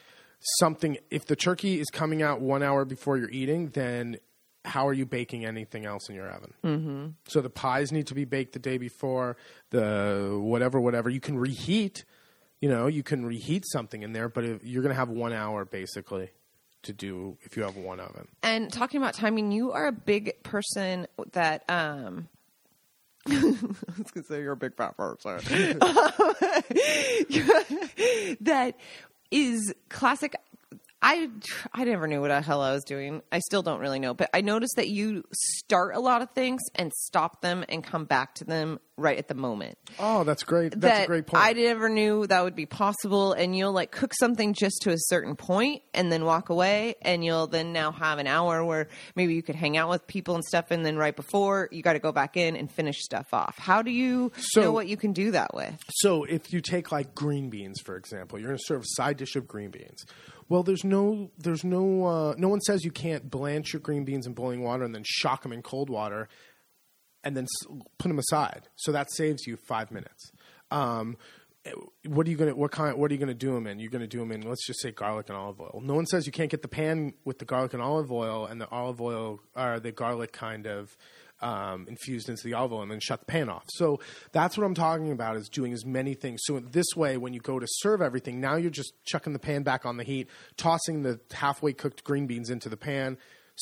something, 0.58 0.98
if 1.10 1.26
the 1.26 1.36
turkey 1.36 1.80
is 1.80 1.88
coming 1.90 2.22
out 2.22 2.40
one 2.40 2.62
hour 2.62 2.84
before 2.84 3.16
you're 3.16 3.30
eating, 3.30 3.70
then 3.70 4.18
how 4.64 4.86
are 4.86 4.92
you 4.92 5.06
baking 5.06 5.44
anything 5.44 5.86
else 5.86 6.08
in 6.08 6.14
your 6.14 6.28
oven? 6.28 6.54
Mm-hmm. 6.64 7.06
So 7.28 7.40
the 7.40 7.50
pies 7.50 7.92
need 7.92 8.06
to 8.08 8.14
be 8.14 8.24
baked 8.24 8.52
the 8.52 8.58
day 8.58 8.78
before. 8.78 9.36
The 9.70 10.38
whatever, 10.40 10.80
whatever 10.80 11.10
you 11.10 11.20
can 11.20 11.38
reheat. 11.38 12.04
You 12.60 12.68
know, 12.68 12.88
you 12.88 13.02
can 13.02 13.24
reheat 13.24 13.64
something 13.66 14.02
in 14.02 14.12
there, 14.12 14.28
but 14.28 14.44
if, 14.44 14.64
you're 14.64 14.82
going 14.82 14.94
to 14.94 14.98
have 14.98 15.08
one 15.08 15.32
hour 15.32 15.64
basically 15.64 16.30
to 16.82 16.92
do 16.92 17.38
if 17.42 17.56
you 17.56 17.62
have 17.62 17.76
one 17.76 18.00
oven. 18.00 18.28
And 18.42 18.72
talking 18.72 19.00
about 19.00 19.14
timing, 19.14 19.52
you 19.52 19.72
are 19.72 19.86
a 19.86 19.92
big 19.92 20.42
person 20.42 21.06
that 21.32 21.64
um 21.68 22.28
I 23.28 23.52
was 23.98 24.10
gonna 24.12 24.26
say 24.26 24.40
you're 24.40 24.52
a 24.52 24.56
big 24.56 24.76
fat 24.76 24.96
person. 24.96 25.38
that 28.40 28.74
is 29.30 29.74
classic 29.88 30.36
I 31.02 31.28
I 31.72 31.84
never 31.84 32.06
knew 32.06 32.20
what 32.20 32.28
the 32.28 32.40
hell 32.42 32.60
I 32.60 32.72
was 32.72 32.84
doing. 32.84 33.22
I 33.32 33.38
still 33.38 33.62
don't 33.62 33.80
really 33.80 33.98
know, 33.98 34.12
but 34.12 34.28
I 34.34 34.42
noticed 34.42 34.74
that 34.76 34.88
you 34.88 35.24
start 35.32 35.94
a 35.94 36.00
lot 36.00 36.20
of 36.20 36.30
things 36.32 36.60
and 36.74 36.92
stop 36.92 37.40
them 37.40 37.64
and 37.68 37.82
come 37.82 38.04
back 38.04 38.34
to 38.36 38.44
them 38.44 38.80
right 38.98 39.16
at 39.16 39.28
the 39.28 39.34
moment. 39.34 39.78
Oh, 39.98 40.24
that's 40.24 40.42
great. 40.42 40.72
That's 40.72 40.82
that 40.98 41.04
a 41.04 41.06
great 41.06 41.26
point. 41.26 41.42
I 41.42 41.54
never 41.54 41.88
knew 41.88 42.26
that 42.26 42.44
would 42.44 42.54
be 42.54 42.66
possible. 42.66 43.32
And 43.32 43.56
you'll 43.56 43.72
like 43.72 43.90
cook 43.92 44.12
something 44.12 44.52
just 44.52 44.82
to 44.82 44.90
a 44.90 44.96
certain 44.98 45.36
point 45.36 45.80
and 45.94 46.12
then 46.12 46.26
walk 46.26 46.50
away. 46.50 46.96
And 47.00 47.24
you'll 47.24 47.46
then 47.46 47.72
now 47.72 47.92
have 47.92 48.18
an 48.18 48.26
hour 48.26 48.62
where 48.62 48.88
maybe 49.16 49.32
you 49.34 49.42
could 49.42 49.54
hang 49.56 49.78
out 49.78 49.88
with 49.88 50.06
people 50.06 50.34
and 50.34 50.44
stuff. 50.44 50.70
And 50.70 50.84
then 50.84 50.98
right 50.98 51.16
before, 51.16 51.70
you 51.72 51.80
got 51.82 51.94
to 51.94 51.98
go 51.98 52.12
back 52.12 52.36
in 52.36 52.56
and 52.56 52.70
finish 52.70 52.98
stuff 53.00 53.28
off. 53.32 53.56
How 53.58 53.80
do 53.80 53.90
you 53.90 54.32
So- 54.36 54.60
know 54.64 54.72
what 54.72 54.86
you 54.86 54.98
can 54.98 55.14
do 55.14 55.30
that 55.30 55.54
with? 55.54 55.78
So 55.94 56.24
if 56.24 56.52
you 56.52 56.60
take 56.60 56.92
like 56.92 57.14
green 57.14 57.48
beans, 57.48 57.80
for 57.82 57.96
example, 57.96 58.38
you're 58.38 58.48
going 58.48 58.58
to 58.58 58.64
serve 58.66 58.82
a 58.82 58.86
side 58.88 59.16
dish 59.16 59.34
of 59.34 59.48
green 59.48 59.70
beans. 59.70 60.04
Well, 60.50 60.64
there's 60.64 60.82
no, 60.84 61.30
there's 61.38 61.62
no, 61.62 62.04
uh, 62.04 62.34
no 62.36 62.48
one 62.48 62.60
says 62.60 62.84
you 62.84 62.90
can't 62.90 63.30
blanch 63.30 63.72
your 63.72 63.80
green 63.80 64.04
beans 64.04 64.26
in 64.26 64.34
boiling 64.34 64.64
water 64.64 64.82
and 64.82 64.92
then 64.92 65.04
shock 65.06 65.44
them 65.44 65.52
in 65.52 65.62
cold 65.62 65.88
water, 65.88 66.28
and 67.22 67.36
then 67.36 67.46
put 67.98 68.08
them 68.08 68.18
aside. 68.18 68.68
So 68.74 68.90
that 68.90 69.12
saves 69.12 69.46
you 69.46 69.56
five 69.68 69.92
minutes. 69.92 70.32
Um, 70.72 71.16
what 72.06 72.26
are 72.26 72.30
you 72.30 72.36
gonna? 72.36 72.54
What 72.54 72.70
kind? 72.70 72.96
What 72.96 73.10
are 73.10 73.14
you 73.14 73.20
gonna 73.20 73.34
do 73.34 73.52
them 73.52 73.66
in? 73.66 73.78
You're 73.78 73.90
gonna 73.90 74.06
do 74.06 74.18
them 74.18 74.32
in. 74.32 74.42
Let's 74.42 74.66
just 74.66 74.80
say 74.80 74.92
garlic 74.92 75.28
and 75.28 75.36
olive 75.36 75.60
oil. 75.60 75.80
No 75.84 75.94
one 75.94 76.06
says 76.06 76.26
you 76.26 76.32
can't 76.32 76.50
get 76.50 76.62
the 76.62 76.68
pan 76.68 77.12
with 77.24 77.38
the 77.38 77.44
garlic 77.44 77.74
and 77.74 77.82
olive 77.82 78.10
oil 78.10 78.46
and 78.46 78.60
the 78.60 78.68
olive 78.70 79.00
oil 79.00 79.40
or 79.54 79.78
the 79.78 79.92
garlic 79.92 80.32
kind 80.32 80.66
of 80.66 80.96
um, 81.42 81.86
infused 81.88 82.28
into 82.28 82.42
the 82.44 82.54
olive 82.54 82.72
oil 82.72 82.82
and 82.82 82.90
then 82.90 83.00
shut 83.00 83.20
the 83.20 83.26
pan 83.26 83.48
off. 83.48 83.64
So 83.74 84.00
that's 84.32 84.56
what 84.56 84.64
I'm 84.64 84.74
talking 84.74 85.12
about 85.12 85.36
is 85.36 85.48
doing 85.48 85.72
as 85.72 85.84
many 85.84 86.14
things. 86.14 86.40
So 86.44 86.60
this 86.60 86.86
way, 86.96 87.16
when 87.16 87.34
you 87.34 87.40
go 87.40 87.58
to 87.58 87.66
serve 87.68 88.00
everything, 88.00 88.40
now 88.40 88.56
you're 88.56 88.70
just 88.70 88.94
chucking 89.04 89.32
the 89.32 89.38
pan 89.38 89.62
back 89.62 89.84
on 89.84 89.96
the 89.96 90.04
heat, 90.04 90.28
tossing 90.56 91.02
the 91.02 91.20
halfway 91.32 91.72
cooked 91.72 92.04
green 92.04 92.26
beans 92.26 92.50
into 92.50 92.68
the 92.68 92.76
pan, 92.76 93.18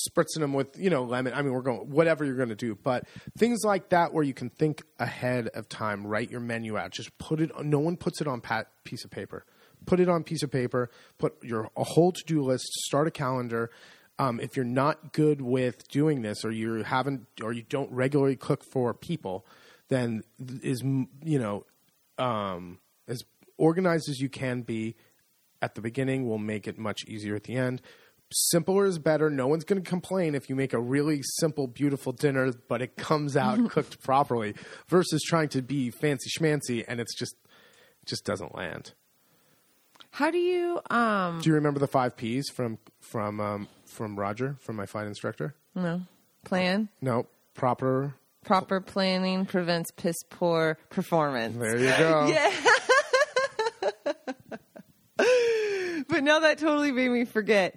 spritzing 0.06 0.40
them 0.40 0.52
with 0.52 0.78
you 0.78 0.90
know 0.90 1.04
lemon. 1.04 1.32
I 1.34 1.42
mean, 1.42 1.52
we're 1.52 1.62
going 1.62 1.90
whatever 1.90 2.24
you're 2.24 2.36
going 2.36 2.48
to 2.48 2.54
do, 2.54 2.74
but 2.74 3.04
things 3.36 3.62
like 3.64 3.90
that 3.90 4.12
where 4.12 4.24
you 4.24 4.34
can 4.34 4.50
think 4.50 4.82
ahead 4.98 5.48
of 5.48 5.68
time, 5.68 6.06
write 6.06 6.30
your 6.30 6.40
menu 6.40 6.76
out, 6.76 6.90
just 6.90 7.16
put 7.18 7.40
it. 7.40 7.50
No 7.64 7.78
one 7.78 7.96
puts 7.96 8.20
it 8.20 8.26
on 8.26 8.40
pat 8.40 8.68
piece 8.84 9.04
of 9.04 9.10
paper. 9.10 9.44
Put 9.86 10.00
it 10.00 10.08
on 10.08 10.24
piece 10.24 10.42
of 10.42 10.50
paper. 10.50 10.90
Put 11.18 11.42
your 11.42 11.70
a 11.76 11.84
whole 11.84 12.12
to 12.12 12.22
do 12.26 12.42
list. 12.42 12.64
Start 12.86 13.06
a 13.06 13.10
calendar. 13.10 13.70
Um, 14.20 14.40
if 14.40 14.56
you're 14.56 14.64
not 14.64 15.12
good 15.12 15.40
with 15.40 15.86
doing 15.88 16.22
this, 16.22 16.44
or 16.44 16.50
you 16.50 16.82
haven't, 16.82 17.26
or 17.40 17.52
you 17.52 17.62
don't 17.62 17.90
regularly 17.92 18.34
cook 18.34 18.64
for 18.72 18.92
people, 18.92 19.46
then 19.88 20.22
is 20.62 20.82
you 20.82 21.38
know 21.38 21.64
um, 22.18 22.78
as 23.06 23.22
organized 23.56 24.08
as 24.08 24.18
you 24.20 24.28
can 24.28 24.62
be 24.62 24.96
at 25.60 25.74
the 25.74 25.80
beginning 25.80 26.28
will 26.28 26.38
make 26.38 26.66
it 26.66 26.78
much 26.78 27.04
easier 27.06 27.34
at 27.34 27.44
the 27.44 27.56
end. 27.56 27.82
Simpler 28.30 28.86
is 28.86 28.98
better. 28.98 29.30
No 29.30 29.46
one's 29.46 29.64
going 29.64 29.82
to 29.82 29.88
complain 29.88 30.34
if 30.34 30.48
you 30.50 30.56
make 30.56 30.72
a 30.72 30.80
really 30.80 31.20
simple, 31.38 31.66
beautiful 31.66 32.12
dinner, 32.12 32.52
but 32.68 32.82
it 32.82 32.96
comes 32.96 33.36
out 33.36 33.70
cooked 33.70 34.02
properly, 34.02 34.54
versus 34.88 35.22
trying 35.22 35.48
to 35.50 35.62
be 35.62 35.90
fancy 35.90 36.30
schmancy 36.38 36.84
and 36.86 37.00
it's 37.00 37.14
just 37.14 37.36
just 38.04 38.24
doesn't 38.24 38.54
land. 38.54 38.92
How 40.10 40.30
do 40.30 40.38
you, 40.38 40.80
um, 40.90 41.40
Do 41.40 41.50
you 41.50 41.54
remember 41.54 41.78
the 41.78 41.86
five 41.86 42.16
P's 42.16 42.48
from 42.50 42.78
from 43.00 43.40
um, 43.40 43.68
from 43.86 44.18
Roger 44.18 44.56
from 44.60 44.76
my 44.76 44.86
flight 44.86 45.06
instructor? 45.06 45.54
no, 45.74 46.02
plan? 46.44 46.88
No, 47.00 47.26
proper. 47.54 48.14
Proper 48.44 48.80
planning 48.80 49.44
prevents 49.46 49.90
piss 49.90 50.16
poor 50.30 50.78
performance. 50.90 51.56
There 51.58 51.76
you 51.76 51.90
go. 51.98 52.26
yeah. 52.28 52.52
But 56.08 56.24
now 56.24 56.40
that 56.40 56.58
totally 56.58 56.90
made 56.90 57.10
me 57.10 57.24
forget. 57.26 57.76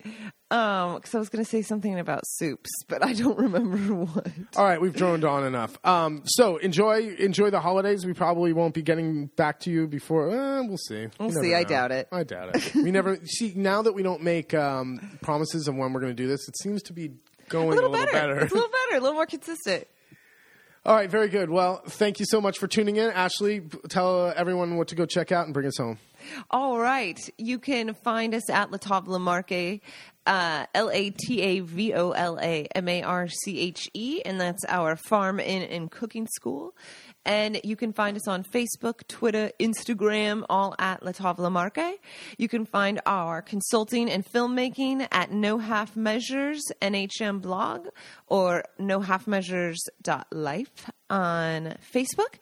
Um, 0.52 0.96
because 0.96 1.16
I 1.16 1.20
was 1.20 1.30
going 1.30 1.44
to 1.44 1.50
say 1.50 1.62
something 1.62 1.98
about 1.98 2.24
soups, 2.26 2.70
but 2.90 3.04
I 3.04 3.14
don't 3.14 3.38
remember 3.40 3.78
what. 3.94 4.28
All 4.58 4.66
right, 4.66 4.82
we've 4.82 4.94
droned 4.94 5.24
on 5.24 5.46
enough. 5.46 5.80
Um, 5.86 6.24
so 6.26 6.58
enjoy 6.58 7.16
enjoy 7.16 7.50
the 7.52 7.62
holidays. 7.62 8.06
We 8.06 8.14
probably 8.14 8.52
won't 8.52 8.74
be 8.74 8.82
getting 8.82 9.28
back 9.28 9.62
to 9.62 9.72
you 9.72 9.88
before. 9.88 10.30
Uh, 10.30 10.64
we'll 10.64 10.78
see. 10.78 11.08
We'll 11.20 11.32
see. 11.32 11.56
I 11.56 11.64
doubt 11.64 11.92
it. 11.92 12.10
I 12.12 12.24
doubt 12.24 12.56
it. 12.56 12.76
We 12.76 12.92
never 12.92 13.18
see 13.26 13.54
now 13.56 13.82
that 13.82 13.94
we 13.94 14.04
don't 14.04 14.24
make 14.24 14.54
um, 14.54 15.18
promises 15.22 15.70
of 15.70 15.76
when 15.76 15.94
we're 15.94 16.02
going 16.02 16.16
to 16.16 16.22
do 16.22 16.28
this. 16.28 16.48
It 16.50 16.58
seems 16.58 16.84
to 16.84 16.94
be 16.94 17.12
going 17.48 17.68
A 17.68 17.72
a 17.72 17.76
little, 17.76 17.92
little, 17.92 18.06
better. 18.06 18.40
It's 18.42 18.52
a 18.52 18.56
little 18.56 18.70
better. 18.70 18.98
A 18.98 19.00
little 19.00 19.16
more 19.16 19.26
consistent. 19.26 19.88
All 20.84 20.96
right, 20.96 21.10
very 21.10 21.30
good. 21.30 21.50
Well, 21.50 21.82
thank 21.88 22.20
you 22.20 22.26
so 22.28 22.42
much 22.42 22.58
for 22.58 22.68
tuning 22.68 22.96
in, 22.96 23.12
Ashley. 23.12 23.62
Tell 23.88 24.34
everyone 24.36 24.78
what 24.78 24.88
to 24.88 24.96
go 24.96 25.06
check 25.06 25.32
out 25.32 25.46
and 25.46 25.54
bring 25.54 25.68
us 25.68 25.78
home. 25.78 26.00
All 26.50 26.80
right. 26.80 27.20
You 27.38 27.60
can 27.60 27.94
find 27.94 28.34
us 28.34 28.50
at 28.50 28.72
La 28.72 28.78
Tavola 28.78 29.20
Marche, 29.20 29.82
uh, 30.26 30.66
L 30.74 30.90
A 30.92 31.10
T 31.10 31.42
A 31.42 31.60
V 31.62 31.94
O 31.94 32.12
L 32.12 32.40
A 32.42 32.68
M 32.76 32.88
A 32.88 33.04
R 33.04 33.28
C 33.28 33.60
H 33.60 33.90
E, 33.94 34.22
and 34.24 34.40
that's 34.40 34.64
our 34.66 34.96
farm 34.96 35.40
in 35.40 35.64
and 35.64 35.90
cooking 35.90 36.28
school. 36.28 36.76
And 37.26 37.60
you 37.64 37.76
can 37.76 37.94
find 37.94 38.18
us 38.18 38.28
on 38.28 38.44
Facebook, 38.44 39.08
Twitter, 39.08 39.52
Instagram, 39.60 40.44
all 40.50 40.74
at 40.80 41.04
La 41.04 41.12
Tavola 41.12 41.52
Marche. 41.52 42.00
You 42.38 42.48
can 42.48 42.66
find 42.66 43.00
our 43.06 43.42
consulting 43.42 44.10
and 44.10 44.26
filmmaking 44.26 45.08
at 45.12 45.32
No 45.32 45.60
Half 45.60 45.96
Measures 45.96 46.64
NHM 46.82 47.42
blog 47.42 47.88
or 48.28 48.64
No 48.80 49.02
Half 49.02 49.28
Measures.life 49.28 50.92
on 51.12 51.76
Facebook. 51.94 52.36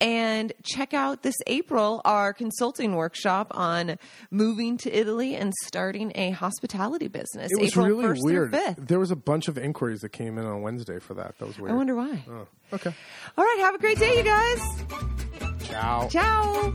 And 0.00 0.52
check 0.62 0.94
out 0.94 1.22
this 1.22 1.34
April 1.46 2.00
our 2.04 2.32
consulting 2.32 2.94
workshop 2.94 3.48
on 3.50 3.98
moving 4.30 4.76
to 4.78 4.90
Italy 4.96 5.34
and 5.34 5.52
starting 5.64 6.12
a 6.14 6.30
hospitality 6.30 7.08
business. 7.08 7.50
It 7.50 7.60
was 7.60 7.70
April 7.70 7.86
really 7.86 8.04
1st 8.04 8.18
weird. 8.22 8.56
There 8.78 8.98
was 8.98 9.10
a 9.10 9.16
bunch 9.16 9.48
of 9.48 9.58
inquiries 9.58 10.00
that 10.00 10.10
came 10.10 10.38
in 10.38 10.46
on 10.46 10.62
Wednesday 10.62 11.00
for 11.00 11.14
that. 11.14 11.38
That 11.38 11.46
was 11.46 11.58
weird. 11.58 11.72
I 11.72 11.74
wonder 11.74 11.94
why. 11.94 12.24
Oh, 12.30 12.46
okay. 12.74 12.94
All 13.36 13.44
right, 13.44 13.58
have 13.60 13.74
a 13.74 13.78
great 13.78 13.98
day, 13.98 14.18
you 14.18 14.22
guys. 14.22 14.60
Ciao. 15.64 16.08
Ciao. 16.08 16.74